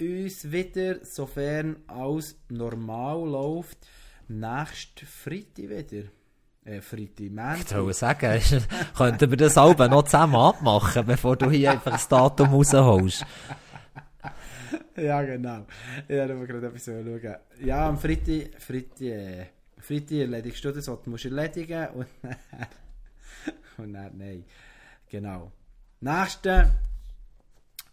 [0.00, 3.78] uns wieder, sofern alles normal läuft,
[4.28, 6.04] nächsten Freitag wieder.
[6.64, 7.70] Äh, Freitag, Montag.
[7.70, 8.40] Ich wollte sagen,
[8.96, 13.26] könnten wir das Album noch zusammen abmachen, bevor du hier einfach das Datum rausholst.
[14.96, 15.66] ja, genau.
[16.08, 17.36] Ich habe gerade etwas schauen.
[17.64, 19.46] Ja, am Freitag, Freitag, äh,
[20.22, 22.36] erledigst du das, was du musst erledigen und dann,
[23.78, 24.44] und dann, nein.
[25.08, 25.52] Genau.
[26.00, 26.70] Nächste,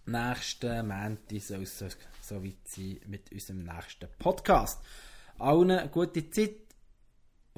[0.05, 1.87] nächste Montag soll es so,
[2.21, 4.81] so sein mit unserem nächsten Podcast.
[5.37, 6.68] Allen gute Zeit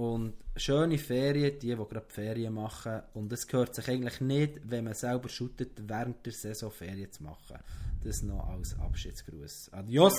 [0.02, 3.04] und schöne Ferien, die, die gerade Ferien machen.
[3.14, 7.22] Und es gehört sich eigentlich nicht, wenn man selber shootet, während der Saison Ferien zu
[7.22, 7.60] machen.
[8.04, 9.70] Das noch als Abschiedsgruß.
[9.74, 10.14] Adios!